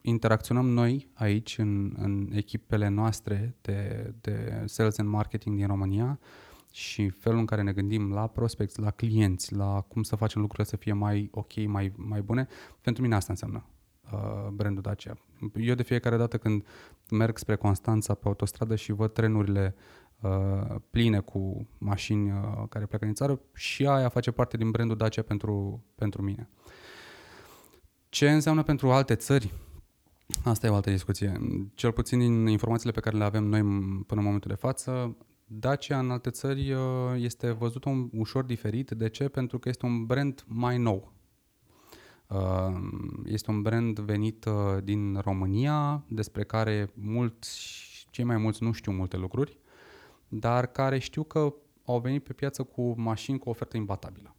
[0.00, 6.18] interacționăm noi aici în, în echipele noastre de, de sales and marketing din România
[6.70, 10.68] și felul în care ne gândim la prospects, la clienți, la cum să facem lucrurile
[10.68, 12.48] să fie mai ok, mai, mai bune,
[12.80, 13.64] pentru mine asta înseamnă
[14.12, 15.14] uh, brandul Dacia.
[15.54, 16.64] Eu de fiecare dată când
[17.10, 19.74] merg spre Constanța pe autostradă și văd trenurile
[20.20, 24.96] uh, pline cu mașini uh, care pleacă din țară și aia face parte din brandul
[24.96, 26.48] Dacia pentru, pentru mine.
[28.08, 29.52] Ce înseamnă pentru alte țări?
[30.44, 31.40] Asta e o altă discuție.
[31.74, 35.16] Cel puțin din informațiile pe care le avem noi m- până în momentul de față,
[35.50, 36.80] Dacia în alte țări uh,
[37.16, 38.90] este văzut un ușor diferit.
[38.90, 39.28] De ce?
[39.28, 41.12] Pentru că este un brand mai nou.
[42.28, 42.72] Uh,
[43.24, 48.92] Este un brand venit uh, din România, despre care mulți, cei mai mulți nu știu
[48.92, 49.58] multe lucruri,
[50.28, 54.34] dar care știu că au venit pe piață cu mașini cu ofertă imbatabilă.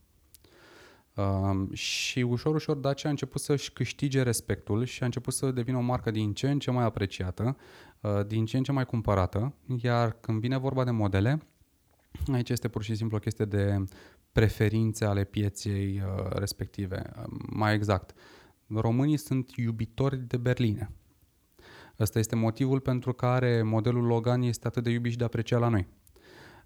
[1.16, 5.78] Um, și ușor, ușor Dacia a început să-și câștige respectul și a început să devină
[5.78, 7.58] o marcă din ce în ce mai apreciată,
[8.02, 11.40] uh, din ce în ce mai cumpărată, iar când vine vorba de modele,
[12.34, 13.86] Aici este pur și simplu o chestie de
[14.32, 17.12] preferințe ale pieței uh, respective.
[17.50, 18.14] Mai exact,
[18.68, 20.92] românii sunt iubitori de berline.
[22.00, 25.68] Ăsta este motivul pentru care modelul Logan este atât de iubit și de apreciat la
[25.68, 25.88] noi.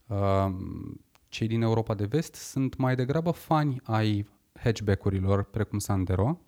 [0.07, 0.53] Uh,
[1.27, 6.41] cei din Europa de Vest sunt mai degrabă fani ai hatchback-urilor precum Sandero,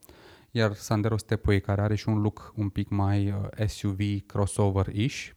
[0.52, 5.30] iar Sandero Stepway, care are și un look un pic mai uh, SUV crossover-ish,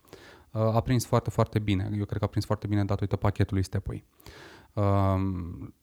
[0.52, 1.90] uh, a prins foarte, foarte bine.
[1.98, 4.05] Eu cred că a prins foarte bine datorită pachetului Stepway.
[4.05, 4.32] Um,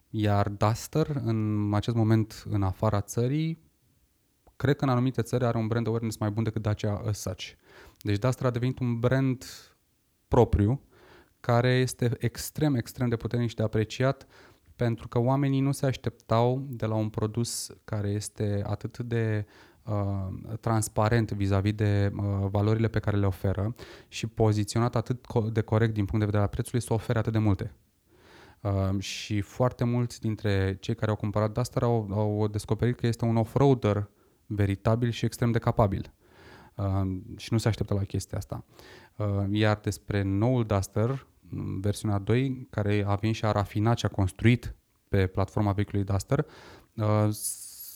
[0.09, 3.59] iar Duster, în acest moment, în afara țării,
[4.55, 7.51] cred că în anumite țări are un brand awareness mai bun decât Dacia as such.
[8.01, 9.45] Deci Duster a devenit un brand
[10.27, 10.81] propriu,
[11.39, 14.27] care este extrem, extrem de puternic și de apreciat
[14.75, 19.45] pentru că oamenii nu se așteptau de la un produs care este atât de
[19.83, 20.27] uh,
[20.59, 23.75] transparent vis-a-vis de uh, valorile pe care le oferă
[24.07, 27.39] și poziționat atât de corect din punct de vedere al prețului să ofere atât de
[27.39, 27.73] multe.
[28.65, 33.25] Uh, și foarte mulți dintre cei care au cumpărat Duster au, au descoperit că este
[33.25, 34.09] un off-roader
[34.45, 36.13] veritabil și extrem de capabil.
[36.75, 38.63] Uh, și nu se așteptă la chestia asta.
[39.15, 41.27] Uh, iar despre noul Duster,
[41.81, 44.75] versiunea 2, care a venit și a rafinat și a construit
[45.09, 46.45] pe platforma vehiculului Duster,
[46.95, 47.27] uh,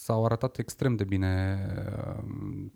[0.10, 1.60] s-au arătat extrem de bine
[2.08, 2.24] uh,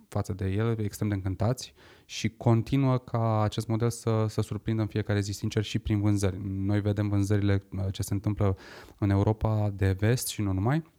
[0.07, 1.73] față de el, extrem de încântați
[2.05, 6.39] și continuă ca acest model să, să surprindă în fiecare zi, sincer, și prin vânzări.
[6.43, 8.57] Noi vedem vânzările uh, ce se întâmplă
[8.97, 10.91] în Europa de vest și nu numai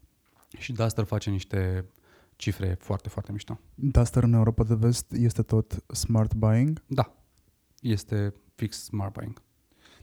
[0.58, 1.90] și Duster face niște
[2.36, 3.60] cifre foarte, foarte mișto.
[3.74, 6.82] Duster în Europa de vest este tot smart buying?
[6.86, 7.14] Da,
[7.80, 9.42] este fix smart buying.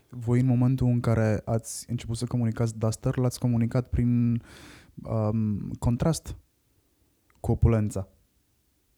[0.10, 4.42] Voi în momentul în care ați început să comunicați Duster, l-ați comunicat prin
[5.04, 6.36] um, contrast
[7.40, 8.08] cu opulența.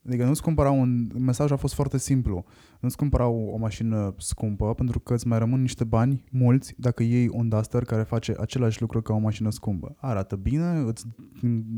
[0.08, 1.12] Adică nu-ți cumpăra un...
[1.18, 2.46] Mesajul a fost foarte simplu.
[2.80, 7.04] Nu-ți cumpăra o, o mașină scumpă pentru că îți mai rămân niște bani mulți dacă
[7.04, 9.96] iei un Duster care face același lucru ca o mașină scumpă.
[10.00, 11.06] Arată bine, îți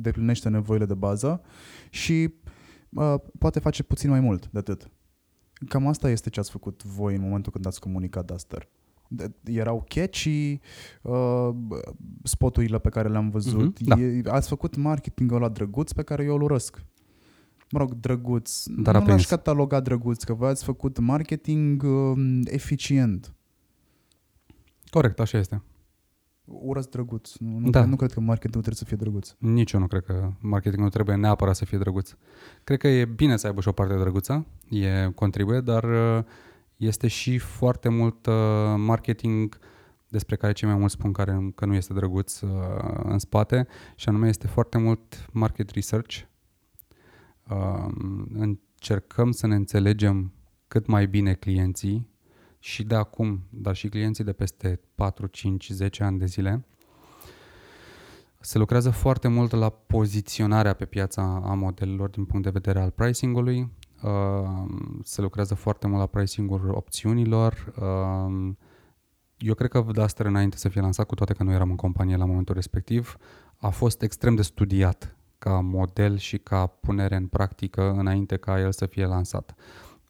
[0.01, 1.41] deplinește nevoile de bază
[1.89, 2.33] și
[2.89, 4.89] uh, poate face puțin mai mult de atât.
[5.67, 8.69] Cam asta este ce ați făcut voi în momentul când ați comunicat Duster
[9.43, 10.59] erau catchy
[11.01, 11.49] uh,
[12.23, 13.79] spoturile pe care le-am văzut.
[13.79, 14.31] Mm-hmm, da.
[14.31, 16.83] Ați făcut marketingul ăla drăguț pe care eu îl urăsc.
[17.71, 18.63] Mă rog, drăguț.
[18.65, 23.33] Dar nu l-aș cataloga drăguț, că voi ați făcut marketing uh, eficient.
[24.89, 25.61] Corect, așa este.
[26.45, 27.35] Urăți drăguț.
[27.35, 27.85] Nu, nu, da.
[27.85, 29.35] nu cred că marketingul trebuie să fie drăguț.
[29.37, 32.15] Nici eu nu cred că marketingul trebuie neapărat să fie drăguț.
[32.63, 36.23] Cred că e bine să aibă și o parte drăguță, e contribuie, dar uh,
[36.77, 38.33] este și foarte mult uh,
[38.77, 39.59] marketing
[40.07, 42.49] despre care cei mai mulți spun care, că nu este drăguț uh,
[43.03, 46.19] în spate și anume este foarte mult market research.
[47.49, 47.87] Uh,
[48.33, 50.33] încercăm să ne înțelegem
[50.67, 52.09] cât mai bine clienții
[52.59, 56.65] și de acum, dar și clienții de peste 4, 5, 10 ani de zile.
[58.39, 62.89] Se lucrează foarte mult la poziționarea pe piața a modelelor din punct de vedere al
[62.89, 63.84] pricing-ului, Ehm,
[65.03, 67.73] se lucrează foarte mult la pricing-ul opțiunilor.
[67.81, 68.57] Ehm,
[69.37, 72.15] eu cred că Duster înainte să fie lansat, cu toate că nu eram în companie
[72.15, 73.17] la momentul respectiv,
[73.57, 78.71] a fost extrem de studiat ca model și ca punere în practică înainte ca el
[78.71, 79.55] să fie lansat.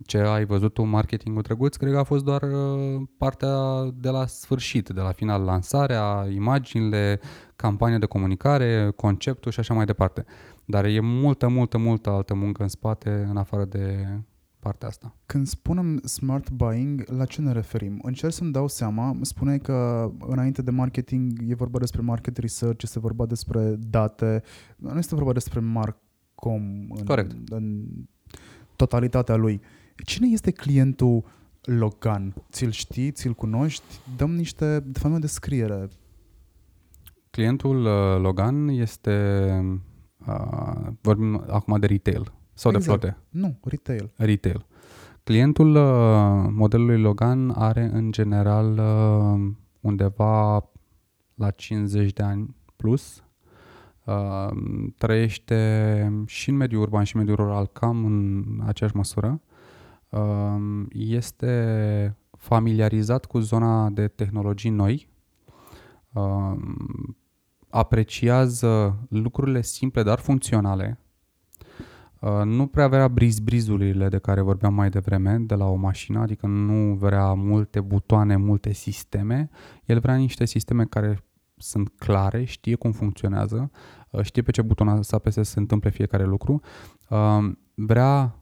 [0.05, 4.25] Ce ai văzut tu marketingul drăguț, cred că a fost doar uh, partea de la
[4.25, 7.19] sfârșit, de la final, lansarea, imaginile,
[7.55, 10.25] campania de comunicare, conceptul și așa mai departe.
[10.65, 14.07] Dar e multă, multă, multă altă muncă în spate, în afară de
[14.59, 15.15] partea asta.
[15.25, 17.99] Când spunem smart buying, la ce ne referim?
[18.03, 22.99] Încerc să-mi dau seama, spuneai că înainte de marketing e vorba despre market research, este
[22.99, 24.43] vorba despre date,
[24.77, 27.35] nu este vorba despre Marcom în, Corect.
[27.49, 27.85] în
[28.75, 29.61] totalitatea lui.
[30.05, 31.23] Cine este clientul
[31.61, 32.33] Logan?
[32.51, 33.99] Ți-l știi, ți-l cunoști?
[34.17, 35.87] Dăm niște, de fapt, o descriere.
[37.29, 39.51] Clientul uh, Logan este
[40.27, 43.01] Uh, vorbim acum de retail sau exact.
[43.01, 43.17] de flote?
[43.29, 44.11] Nu, retail.
[44.15, 44.65] Retail.
[45.23, 50.69] Clientul uh, modelului Logan are în general uh, undeva
[51.35, 53.23] la 50 de ani plus.
[54.03, 54.47] Uh,
[54.97, 59.41] trăiește și în mediul urban și în mediul rural cam în aceeași măsură.
[60.09, 65.07] Uh, este familiarizat cu zona de tehnologii noi.
[66.13, 66.55] Uh,
[67.75, 70.99] apreciază lucrurile simple, dar funcționale.
[72.19, 76.47] Uh, nu prea vrea briz-brizurile de care vorbeam mai devreme de la o mașină, adică
[76.47, 79.49] nu vrea multe butoane, multe sisteme.
[79.85, 81.23] El vrea niște sisteme care
[81.57, 83.71] sunt clare, știe cum funcționează,
[84.09, 86.61] uh, știe pe ce buton să apese să se întâmple fiecare lucru.
[87.09, 88.35] Uh, vrea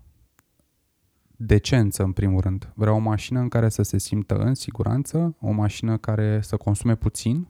[1.36, 2.72] decență, în primul rând.
[2.76, 6.96] Vreau o mașină în care să se simtă în siguranță, o mașină care să consume
[6.96, 7.48] puțin,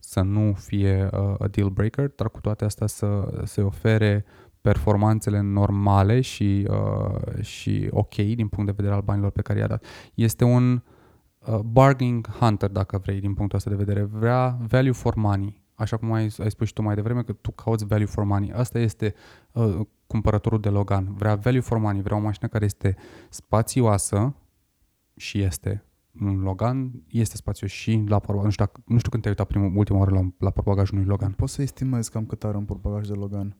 [0.00, 4.24] să nu fie uh, a deal breaker, dar cu toate astea să se ofere
[4.60, 9.66] performanțele normale și, uh, și ok din punct de vedere al banilor pe care i-a
[9.66, 9.84] dat.
[10.14, 10.82] Este un
[11.38, 14.02] uh, bargaining hunter, dacă vrei, din punctul ăsta de vedere.
[14.02, 15.62] Vrea value for money.
[15.74, 18.52] Așa cum ai, ai spus și tu mai devreme, că tu cauți value for money.
[18.52, 19.14] Asta este
[19.52, 21.14] uh, cumpărătorul de Logan.
[21.14, 22.96] Vrea value for money, vrea o mașină care este
[23.28, 24.34] spațioasă
[25.16, 25.84] și este
[26.20, 28.44] un Logan, este spațiu și la portbagaj.
[28.44, 31.08] Nu știu, dacă, nu știu când te-ai uitat primul, ultima oară la, la portbagajul unui
[31.08, 31.32] Logan.
[31.32, 33.56] Poți să estimezi cam cât are un portbagaj de Logan.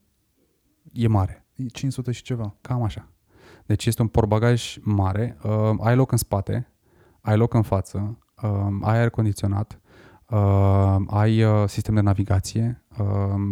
[0.92, 1.46] E mare.
[1.54, 2.56] E 500 și ceva.
[2.60, 3.08] Cam așa.
[3.66, 6.72] Deci este un portbagaj mare, uh, ai loc în spate,
[7.20, 9.80] ai loc în față, uh, ai aer condiționat,
[10.30, 13.06] uh, ai uh, sistem de navigație, uh,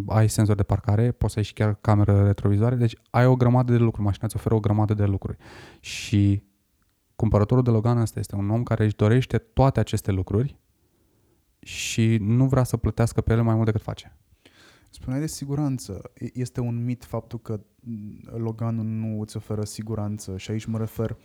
[0.07, 3.73] ai senzor de parcare, poți să ai și chiar cameră retrovizoare, deci ai o grămadă
[3.73, 5.39] de lucruri, mașina îți oferă o grămadă de lucruri.
[5.81, 6.43] Și
[7.21, 10.59] cumpărătorul de Logan ăsta este un om care își dorește toate aceste lucruri
[11.59, 14.17] și nu vrea să plătească pe ele mai mult decât face.
[14.91, 16.11] Spuneai de siguranță.
[16.15, 20.79] E- Este un mit faptul că mm, Loganul nu îți oferă siguranță și aici mă
[20.79, 21.17] refer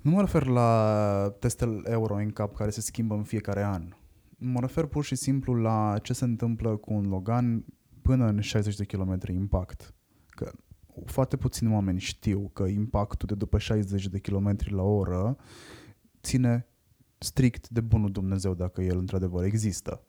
[0.00, 3.94] nu mă refer la testele Euro în cap care se schimbă în fiecare an.
[4.38, 7.64] Mă refer pur și simplu la ce se întâmplă cu un Logan
[8.02, 9.94] până în 60 de km impact.
[10.26, 10.52] Că
[11.04, 15.36] foarte puțini oameni știu că impactul de după 60 de km la oră
[16.22, 16.66] ține
[17.18, 20.02] strict de bunul Dumnezeu dacă el într-adevăr există.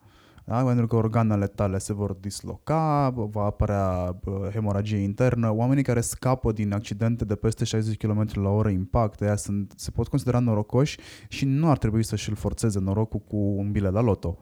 [0.44, 0.64] Da?
[0.64, 5.50] Pentru că organele tale se vor disloca, va apărea bă, hemoragie internă.
[5.54, 9.90] Oamenii care scapă din accidente de peste 60 km la oră impact, aia sunt, se
[9.90, 10.98] pot considera norocoși
[11.28, 14.38] și nu ar trebui să și-l forțeze norocul cu un bilet la loto.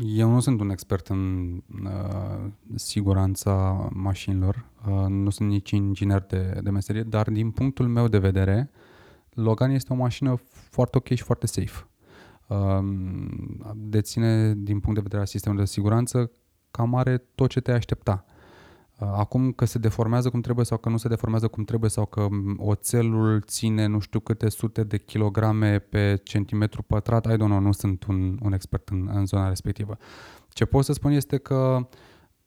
[0.00, 1.52] Eu nu sunt un expert în
[1.84, 8.08] uh, siguranța mașinilor, uh, nu sunt nici inginer de, de meserie, dar din punctul meu
[8.08, 8.70] de vedere,
[9.30, 11.86] Logan este o mașină foarte ok și foarte safe.
[12.46, 12.78] Uh,
[13.74, 16.30] deține, din punct de vedere al sistemului de siguranță,
[16.70, 18.24] cam are tot ce te aștepta.
[18.26, 18.37] Uh,
[18.98, 22.28] Acum că se deformează cum trebuie sau că nu se deformează cum trebuie sau că
[22.30, 27.58] m, oțelul ține nu știu câte sute de kilograme pe centimetru pătrat, I don't know,
[27.58, 29.96] nu sunt un, un expert în, în zona respectivă.
[30.48, 31.88] Ce pot să spun este că,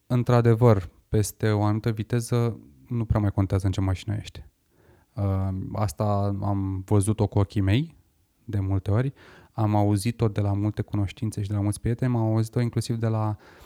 [0.08, 4.44] într-adevăr, peste o anumită viteză nu prea mai contează în ce mașină ești.
[5.14, 7.96] Uh, Asta am văzut-o cu ochii mei
[8.44, 9.14] de multe ori,
[9.52, 13.08] am auzit-o de la multe cunoștințe și de la mulți prieteni, am auzit-o inclusiv de
[13.08, 13.61] la uh,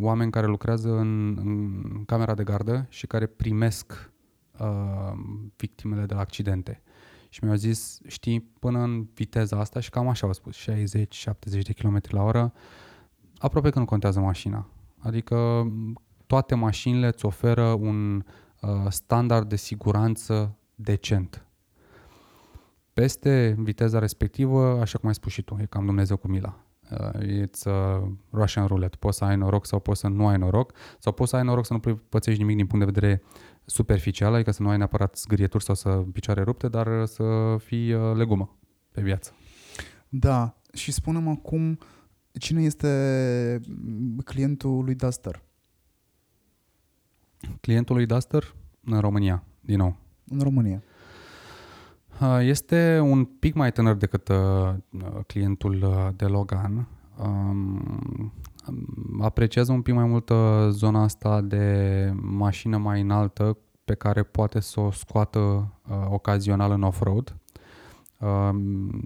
[0.00, 4.10] oameni care lucrează în, în camera de gardă și care primesc
[4.58, 5.12] uh,
[5.56, 6.82] victimele de la accidente.
[7.28, 10.64] Și mi-au zis, știi, până în viteza asta, și cam așa au spus, 60-70
[11.40, 12.52] de km la oră,
[13.38, 14.66] aproape că nu contează mașina.
[14.98, 15.66] Adică
[16.26, 18.24] toate mașinile îți oferă un
[18.60, 21.46] uh, standard de siguranță decent.
[22.92, 26.67] Peste viteza respectivă, așa cum ai spus și tu, e cam Dumnezeu cu mila.
[26.90, 28.96] Uh, it's a Russian roulette.
[29.00, 31.66] Poți să ai noroc sau poți să nu ai noroc, sau poți să ai noroc
[31.66, 31.78] să nu
[32.08, 33.22] pățești nimic din punct de vedere
[33.64, 38.16] superficial, adică să nu ai neapărat zgârieturi sau să picioare rupte, dar să fii uh,
[38.16, 38.58] legumă
[38.90, 39.32] pe viață.
[40.08, 41.78] Da, și spunem acum
[42.32, 43.60] cine este
[44.24, 45.42] clientul lui Duster
[47.60, 48.54] Clientul lui Duster
[48.84, 49.96] în România, din nou.
[50.28, 50.82] în România.
[52.20, 54.74] Uh, Este un pic mai tânăr decât uh,
[55.26, 56.88] clientul uh, de Logan.
[57.22, 58.32] Um,
[59.20, 60.36] apreciază un pic mai mult uh,
[60.70, 66.82] zona asta de mașină mai înaltă pe care poate să o scoată uh, ocazional în
[66.82, 67.36] off-road.
[68.18, 69.02] Um,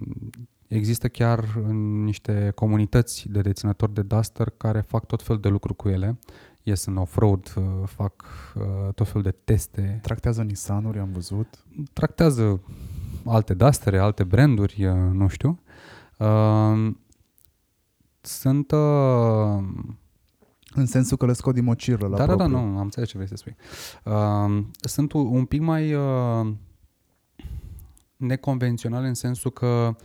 [0.66, 5.76] există chiar în niște comunități de deținători de Duster care fac tot fel de lucruri
[5.76, 6.18] cu ele.
[6.62, 8.24] Ies în off-road, uh, fac
[8.54, 11.64] uh, tot fel de teste, Tractează Nissan-uri, am văzut.
[11.92, 12.60] tractează
[13.26, 15.60] alte dastere, alte branduri, uh, nu știu.
[16.18, 16.90] Uh,
[18.20, 18.70] Sunt...
[18.70, 19.64] uh,
[20.74, 22.66] În sensul că le scot din mocirlă la Da, da, da, propriu.
[22.68, 23.56] nu, am înțeles ce vrei să spui.
[24.04, 26.52] Uh, Sunt u- un pic mai uh,
[28.16, 29.96] neconvențional în sensul că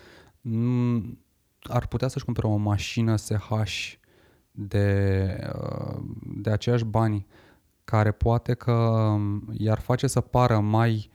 [0.42, 1.20] mm,
[1.64, 3.94] ar putea să-și cumpere o mașină SH
[4.52, 5.26] de,
[5.62, 6.00] uh,
[6.36, 7.26] de aceiași bani
[7.84, 11.10] care poate că um, i-ar face să pară mai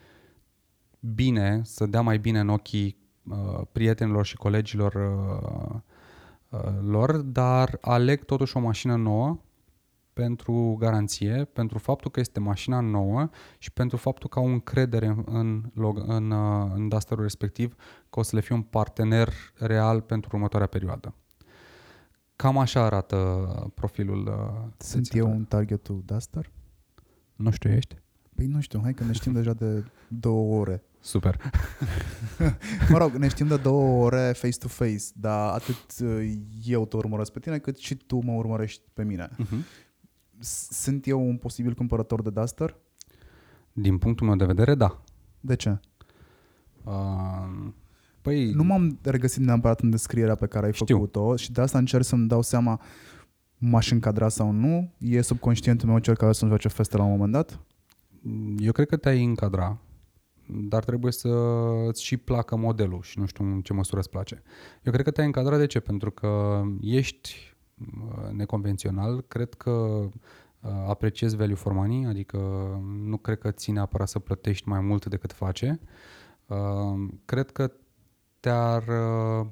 [1.14, 2.96] bine, să dea mai bine în ochii
[3.28, 5.80] uh, prietenilor și colegilor uh,
[6.48, 9.38] uh, lor, dar aleg totuși o mașină nouă
[10.12, 15.24] pentru garanție, pentru faptul că este mașina nouă și pentru faptul că au încredere în,
[15.26, 17.74] în, log- în, uh, în Duster-ul respectiv
[18.10, 21.14] că o să le fie un partener real pentru următoarea perioadă.
[22.36, 23.16] Cam așa arată
[23.74, 24.26] profilul.
[24.26, 25.30] uh, Sunt deținător.
[25.30, 26.50] eu un targetul Duster?
[27.36, 27.96] Nu știu, ești?
[28.34, 30.82] Păi nu știu, hai că ne știm deja de două ore.
[31.04, 31.36] Super.
[32.90, 36.32] Mă rog, ne știm de două ore face-to-face, dar atât uh,
[36.64, 39.28] eu te urmăresc pe tine, cât și tu mă urmărești pe mine.
[39.28, 39.58] Uh-huh.
[40.38, 42.76] S- Sunt eu un posibil cumpărător de Duster?
[43.72, 45.02] Din punctul meu de vedere, da.
[45.40, 45.80] De ce?
[46.84, 47.68] Uh,
[48.20, 50.96] păi, Nu m-am regăsit neapărat în descrierea pe care ai Știu.
[50.96, 52.80] făcut-o și de asta încerc să-mi dau seama
[53.58, 54.92] m-aș încadra sau nu.
[54.98, 57.60] E subconștientul meu cel care să-mi face feste la un moment dat?
[58.58, 59.78] eu cred că te-ai încadra,
[60.46, 61.28] dar trebuie să
[61.86, 64.42] îți și placă modelul și nu știu în ce măsură îți place.
[64.82, 65.80] Eu cred că te-ai încadra de ce?
[65.80, 70.10] Pentru că ești uh, neconvențional, cred că uh,
[70.88, 72.38] apreciezi value for money, adică
[73.04, 75.80] nu cred că ține neapărat să plătești mai mult decât face.
[76.46, 77.72] Uh, Cred că
[78.40, 79.46] te-ar uh,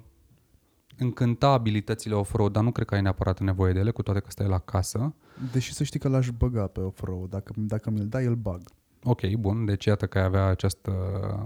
[0.99, 4.31] încânta abilitățile off-road, dar nu cred că ai neapărat nevoie de ele, cu toate că
[4.31, 5.15] stai la casă.
[5.53, 7.31] Deși să știi că l-aș băga pe off-road.
[7.31, 8.63] Dacă, dacă mi-l dai, îl bag.
[9.05, 10.93] Ok, bun, deci iată că ai avea această,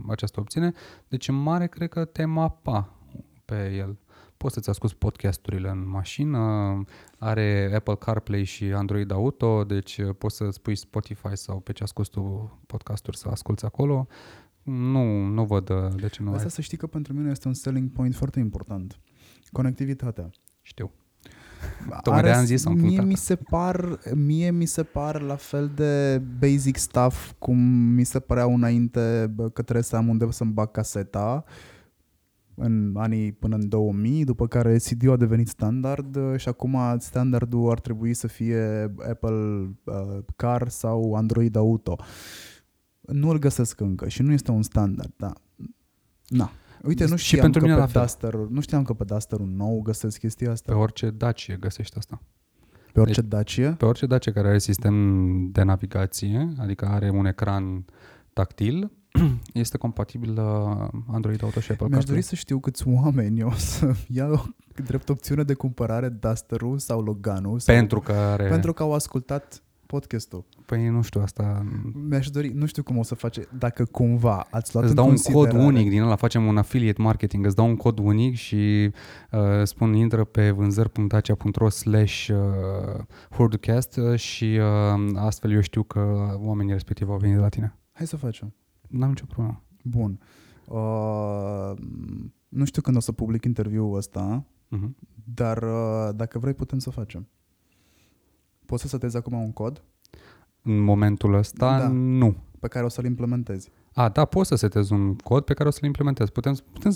[0.09, 0.72] această opțiune.
[1.09, 2.94] Deci în mare cred că te mapa
[3.44, 3.98] pe el.
[4.36, 6.39] Poți să-ți asculti podcasturile în mașină,
[7.18, 12.10] are Apple CarPlay și Android Auto, deci poți să spui Spotify sau pe ce asculti
[12.10, 14.06] tu podcasturi să asculti acolo.
[14.62, 16.51] Nu, nu văd uh, de ce nu Asta ai.
[16.51, 19.01] să știi că pentru mine este un selling point foarte important.
[19.52, 20.31] Conectivitatea.
[20.62, 20.90] Știu.
[22.03, 23.07] Tocmai de-aia am Are- zis, am mie punctat.
[23.07, 28.19] mi se par mie mi se par la fel de basic stuff cum mi se
[28.20, 31.45] păreau înainte bă, că trebuie să am unde să-mi bag caseta
[32.57, 37.70] în anii până în 2000, după care CD-ul a devenit standard uh, și acum standardul
[37.70, 39.35] ar trebui să fie Apple
[39.85, 41.97] uh, Car sau Android Auto.
[43.01, 45.32] Nu îl găsesc încă și nu este un standard, da.
[46.28, 46.51] Na.
[46.86, 48.02] Uite, nu Și știam, pentru că mine pe la fel.
[48.02, 50.73] Duster, nu știam că pe Duster nou găsesc chestia asta.
[50.73, 52.20] Pe orice Dacia găsești asta.
[52.93, 53.73] Pe orice Deci- Dacia?
[53.73, 57.85] Pe orice Dacia care are sistem de navigație, adică are un ecran
[58.32, 58.90] tactil,
[59.52, 62.05] este compatibil uh, Android Auto și Apple Mi-aș CarPlay.
[62.05, 64.55] dori să știu câți oameni o să iau
[64.85, 68.48] drept opțiune de cumpărare Duster-ul sau Loganul sau Pentru că are...
[68.48, 70.44] pentru că au ascultat podcastul.
[70.74, 71.66] Păi nu știu, asta...
[72.09, 75.09] Mi-aș dori, nu știu cum o să face, dacă cumva ați luat Îți în dau
[75.09, 78.34] un cod considerare- unic din ăla, facem un affiliate marketing, îți dau un cod unic
[78.34, 78.90] și
[79.32, 82.36] uh, spun intră pe vânzări.dacia.ro slash uh,
[83.30, 87.76] hordcast uh, și uh, astfel eu știu că oamenii respectiv au venit de la tine.
[87.92, 88.55] Hai să facem.
[88.88, 89.62] N-am nicio problemă.
[89.82, 90.20] Bun.
[90.68, 91.72] Uh,
[92.48, 94.44] nu știu când o să public interviul ăsta,
[94.76, 94.90] Uh-huh.
[95.34, 97.28] dar uh, dacă vrei putem să facem.
[98.66, 99.84] Poți să setezi acum un cod
[100.65, 101.89] În momentul ăsta, Da.
[101.89, 102.36] nu.
[102.61, 103.70] pe care o să-l implementezi.
[103.95, 106.32] A, da, poți să setezi un cod pe care o să-l implementezi.
[106.32, 106.93] Putem, putem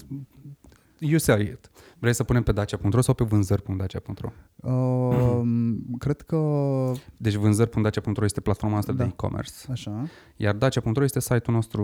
[0.99, 1.71] să- you say it.
[1.99, 4.31] Vrei să punem pe dacia.ro sau pe vânzări.dacia.ro?
[4.57, 5.43] Uh,
[6.05, 6.37] cred că
[7.17, 9.03] Deci vânzări.dacia.ro este platforma noastră Da.
[9.03, 9.53] de e-commerce.
[9.71, 10.07] așa.
[10.37, 11.83] Iar dacia.ro este site-ul nostru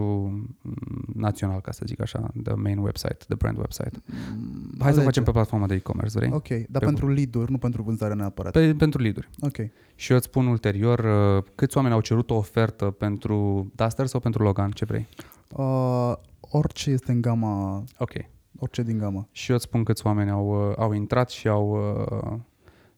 [0.62, 0.74] mm,
[1.14, 3.90] național, ca să zic așa, the main website, the brand website.
[4.06, 5.02] Mm, Hai să alege.
[5.04, 6.30] facem pe platforma de e-commerce, vrei?
[6.32, 8.52] Ok, dar Pe pentru lead-uri, nu pentru vânzare neapărat.
[8.52, 9.56] Pe, pentru lead Ok.
[9.94, 10.98] Și eu îți spun ulterior
[11.38, 15.08] uh, câți oameni au cerut o ofertă pentru Duster sau pentru Logan, ce vrei.
[15.52, 18.12] Uh, orice este în gama, Ok.
[18.58, 19.28] Orice din gamă.
[19.32, 21.94] Și eu îți spun câți oameni au, uh, au intrat și au
[22.32, 22.38] uh,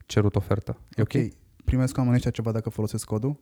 [0.07, 0.81] cerut ofertă.
[0.97, 1.15] E ok?
[1.15, 1.33] ok.
[1.65, 3.41] Primesc oamenii ăștia ceva dacă folosesc codul?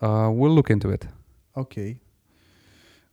[0.00, 1.14] Uh, we'll look into it.
[1.52, 1.72] Ok.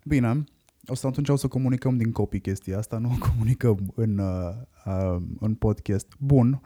[0.04, 0.44] Bine.
[0.86, 4.54] O să atunci o să comunicăm din copii chestia asta, nu o comunicăm în, uh,
[4.86, 6.08] uh, în podcast.
[6.20, 6.62] Bun.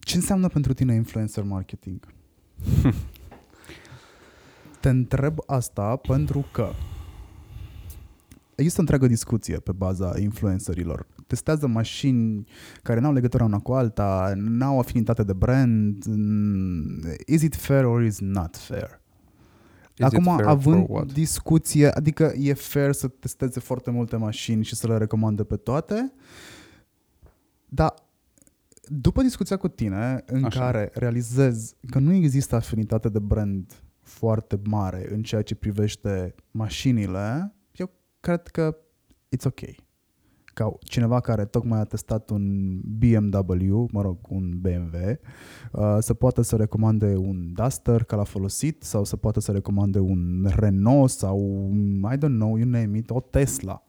[0.00, 2.06] Ce înseamnă pentru tine influencer marketing?
[4.80, 6.72] Te întreb asta pentru că
[8.60, 11.06] există o întreagă discuție pe baza influencerilor.
[11.26, 12.46] Testează mașini
[12.82, 16.04] care n-au legătură una cu alta, n-au afinitate de brand.
[16.06, 19.00] mm, Is it fair or is not fair?
[19.94, 21.12] Is it Acum, fair având for what?
[21.12, 26.12] discuție, adică e fair să testeze foarte multe mașini și să le recomande pe toate,
[27.68, 27.94] dar
[28.86, 30.60] după discuția cu tine, în Așa.
[30.60, 37.20] care realizez că nu există afinitate de brand foarte mare în ceea ce privește mașinile,
[37.42, 37.59] eu
[38.20, 38.76] cred că
[39.36, 39.60] it's ok.
[40.54, 44.98] Ca cineva care tocmai a testat un BMW, mă rog, un BMW,
[45.72, 49.98] uh, să poată să recomande un Duster că l-a folosit sau să poată să recomande
[49.98, 51.38] un Renault sau,
[51.70, 53.84] un, I don't know, you name it, o Tesla.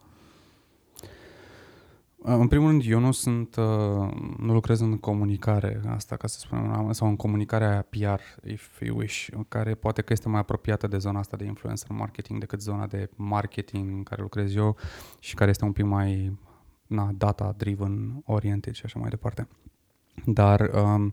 [2.23, 6.39] Uh, În primul rând, eu nu sunt, uh, nu lucrez în comunicare asta, ca să
[6.39, 10.98] spunem, sau în comunicarea PR, if you wish, care poate că este mai apropiată de
[10.98, 14.77] zona asta de influencer marketing decât zona de marketing în care lucrez eu
[15.19, 16.38] și care este un pic mai
[16.88, 19.48] na, data-driven oriented și așa mai departe.
[20.26, 21.10] Dar um,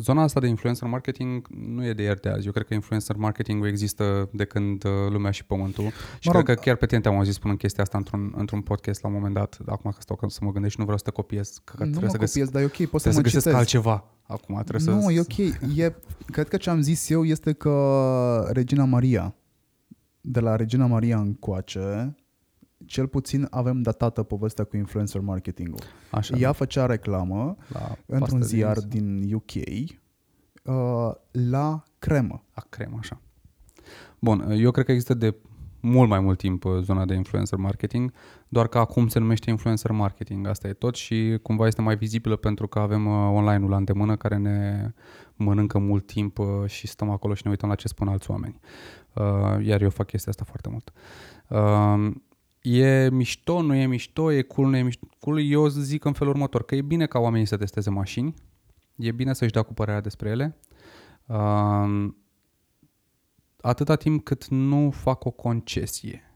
[0.00, 2.46] Zona asta de influencer marketing nu e de ieri de azi.
[2.46, 5.84] Eu cred că influencer marketing există de când uh, lumea și pământul.
[6.18, 8.60] Și Mă rog, cred că chiar pe tine te-am auzit spunând chestia asta într-un, într-un
[8.60, 9.58] podcast la un moment dat.
[9.66, 11.60] Acum că stau să mă gândesc și nu vreau să te copiez.
[11.64, 13.34] Că nu trebuie mă să găsesc, copiez, dar e ok, poți să trebuie mă să
[13.34, 13.56] găsesc citezi.
[13.56, 14.04] altceva.
[14.22, 15.12] Acum trebuie Nu, să...
[15.12, 15.76] e ok.
[15.76, 15.94] E,
[16.26, 19.34] cred că ce am zis eu este că Regina Maria,
[20.20, 22.16] de la Regina Maria încoace,
[22.90, 25.80] cel puțin avem datată povestea cu influencer marketing-ul.
[26.10, 28.96] Așa, Ea făcea reclamă la într-un pastă de ziar dinți.
[28.96, 31.12] din UK uh,
[31.50, 32.44] la cremă.
[32.52, 33.20] A cremă, așa.
[34.18, 35.36] Bun, eu cred că există de
[35.80, 38.12] mult mai mult timp uh, zona de influencer marketing,
[38.48, 42.36] doar că acum se numește influencer marketing, asta e tot și cumva este mai vizibilă
[42.36, 44.90] pentru că avem uh, online-ul la îndemână care ne
[45.34, 48.60] mănâncă mult timp uh, și stăm acolo și ne uităm la ce spun alți oameni.
[49.14, 50.92] Uh, Iar eu fac chestia asta foarte mult.
[52.64, 55.06] Uh, E mișto, nu e mișto, e cool, nu e mișto.
[55.18, 58.34] Cool, eu zic în felul următor, că e bine ca oamenii să testeze mașini,
[58.96, 60.56] e bine să-și dea cu părerea despre ele,
[61.26, 62.08] uh,
[63.60, 66.34] atâta timp cât nu fac o concesie.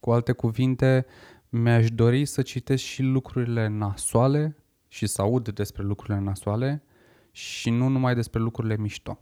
[0.00, 1.06] Cu alte cuvinte,
[1.48, 4.56] mi-aș dori să citesc și lucrurile nasoale
[4.88, 6.82] și să aud despre lucrurile nasoale
[7.30, 9.18] și nu numai despre lucrurile mișto.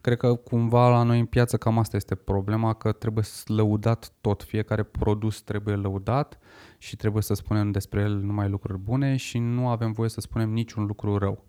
[0.00, 4.42] Cred că cumva la noi în piață cam asta este problema, că trebuie lăudat tot,
[4.42, 6.38] fiecare produs trebuie lăudat
[6.78, 10.50] și trebuie să spunem despre el numai lucruri bune și nu avem voie să spunem
[10.50, 11.44] niciun lucru rău.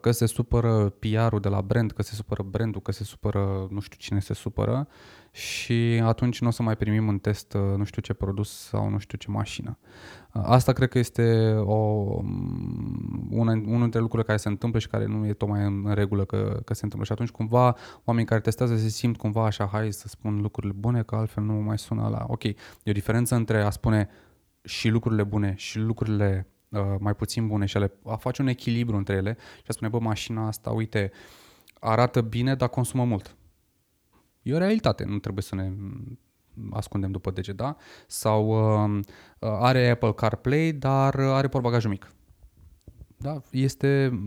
[0.00, 3.80] Că se supără PR-ul de la brand, că se supără brandul, că se supără nu
[3.80, 4.88] știu cine se supără
[5.30, 8.88] și atunci nu o să mai primim în test uh, nu știu ce produs sau
[8.88, 9.78] nu știu ce mașină.
[10.32, 11.76] Uh, Asta cred că este o,
[13.30, 16.60] una, unul dintre lucrurile care se întâmplă și care nu e tocmai în regulă că,
[16.64, 17.06] că se întâmplă.
[17.06, 21.02] Și atunci cumva oamenii care testează se simt cumva așa, hai să spun lucrurile bune,
[21.02, 22.24] că altfel nu mai sună la...
[22.28, 22.54] Ok, e
[22.86, 24.08] o diferență între a spune
[24.62, 26.55] și lucrurile bune și lucrurile uh,
[26.98, 29.90] mai puțin bune și a, le, a face un echilibru între ele și a spune,
[29.90, 31.10] bă, mașina asta, uite,
[31.80, 33.36] arată bine, dar consumă mult.
[34.42, 35.72] E o realitate, nu trebuie să ne
[36.70, 37.76] ascundem după deget, da?
[38.06, 38.48] Sau
[38.94, 39.00] uh,
[39.38, 42.10] are Apple CarPlay, dar are portbagajul mic.
[43.16, 43.42] Da?
[43.50, 44.20] Este,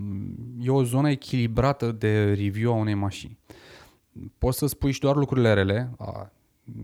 [0.60, 3.38] e o zonă echilibrată de review a unei mașini.
[4.38, 6.32] Poți să spui și doar lucrurile rele, a,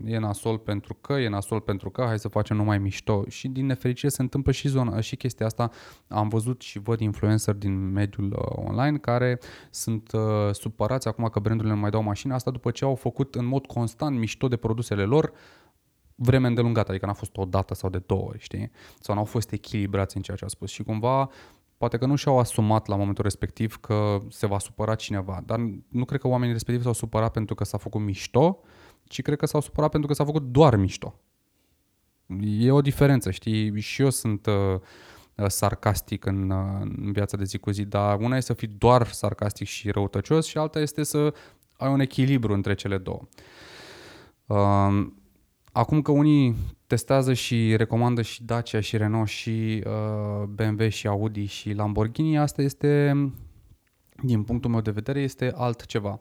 [0.04, 3.24] e nasol pentru că, e nasol pentru că, hai să facem numai mișto.
[3.28, 5.70] Și din nefericire se întâmplă și, zona, și chestia asta.
[6.08, 9.38] Am văzut și văd influencer din mediul uh, online care
[9.70, 10.20] sunt uh,
[10.52, 12.32] supărați acum că brandurile nu mai dau mașini.
[12.32, 15.32] Asta după ce au făcut în mod constant mișto de produsele lor
[16.14, 18.70] vreme îndelungată, adică n-a fost o dată sau de două ori, știi?
[19.00, 20.70] Sau n-au fost echilibrați în ceea ce au spus.
[20.70, 21.30] Și cumva
[21.76, 25.58] poate că nu și-au asumat la momentul respectiv că se va supăra cineva, dar
[25.88, 28.58] nu cred că oamenii respectivi s-au supărat pentru că s-a făcut mișto,
[29.08, 31.20] ci cred că s-au supărat pentru că s-a făcut doar mișto.
[32.40, 33.80] E o diferență, știi?
[33.80, 34.80] Și eu sunt uh,
[35.46, 39.06] sarcastic în, uh, în viața de zi cu zi, dar una e să fii doar
[39.06, 41.34] sarcastic și răutăcios și alta este să
[41.76, 43.22] ai un echilibru între cele două.
[44.46, 45.06] Uh,
[45.72, 46.56] acum că unii
[46.86, 52.62] testează și recomandă și Dacia și Renault și uh, BMW și Audi și Lamborghini, asta
[52.62, 53.14] este,
[54.22, 56.20] din punctul meu de vedere, este altceva.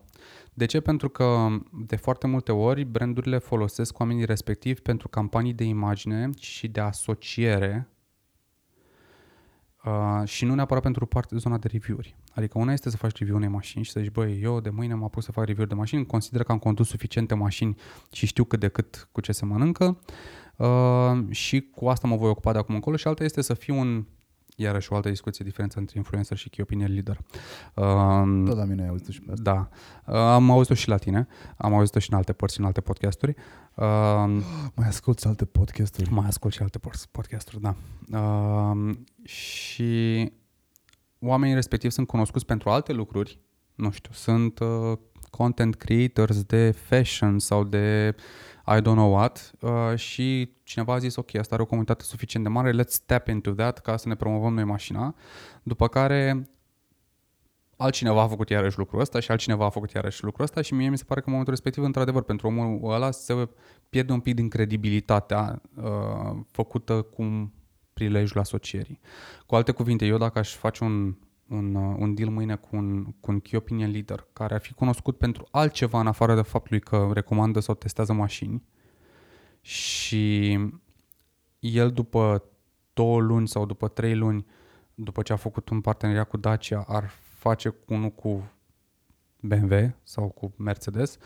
[0.58, 0.80] De ce?
[0.80, 6.68] Pentru că de foarte multe ori brandurile folosesc oamenii respectivi pentru campanii de imagine și
[6.68, 7.90] de asociere
[9.86, 12.16] uh, și nu neapărat pentru parte, zona de review-uri.
[12.34, 14.94] Adică una este să faci review unei mașini și să zici, băi, eu de mâine
[14.94, 17.76] mă apuc să fac review de mașini, consider că am condus suficiente mașini
[18.12, 20.00] și știu cât de cât cu ce se mănâncă
[20.58, 23.80] uh, și cu asta mă voi ocupa de acum încolo și alta este să fiu
[23.80, 24.06] un
[24.56, 27.18] iarăși o altă discuție, diferența între influencer și key opinion leader.
[27.74, 29.44] Uh, Tot la mine ai auzit și pe asta.
[29.44, 29.70] da.
[30.14, 31.28] Uh, am auzit-o și la tine,
[31.58, 33.36] am auzit-o și în alte părți, în alte podcasturi.
[33.76, 33.84] Uh,
[34.76, 36.12] Mai asculti alte podcasturi.
[36.14, 37.76] mai ascult și alte por- podcasturi, da.
[38.20, 40.32] Uh, și
[41.20, 43.40] oamenii respectiv sunt cunoscuți pentru alte lucruri,
[43.76, 44.98] nu știu, sunt uh,
[45.30, 48.16] content creators de fashion sau de
[48.68, 52.46] I don't know what uh, și cineva a zis ok, asta are o comunitate suficient
[52.46, 55.16] de mare, let's tap into that ca să ne promovăm noi mașina,
[55.64, 56.50] după care
[57.78, 60.90] altcineva a făcut iarăși lucrul ăsta și altcineva a făcut iarăși lucrul ăsta și mie
[60.90, 63.50] mi se pare că în momentul respectiv, într-adevăr, pentru omul ăla se
[63.90, 67.52] pierde un pic din credibilitatea uh, făcută cu
[67.94, 69.00] prilejul asocierii.
[69.46, 71.16] Cu alte cuvinte, eu dacă aș face un,
[71.48, 74.74] un, uh, un deal mâine cu un, cu un key opinion leader care ar fi
[74.74, 78.64] cunoscut pentru altceva în afară de faptului că recomandă sau testează mașini.
[79.62, 80.60] Și
[81.60, 82.44] el după
[82.94, 84.46] două luni sau după trei luni,
[84.96, 88.52] după ce a făcut un parteneriat cu Dacia, ar face unul cu
[89.40, 91.18] BMW sau cu Mercedes,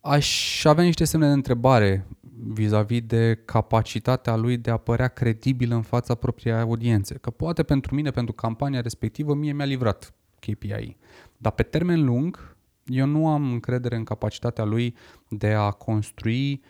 [0.00, 2.06] aș avea niște semne de întrebare
[2.48, 7.14] vis-a-vis de capacitatea lui de a părea credibil în fața propriei audiențe.
[7.14, 10.96] Că poate pentru mine, pentru campania respectivă, mie mi-a livrat KPI.
[11.36, 14.96] Dar pe termen lung, eu nu am încredere în capacitatea lui
[15.28, 16.62] de a construi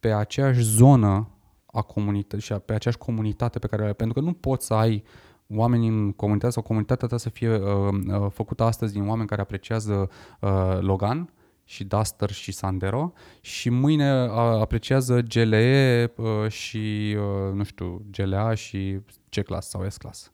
[0.00, 1.28] pe aceeași zonă
[1.66, 3.94] a comunității și pe aceeași comunitate pe care o are.
[3.94, 5.04] Pentru că nu poți să ai
[5.46, 7.62] oameni în comunitate sau comunitatea ta să fie uh,
[8.06, 11.32] uh, făcută astăzi din oameni care apreciază uh, Logan
[11.70, 18.54] și Duster și Sandero și mâine uh, apreciază GLE uh, și, uh, nu știu, GLA
[18.54, 20.32] și C-Class sau S-Class.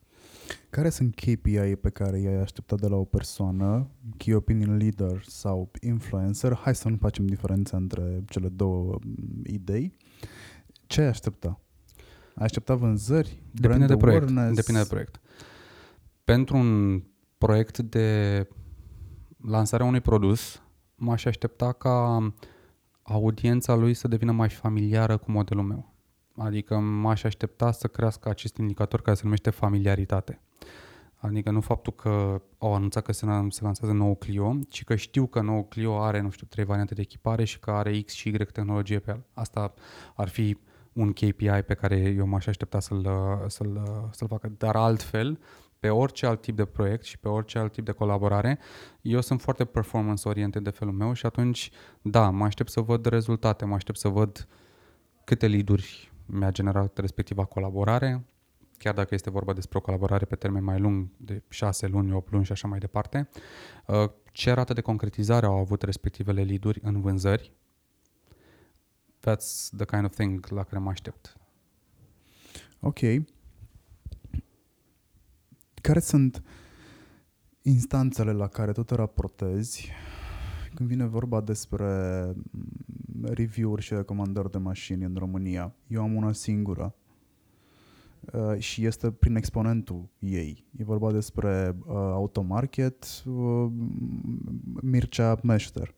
[0.70, 5.70] Care sunt KPI pe care i-ai așteptat de la o persoană, key opinion leader sau
[5.80, 6.54] influencer?
[6.54, 9.96] Hai să nu facem diferența între cele două mm, idei.
[10.86, 11.60] Ce ai aștepta?
[12.34, 13.42] Ai aștepta vânzări?
[13.50, 14.22] Depinde brand de proiect.
[14.22, 14.56] awareness?
[14.56, 15.20] Depinde de proiect.
[16.24, 17.02] Pentru un
[17.38, 18.48] proiect de
[19.36, 20.60] lansarea unui produs,
[20.96, 22.18] m-aș aștepta ca
[23.02, 25.94] audiența lui să devină mai familiară cu modelul meu.
[26.36, 30.40] Adică m-aș aștepta să crească acest indicator care se numește familiaritate.
[31.16, 35.26] Adică nu faptul că au anunțat că se, se lansează nou Clio, ci că știu
[35.26, 38.28] că nou Clio are, nu știu, trei variante de echipare și că are X și
[38.28, 39.24] Y tehnologie pe el.
[39.32, 39.74] Asta
[40.14, 40.58] ar fi
[40.92, 43.08] un KPI pe care eu m-aș aștepta să-l,
[43.46, 44.52] să-l, să-l facă.
[44.58, 45.38] Dar altfel,
[45.80, 48.58] pe orice alt tip de proiect și pe orice alt tip de colaborare,
[49.02, 51.70] eu sunt foarte performance-oriented de felul meu și atunci,
[52.02, 54.48] da, mă aștept să văd rezultate, mă aștept să văd
[55.24, 58.24] câte lead-uri mi-a generat respectiva colaborare,
[58.78, 62.32] chiar dacă este vorba despre o colaborare pe termen mai lung, de 6 luni, 8
[62.32, 63.28] luni și așa mai departe,
[63.86, 67.52] uh, ce rată de concretizare au avut respectivele lead în vânzări,
[69.20, 71.36] that's the kind of thing la care mă aștept.
[72.80, 72.98] Ok.
[75.86, 76.42] Care sunt
[77.62, 79.90] instanțele la care tu te raportezi
[80.74, 85.74] când vine vorba despre mm, review-uri și recomandări de mașini în România?
[85.86, 86.94] Eu am una singură
[88.32, 90.66] uh, și este prin exponentul ei.
[90.76, 93.70] E vorba despre uh, Automarket, uh,
[94.82, 95.94] Mircea Meșter.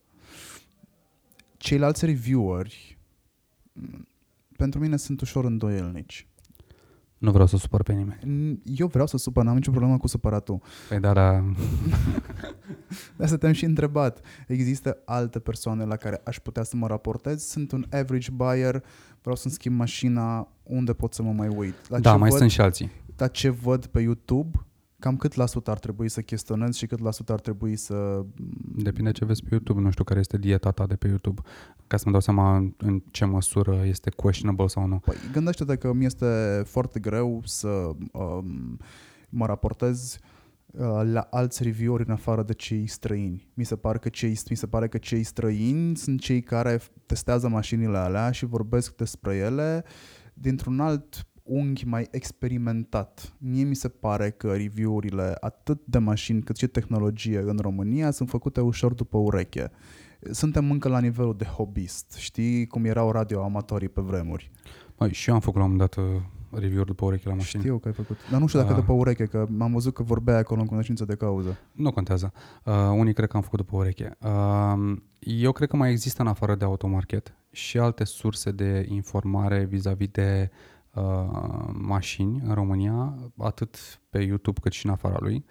[1.57, 2.99] Ceilalți revieweri
[3.73, 4.07] mm,
[4.57, 6.28] pentru mine sunt ușor îndoielnici.
[7.19, 8.61] Nu vreau să supăr pe nimeni.
[8.63, 10.61] Eu vreau să supăr, n-am nicio problemă cu supăratul.
[10.89, 11.43] Păi da, da.
[13.17, 14.19] De asta te-am și întrebat.
[14.47, 17.43] Există alte persoane la care aș putea să mă raportez?
[17.43, 18.83] Sunt un average buyer,
[19.21, 21.89] vreau să-mi schimb mașina, unde pot să mă mai uit?
[21.89, 22.91] La da, mai văd, sunt și alții.
[23.15, 24.65] Dar ce văd pe YouTube,
[24.99, 28.25] cam cât la sută ar trebui să chestionez și cât la sută ar trebui să...
[28.75, 31.41] Depinde ce vezi pe YouTube, nu știu care este dieta ta de pe YouTube,
[31.87, 34.99] ca să mă dau seama în ce măsură este questionable sau nu.
[34.99, 37.67] Păi gândește-te că mi este foarte greu să
[38.11, 38.77] um,
[39.29, 40.17] mă raportez
[40.65, 43.51] uh, la alți review-uri în afară de cei străini.
[43.53, 47.47] Mi se, pare că cei, mi se pare că cei străini sunt cei care testează
[47.47, 49.83] mașinile alea și vorbesc despre ele
[50.33, 53.33] dintr-un alt unghi mai experimentat.
[53.37, 58.29] Mie mi se pare că review-urile atât de mașini cât și tehnologie în România sunt
[58.29, 59.71] făcute ușor după ureche.
[60.31, 62.15] Suntem încă la nivelul de hobbyist.
[62.17, 64.51] Știi cum erau radioamatorii pe vremuri?
[64.97, 66.21] Mai, și eu am făcut la un moment dat uh,
[66.59, 67.61] review după ureche la mașini.
[67.61, 68.17] Știu că ai făcut.
[68.31, 71.05] Dar nu știu dacă uh, după ureche, că am văzut că vorbea acolo în cunoștință
[71.05, 71.57] de cauză.
[71.71, 72.31] Nu contează.
[72.65, 74.17] Uh, unii cred că am făcut după ureche.
[74.19, 79.63] Uh, eu cred că mai există în afară de automarket și alte surse de informare
[79.63, 80.49] vis-a-vis de
[80.93, 85.45] uh, mașini în România, atât pe YouTube cât și în afara lui,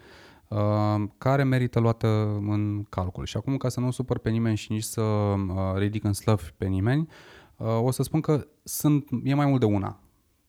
[0.49, 2.09] uh, care merită luată
[2.49, 3.25] în calcul.
[3.25, 6.51] Și acum, ca să nu supăr pe nimeni și nici să uh, ridic în slăv
[6.57, 7.09] pe nimeni,
[7.57, 10.01] uh, o să spun că sunt, e mai mult de una.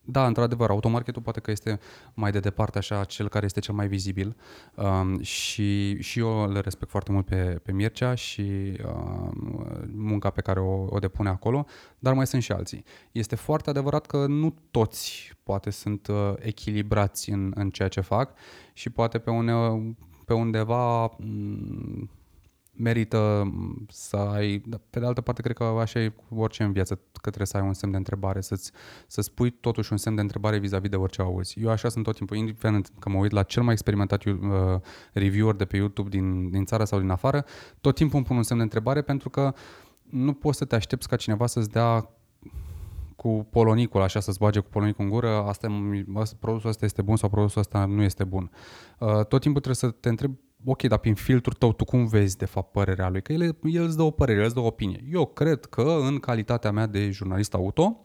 [0.04, 1.80] Da, într-adevăr, automarketul poate că este
[2.14, 4.36] mai de departe așa cel care este cel mai vizibil
[4.74, 10.40] um, și, și eu le respect foarte mult pe, pe Mircea și um, munca pe
[10.40, 11.66] care o, o depune acolo,
[11.98, 12.84] dar mai sunt și alții.
[13.12, 18.32] Este foarte adevărat că nu toți poate sunt uh, echilibrați în, în ceea ce fac
[18.72, 19.52] și poate pe, une,
[20.26, 22.19] pe undeva m-
[22.80, 23.52] merită
[23.88, 27.20] să ai, pe de altă parte cred că așa e cu orice în viață, că
[27.20, 28.72] trebuie să ai un semn de întrebare, să-ți,
[29.06, 31.60] să spui totuși un semn de întrebare vis-a-vis de orice auzi.
[31.60, 34.34] Eu așa sunt tot timpul, indiferent că mă uit la cel mai experimentat uh,
[35.12, 37.44] reviewer de pe YouTube din, din țară sau din afară,
[37.80, 39.54] tot timpul îmi pun un semn de întrebare pentru că
[40.10, 42.10] nu poți să te aștepți ca cineva să-ți dea
[43.16, 45.68] cu polonicul, așa să-ți bage cu polonicul în gură, asta,
[46.38, 48.50] produsul ăsta este bun sau produsul ăsta nu este bun.
[48.98, 50.34] Uh, tot timpul trebuie să te întrebi
[50.64, 53.22] ok, dar prin filtrul tău tu cum vezi de fapt părerea lui?
[53.22, 55.04] Că el, el îți dă o părere, el îți dă o opinie.
[55.10, 58.00] Eu cred că în calitatea mea de jurnalist auto,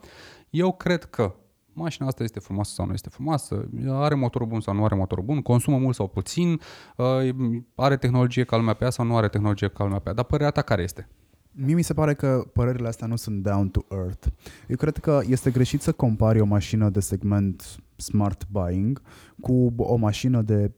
[0.50, 1.36] eu cred că
[1.74, 5.24] mașina asta este frumoasă sau nu este frumoasă, are motorul bun sau nu are motorul
[5.24, 6.60] bun, consumă mult sau puțin,
[6.98, 10.16] uh, are tehnologie ca lumea pe ea sau nu are tehnologie ca lumea pe ea.
[10.16, 11.10] Dar părerea ta care este?
[11.52, 14.28] Mie mi se pare că părerile astea nu sunt down to earth.
[14.68, 19.02] Eu cred că este greșit să compari o mașină de segment smart buying
[19.42, 20.72] cu o mașină de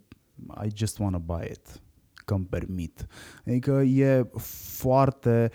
[0.65, 1.81] I just want to buy it.
[2.25, 3.07] că îmi permit.
[3.45, 4.29] Adică e
[4.77, 5.51] foarte...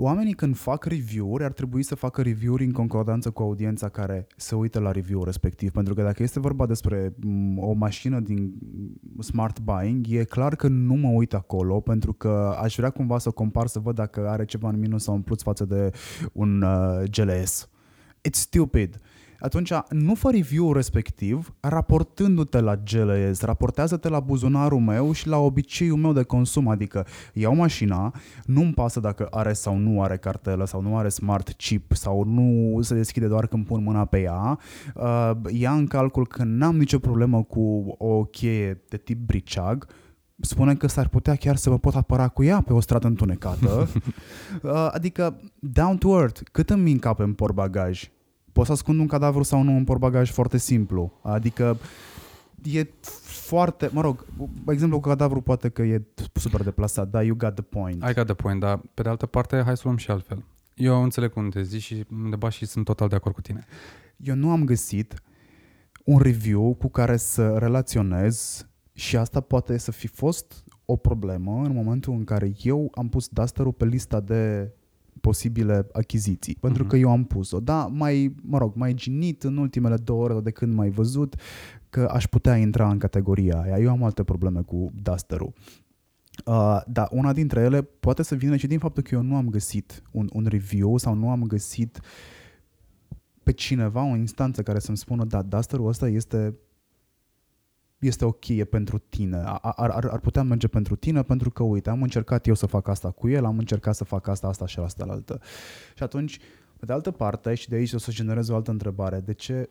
[0.00, 4.54] Oamenii când fac review-uri ar trebui să facă review-uri în concordanță cu audiența care se
[4.54, 5.70] uită la review respectiv.
[5.70, 8.54] Pentru că dacă este vorba despre mm, o mașină din
[9.20, 13.30] smart buying, e clar că nu mă uit acolo pentru că aș vrea cumva să
[13.30, 15.90] compar să văd dacă are ceva în minus sau în plus față de
[16.32, 17.68] un uh, GLS.
[18.28, 19.00] It's stupid
[19.38, 25.96] atunci nu fă review respectiv raportându-te la GLS, raportează-te la buzunarul meu și la obiceiul
[25.96, 30.80] meu de consum, adică iau mașina, nu-mi pasă dacă are sau nu are cartelă sau
[30.80, 34.58] nu are smart chip sau nu se deschide doar când pun mâna pe ea,
[34.94, 39.86] uh, ia în calcul că n-am nicio problemă cu o cheie de tip briceag,
[40.40, 43.88] spune că s-ar putea chiar să mă pot apăra cu ea pe o stradă întunecată.
[44.62, 48.10] Uh, adică, down to earth, cât îmi încape în portbagaj?
[48.58, 51.12] Poți să ascund un cadavru sau nu în portbagaj foarte simplu.
[51.22, 51.78] Adică
[52.62, 52.86] e
[53.22, 54.26] foarte, mă rog,
[54.68, 56.02] exemplu cu cadavru poate că e
[56.32, 58.02] super deplasat, dar you got the point.
[58.08, 60.44] I got the point, dar pe de altă parte hai să luăm și altfel.
[60.74, 63.64] Eu înțeleg cum te zici și undeva și sunt total de acord cu tine.
[64.16, 65.22] Eu nu am găsit
[66.04, 71.72] un review cu care să relaționez și asta poate să fi fost o problemă în
[71.72, 74.72] momentul în care eu am pus Duster-ul pe lista de
[75.20, 76.88] posibile achiziții, pentru uh-huh.
[76.88, 77.60] că eu am pus-o.
[77.60, 81.34] Da, mai, mă rog, mai ginit în ultimele două ore de când mai văzut
[81.90, 83.78] că aș putea intra în categoria aia.
[83.78, 85.52] Eu am alte probleme cu Duster-ul.
[86.44, 89.48] Uh, da, una dintre ele poate să vină și din faptul că eu nu am
[89.48, 92.00] găsit un, un review sau nu am găsit
[93.42, 96.58] pe cineva, o instanță care să-mi spună, da, Duster-ul ăsta este
[97.98, 101.90] este ok e pentru tine, ar, ar, ar putea merge pentru tine pentru că, uite,
[101.90, 104.78] am încercat eu să fac asta cu el, am încercat să fac asta, asta și
[104.78, 105.40] asta la altă.
[105.96, 106.38] Și atunci,
[106.78, 109.68] pe de altă parte, și de aici o să generez o altă întrebare, de ce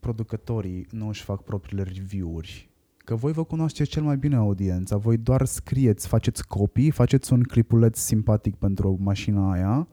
[0.00, 2.70] producătorii nu își fac propriile review-uri?
[2.96, 7.42] Că voi vă cunoașteți cel mai bine audiența, voi doar scrieți, faceți copii, faceți un
[7.42, 9.88] clipuleț simpatic pentru mașina aia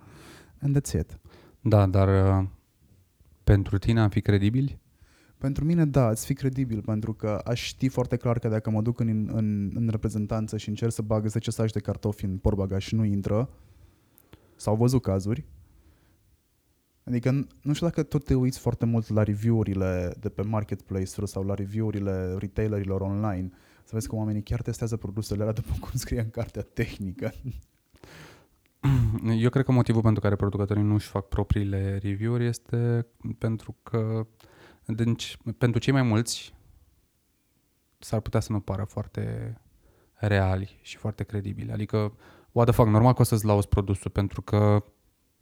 [0.61, 1.19] and that's it.
[1.61, 2.47] Da, dar uh,
[3.43, 4.79] pentru tine am fi credibili?
[5.37, 8.81] Pentru mine, da, îți fi credibil, pentru că aș ști foarte clar că dacă mă
[8.81, 12.83] duc în, în, în reprezentanță și încerc să bag 10 saci de cartofi în porbagaj
[12.83, 13.49] și nu intră,
[14.55, 15.45] sau văzut cazuri,
[17.07, 17.31] Adică
[17.61, 21.53] nu știu dacă tot te uiți foarte mult la review-urile de pe marketplace-uri sau la
[21.53, 23.51] review-urile retailerilor online,
[23.83, 27.33] să vezi că oamenii chiar testează produsele alea după cum scrie în cartea tehnică.
[29.43, 33.07] Eu cred că motivul pentru care producătorii nu își fac propriile review-uri este
[33.37, 34.27] pentru că
[34.87, 36.53] deci, pentru cei mai mulți
[37.99, 39.55] s-ar putea să nu pară foarte
[40.13, 41.71] reali și foarte credibili.
[41.71, 42.17] Adică,
[42.51, 44.83] what the fuck, normal că o să-ți lauzi produsul pentru că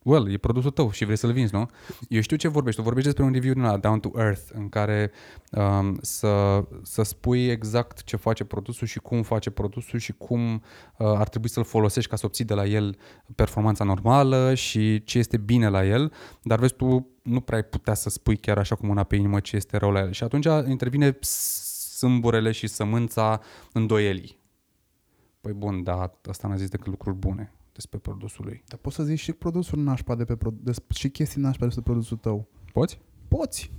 [0.06, 1.70] well, e produsul tău și vrei să-l vinzi, nu?
[2.10, 2.80] Eu știu ce vorbești.
[2.80, 5.12] Tu vorbești despre un review din ăla, down to earth, în care
[5.52, 10.60] um, să, să spui exact ce face produsul și cum face produsul și cum uh,
[10.98, 12.98] ar trebui să-l folosești ca să obții de la el
[13.36, 16.12] performanța normală și ce este bine la el,
[16.42, 19.40] dar vezi, tu nu prea ai putea să spui chiar așa cu mâna pe inimă
[19.40, 20.12] ce este rău la el.
[20.12, 21.18] Și atunci intervine
[21.98, 23.42] sâmburele și sămânța
[23.74, 24.40] îndoielii.
[25.42, 28.64] Păi bun, dar asta n-a zis decât lucruri bune despre produsul lui.
[28.68, 32.18] Dar poți să zici și produsul nașpa de pe produs, și chestii nașpa despre produsul
[32.18, 32.48] tău.
[32.74, 33.00] Poți?
[33.28, 33.72] Poți.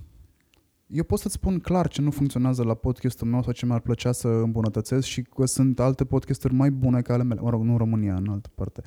[0.87, 4.13] Eu pot să-ți spun clar ce nu funcționează la podcastul meu sau ce mi-ar plăcea
[4.13, 7.41] să îmbunătățesc și că sunt alte podcasturi mai bune ca ale mele.
[7.41, 8.83] Mă rog, nu în România, în altă parte.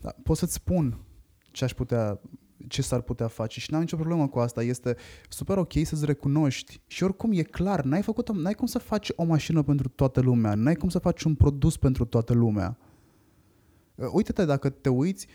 [0.00, 0.98] Dar pot să-ți spun
[1.50, 2.20] ce aș putea
[2.68, 4.62] ce s-ar putea face și n-am nicio problemă cu asta.
[4.62, 4.96] Este
[5.28, 9.24] super ok să-ți recunoști și oricum e clar, n-ai, făcut, n-ai cum să faci o
[9.24, 12.78] mașină pentru toată lumea, n-ai cum să faci un produs pentru toată lumea.
[13.94, 15.26] Uh, uite-te, dacă te uiți,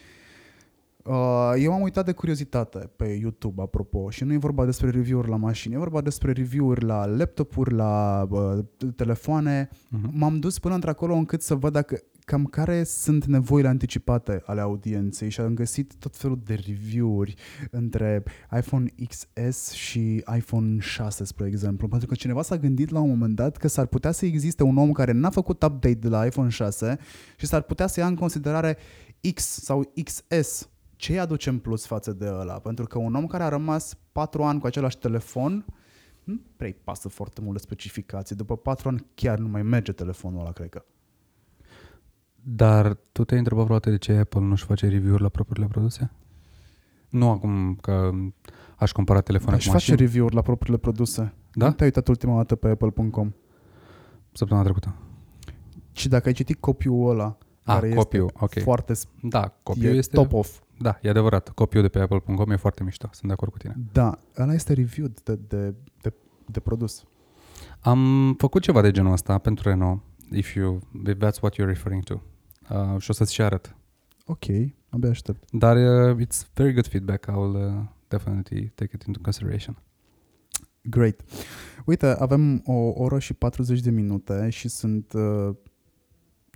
[1.07, 5.29] uh, eu am uitat de curiozitate pe YouTube, apropo, și nu e vorba despre review-uri
[5.29, 8.57] la mașini, e vorba despre review-uri la laptopuri, la uh,
[8.95, 9.69] telefoane.
[9.71, 10.11] Uh-huh.
[10.11, 15.29] M-am dus până într-acolo încât să văd dacă cam care sunt nevoile anticipate ale audienței
[15.29, 17.35] și am găsit tot felul de review-uri
[17.71, 18.23] între
[18.57, 23.35] iPhone XS și iPhone 6, spre exemplu, pentru că cineva s-a gândit la un moment
[23.35, 26.49] dat că s-ar putea să existe un om care n-a făcut update de la iPhone
[26.49, 26.97] 6
[27.37, 28.77] și s-ar putea să ia în considerare
[29.33, 30.69] X sau XS.
[30.97, 32.53] Ce îi aduce în plus față de ăla?
[32.53, 35.65] Pentru că un om care a rămas 4 ani cu același telefon
[36.23, 38.35] nu prea pasă foarte mult de specificații.
[38.35, 40.85] După 4 ani chiar nu mai merge telefonul ăla, cred că.
[42.41, 46.11] Dar tu te-ai întrebat vreodată de ce Apple nu-și face review-uri la propriile produse?
[47.09, 48.11] Nu acum că
[48.75, 49.79] aș compara telefoane cu mașini.
[49.79, 51.33] face review-uri la propriile produse.
[51.53, 51.65] Da?
[51.65, 53.31] Nu te-ai uitat ultima dată pe apple.com?
[54.31, 54.95] Săptămâna trecută.
[55.91, 58.63] Și dacă ai citit copy-ul ăla, A, care copy este okay.
[58.63, 60.61] foarte da, copy este top off.
[60.79, 61.49] Da, e adevărat.
[61.49, 63.09] Copy-ul de pe apple.com e foarte mișto.
[63.11, 63.75] Sunt de acord cu tine.
[63.91, 66.13] Da, ăla este review de, de, de,
[66.45, 67.03] de produs.
[67.79, 70.01] Am făcut ceva de genul ăsta pentru Renault
[70.31, 72.21] if you if that's what you're referring to.
[72.69, 73.75] Uh, și o să-ți și arăt.
[74.25, 74.45] Ok,
[74.89, 75.51] abia aștept.
[75.51, 77.25] Dar uh, it's very good feedback.
[77.31, 79.77] I'll uh, definitely take it into consideration.
[80.81, 81.21] Great.
[81.85, 85.55] Uite, avem o oră și 40 de minute și sunt, uh,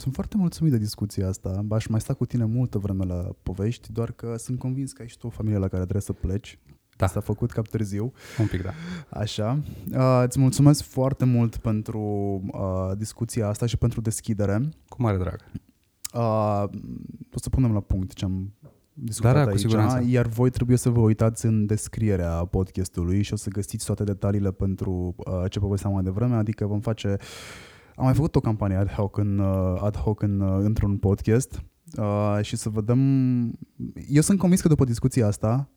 [0.01, 1.65] sunt foarte mulțumit de discuția asta.
[1.69, 5.07] Aș mai sta cu tine multă vreme la povești, doar că sunt convins că ai
[5.07, 6.59] și tu o familie la care trebuie să pleci.
[6.97, 7.07] Da.
[7.07, 8.11] S-a făcut cap târziu.
[8.39, 8.71] Un pic, da.
[9.09, 9.59] Așa.
[9.93, 11.99] Uh, îți mulțumesc foarte mult pentru
[12.51, 14.69] uh, discuția asta și pentru deschidere.
[14.87, 15.45] Cu mare drag.
[16.13, 16.63] Uh,
[17.33, 18.53] o să punem la punct ce am
[18.93, 20.03] discutat Da, da, cu aici, siguranță.
[20.07, 24.51] iar voi trebuie să vă uitați în descrierea podcastului și o să găsiți toate detaliile
[24.51, 27.17] pentru uh, ce povesteam mai devreme, adică vom face
[27.95, 31.63] am mai făcut o campanie ad hoc, în, uh, ad hoc în, uh, într-un podcast
[31.97, 32.99] uh, și să vedem...
[34.09, 35.69] Eu sunt convins că după discuția asta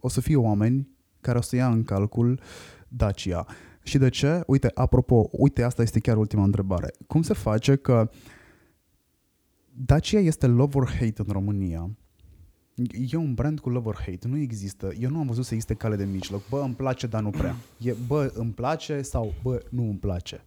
[0.00, 0.88] o să fie oameni
[1.20, 2.40] care o să ia în calcul
[2.88, 3.46] Dacia.
[3.82, 4.42] Și de ce?
[4.46, 6.94] Uite, apropo, uite, asta este chiar ultima întrebare.
[7.06, 8.10] Cum se face că
[9.72, 11.90] Dacia este love or hate în România?
[13.10, 14.92] E un brand cu love or hate, nu există.
[14.98, 16.48] Eu nu am văzut să existe cale de mijloc.
[16.48, 17.56] Bă, îmi place, dar nu prea.
[17.78, 20.44] E, bă, îmi place sau bă, nu îmi place.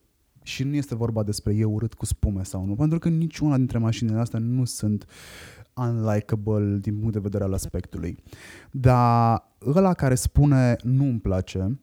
[0.47, 3.77] Și nu este vorba despre e urât cu spume sau nu, pentru că niciuna dintre
[3.77, 5.05] mașinile astea nu sunt
[5.75, 8.17] unlikable din punct de vedere al aspectului.
[8.71, 11.79] Dar ăla care spune nu îmi place,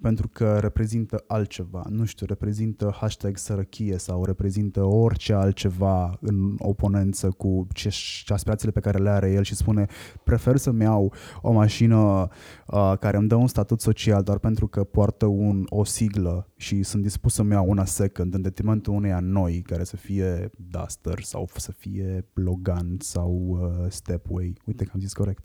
[0.00, 7.30] pentru că reprezintă altceva, nu știu, reprezintă hashtag sărăchie sau reprezintă orice altceva în oponență
[7.30, 7.88] cu ce,
[8.24, 9.86] ce aspirațiile pe care le are el și spune
[10.24, 12.28] prefer să-mi iau o mașină
[12.66, 16.82] uh, care îmi dă un statut social doar pentru că poartă un, o siglă și
[16.82, 21.48] sunt dispus să-mi iau una second în detrimentul uneia noi care să fie Duster sau
[21.56, 24.52] să fie Logan sau uh, Stepway.
[24.64, 25.44] Uite că am zis corect.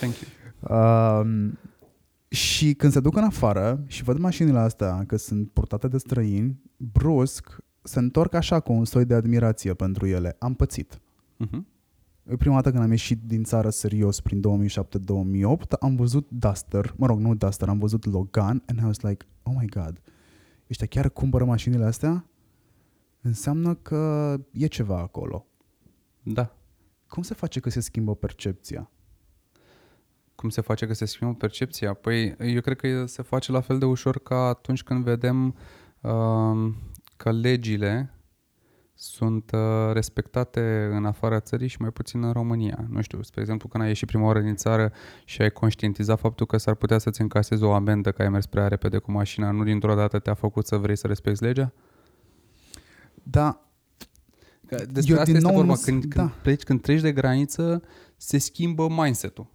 [0.00, 0.30] Thank you.
[0.60, 1.52] Uh,
[2.34, 6.60] și când se duc în afară și văd mașinile astea că sunt purtate de străini,
[6.76, 10.36] brusc se întorc așa cu un soi de admirație pentru ele.
[10.38, 11.00] Am pățit.
[11.36, 11.66] Mhm.
[12.24, 17.06] E prima dată când am ieșit din țară serios prin 2007-2008, am văzut Duster, mă
[17.06, 20.00] rog, nu Duster, am văzut Logan and I was like, oh my god,
[20.70, 22.28] ăștia chiar cumpără mașinile astea?
[23.20, 25.46] Înseamnă că e ceva acolo.
[26.22, 26.56] Da.
[27.08, 28.90] Cum se face că se schimbă percepția?
[30.44, 31.92] Cum se face că se schimbă percepția?
[31.92, 35.46] Păi eu cred că se face la fel de ușor ca atunci când vedem
[36.00, 36.72] uh,
[37.16, 38.14] că legile
[38.94, 42.84] sunt uh, respectate în afara țării și mai puțin în România.
[42.88, 44.92] Nu știu, spre exemplu, când ai ieșit prima oară din țară
[45.24, 48.68] și ai conștientizat faptul că s-ar putea să-ți încasezi o amendă că ai mers prea
[48.68, 51.72] repede cu mașina, nu dintr-o dată te-a făcut să vrei să respecti legea?
[53.22, 53.60] Da,
[54.66, 55.72] Că despre Eu asta din este nou vorba.
[55.74, 56.32] nu- Când, când, da.
[56.42, 57.82] pleci, când treci de graniță,
[58.16, 59.52] se schimbă mindset-ul.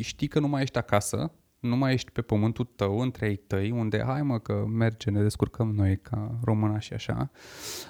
[0.00, 3.70] Știi că nu mai ești acasă, nu mai ești pe pământul tău, între ei tăi,
[3.70, 7.30] unde hai mă că merge, ne descurcăm noi ca româna și așa.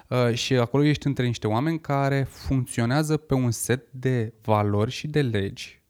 [0.08, 5.06] Uh, și acolo ești între niște oameni care funcționează pe un set de valori și
[5.06, 5.84] de legi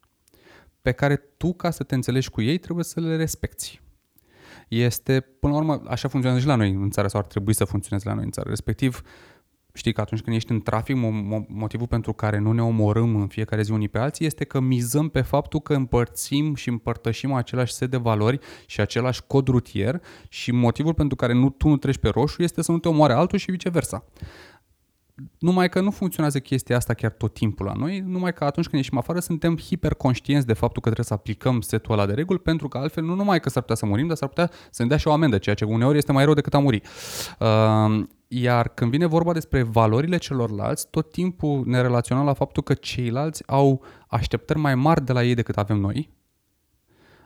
[0.87, 3.81] pe care tu, ca să te înțelegi cu ei, trebuie să le respecti.
[4.69, 7.65] Este, până la urmă, așa funcționează și la noi în țară sau ar trebui să
[7.65, 8.49] funcționeze la noi în țară.
[8.49, 9.03] Respectiv,
[9.77, 13.17] știi că atunci când ești în trafic, mo- mo- motivul pentru care nu ne omorâm
[13.17, 17.33] în fiecare zi unii pe alții este că mizăm pe faptul că împărțim și împărtășim
[17.33, 21.77] același set de valori și același cod rutier și motivul pentru care nu, tu nu
[21.77, 24.05] treci pe roșu este să nu te omoare altul și viceversa.
[25.39, 28.83] Numai că nu funcționează chestia asta chiar tot timpul la noi, numai că atunci când
[28.83, 32.69] ieșim afară suntem hiperconștienți de faptul că trebuie să aplicăm setul ăla de reguli, pentru
[32.69, 34.97] că altfel nu numai că s-ar putea să murim, dar s-ar putea să ne dea
[34.97, 36.83] și o amendă, ceea ce uneori este mai rău decât a muri.
[37.39, 42.75] Uh, iar când vine vorba despre valorile celorlalți, tot timpul ne relaționăm la faptul că
[42.75, 46.11] ceilalți au așteptări mai mari de la ei decât avem noi,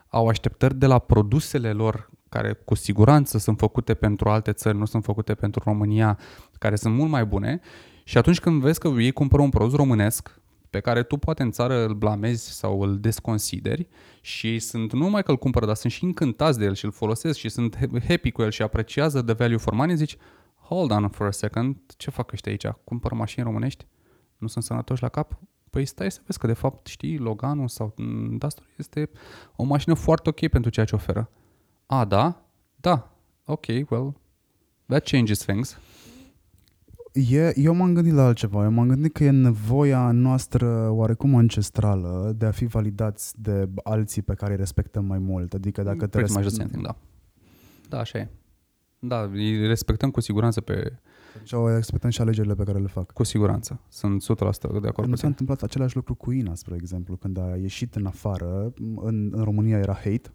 [0.09, 4.85] au așteptări de la produsele lor care cu siguranță sunt făcute pentru alte țări, nu
[4.85, 6.19] sunt făcute pentru România,
[6.59, 7.61] care sunt mult mai bune
[8.05, 10.41] și atunci când vezi că ei cumpără un produs românesc
[10.71, 13.89] pe care tu poate în țară îl blamezi sau îl desconsideri
[14.21, 16.93] și sunt nu numai că îl cumpără, dar sunt și încântați de el și îl
[16.93, 17.77] folosesc și sunt
[18.09, 20.17] happy cu el și apreciază the value for money, zici,
[20.55, 22.67] hold on for a second, ce fac ăștia aici?
[22.85, 23.87] Cumpără mașini românești?
[24.37, 25.39] Nu sunt sănătoși la cap?
[25.71, 29.11] Păi stai să vezi că de fapt, știi, Loganul sau mm, Duster este
[29.57, 31.31] o mașină foarte ok pentru ceea ce oferă.
[31.93, 32.43] A, da?
[32.77, 33.11] Da.
[33.45, 34.15] Ok, well,
[34.87, 35.79] that changes things.
[37.13, 38.65] E, eu m-am gândit la altceva.
[38.65, 44.23] Eu m-am gândit că e nevoia noastră oarecum ancestrală de a fi validați de alții
[44.23, 45.55] pe care îi respectăm mai mult.
[45.55, 46.97] Adică dacă te Pretty much the respect- same thing, da.
[47.89, 48.29] Da, așa e.
[48.99, 50.93] Da, îi respectăm cu siguranță pe...
[51.43, 53.13] Și o respectăm și alegerile pe care le fac.
[53.13, 53.81] Cu siguranță.
[53.89, 55.27] Sunt 100% de acord Nu cu s-a tine.
[55.29, 59.79] întâmplat același lucru cu Ina, spre exemplu, când a ieșit în afară, în, în România
[59.79, 60.31] era hate,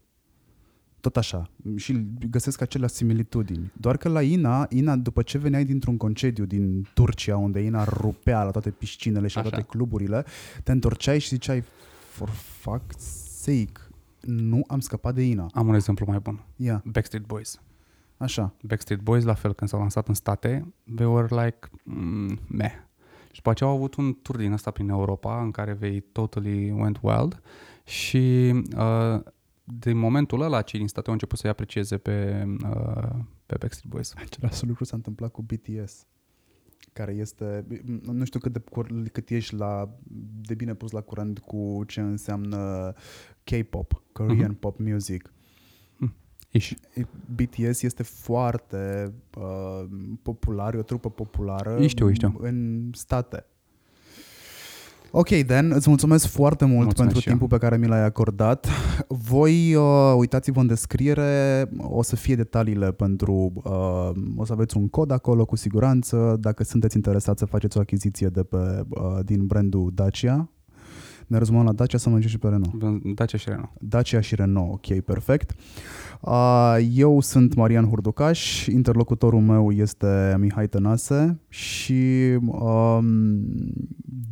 [1.05, 1.49] tot așa.
[1.75, 3.71] Și găsesc aceleași similitudini.
[3.73, 8.43] Doar că la Ina, Ina, după ce veneai dintr-un concediu din Turcia, unde Ina rupea
[8.43, 9.49] la toate piscinele și la Așa.
[9.49, 10.25] toate cluburile,
[10.63, 11.63] te întorceai și ziceai,
[12.09, 12.99] for fuck's
[13.39, 13.71] sake,
[14.21, 15.49] nu am scăpat de Ina.
[15.53, 16.43] Am un exemplu mai bun.
[16.55, 17.61] Ia, Backstreet Boys.
[18.17, 18.53] așa.
[18.61, 22.71] Backstreet Boys, la fel, când s-au lansat în state, they were like, mm, meh.
[23.31, 26.71] Și după aceea au avut un tur din ăsta prin Europa, în care they totally
[26.71, 27.41] went wild
[27.83, 29.19] și uh,
[29.79, 33.09] din momentul ăla, cei din state au început să-i aprecieze pe, uh,
[33.45, 34.13] pe Backstreet Boys.
[34.25, 36.05] Același lucru s-a întâmplat cu BTS
[36.93, 37.65] care este,
[38.01, 39.89] nu știu cât, de, cur- cât ești la,
[40.41, 42.93] de bine pus la curent cu ce înseamnă
[43.43, 44.59] K-pop, Korean Mhm.
[44.59, 45.33] pop music.
[46.51, 46.75] Iși.
[47.35, 49.85] BTS este foarte uh,
[50.21, 52.35] popular, e o trupă populară Îi știu, îi știu.
[52.39, 53.45] în state.
[55.17, 57.37] Ok, Dan, îți mulțumesc foarte mult Mulțumesc pentru și eu.
[57.37, 58.67] timpul pe care mi l-ai acordat.
[59.07, 64.87] Voi uh, uitați-vă în descriere, o să fie detaliile pentru, uh, o să aveți un
[64.87, 68.57] cod acolo cu siguranță, dacă sunteți interesați să faceți o achiziție de pe,
[68.89, 70.49] uh, din brandul Dacia.
[71.27, 73.03] Ne rezumăm la Dacia să mergem și pe Renault.
[73.15, 73.71] Dacia și Renault.
[73.79, 75.55] Dacia și Renault, ok, perfect.
[76.21, 82.03] Uh, Eu sunt Marian Hurducaș, interlocutorul meu este Mihai Tănase și
[82.45, 83.39] um,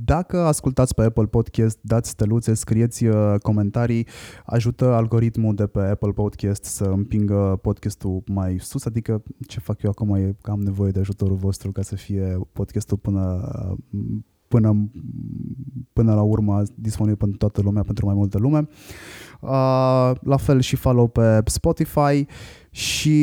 [0.05, 4.07] dacă ascultați pe Apple Podcast, dați steluțe, scrieți uh, comentarii,
[4.45, 9.89] ajută algoritmul de pe Apple Podcast să împingă podcastul mai sus, adică ce fac eu
[9.89, 13.51] acum e că am nevoie de ajutorul vostru ca să fie podcastul până
[14.53, 14.89] până,
[15.93, 18.67] până la urmă disponibil pentru toată lumea, pentru mai multă lume.
[19.39, 22.25] Uh, la fel și follow pe Spotify
[22.69, 23.15] și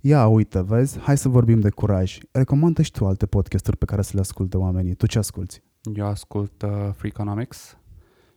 [0.00, 2.18] ia uite, vezi, hai să vorbim de curaj.
[2.30, 4.94] Recomandă și tu alte podcasturi pe care să le asculte oamenii.
[4.94, 5.62] Tu ce asculti?
[5.94, 7.76] Eu ascult uh, Freakonomics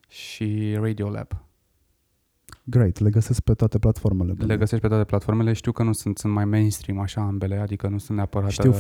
[0.08, 1.28] și Radiolab.
[2.64, 4.34] Great, le găsesc pe toate platformele.
[4.38, 5.54] Le găsești pe toate platformele.
[5.54, 8.50] Știu că nu sunt, sunt mai mainstream așa ambele, adică nu sunt neapărat...
[8.50, 8.76] Știu uh,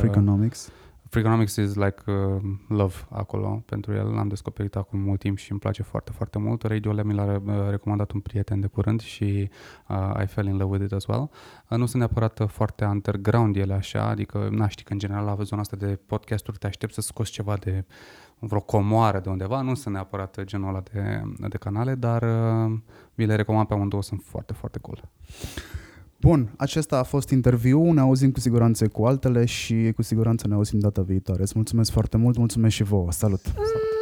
[1.16, 1.54] Freakonomics.
[1.54, 4.14] Freakonomics is like uh, love acolo pentru el.
[4.14, 6.64] L-am descoperit acum mult timp și îmi place foarte, foarte mult.
[6.64, 9.50] Radio Lab mi l-a uh, recomandat un prieten de curând și
[9.88, 11.30] uh, I fell in love with it as well.
[11.70, 15.26] Uh, nu sunt neapărat uh, foarte underground ele așa, adică, na, știi că în general
[15.26, 17.86] la zona asta de podcasturi te aștept să scoți ceva de
[18.40, 22.78] vreo comoară de undeva, nu sunt neapărat genul ăla de, de canale, dar uh,
[23.14, 25.10] vi le recomand pe amândouă, sunt foarte, foarte cool.
[26.22, 30.54] Bun, acesta a fost interviu, ne auzim cu siguranță cu altele și cu siguranță ne
[30.54, 31.42] auzim data viitoare.
[31.42, 33.12] Îți mulțumesc foarte mult, mulțumesc și vouă.
[33.12, 33.42] Salut!
[33.42, 33.95] Salut!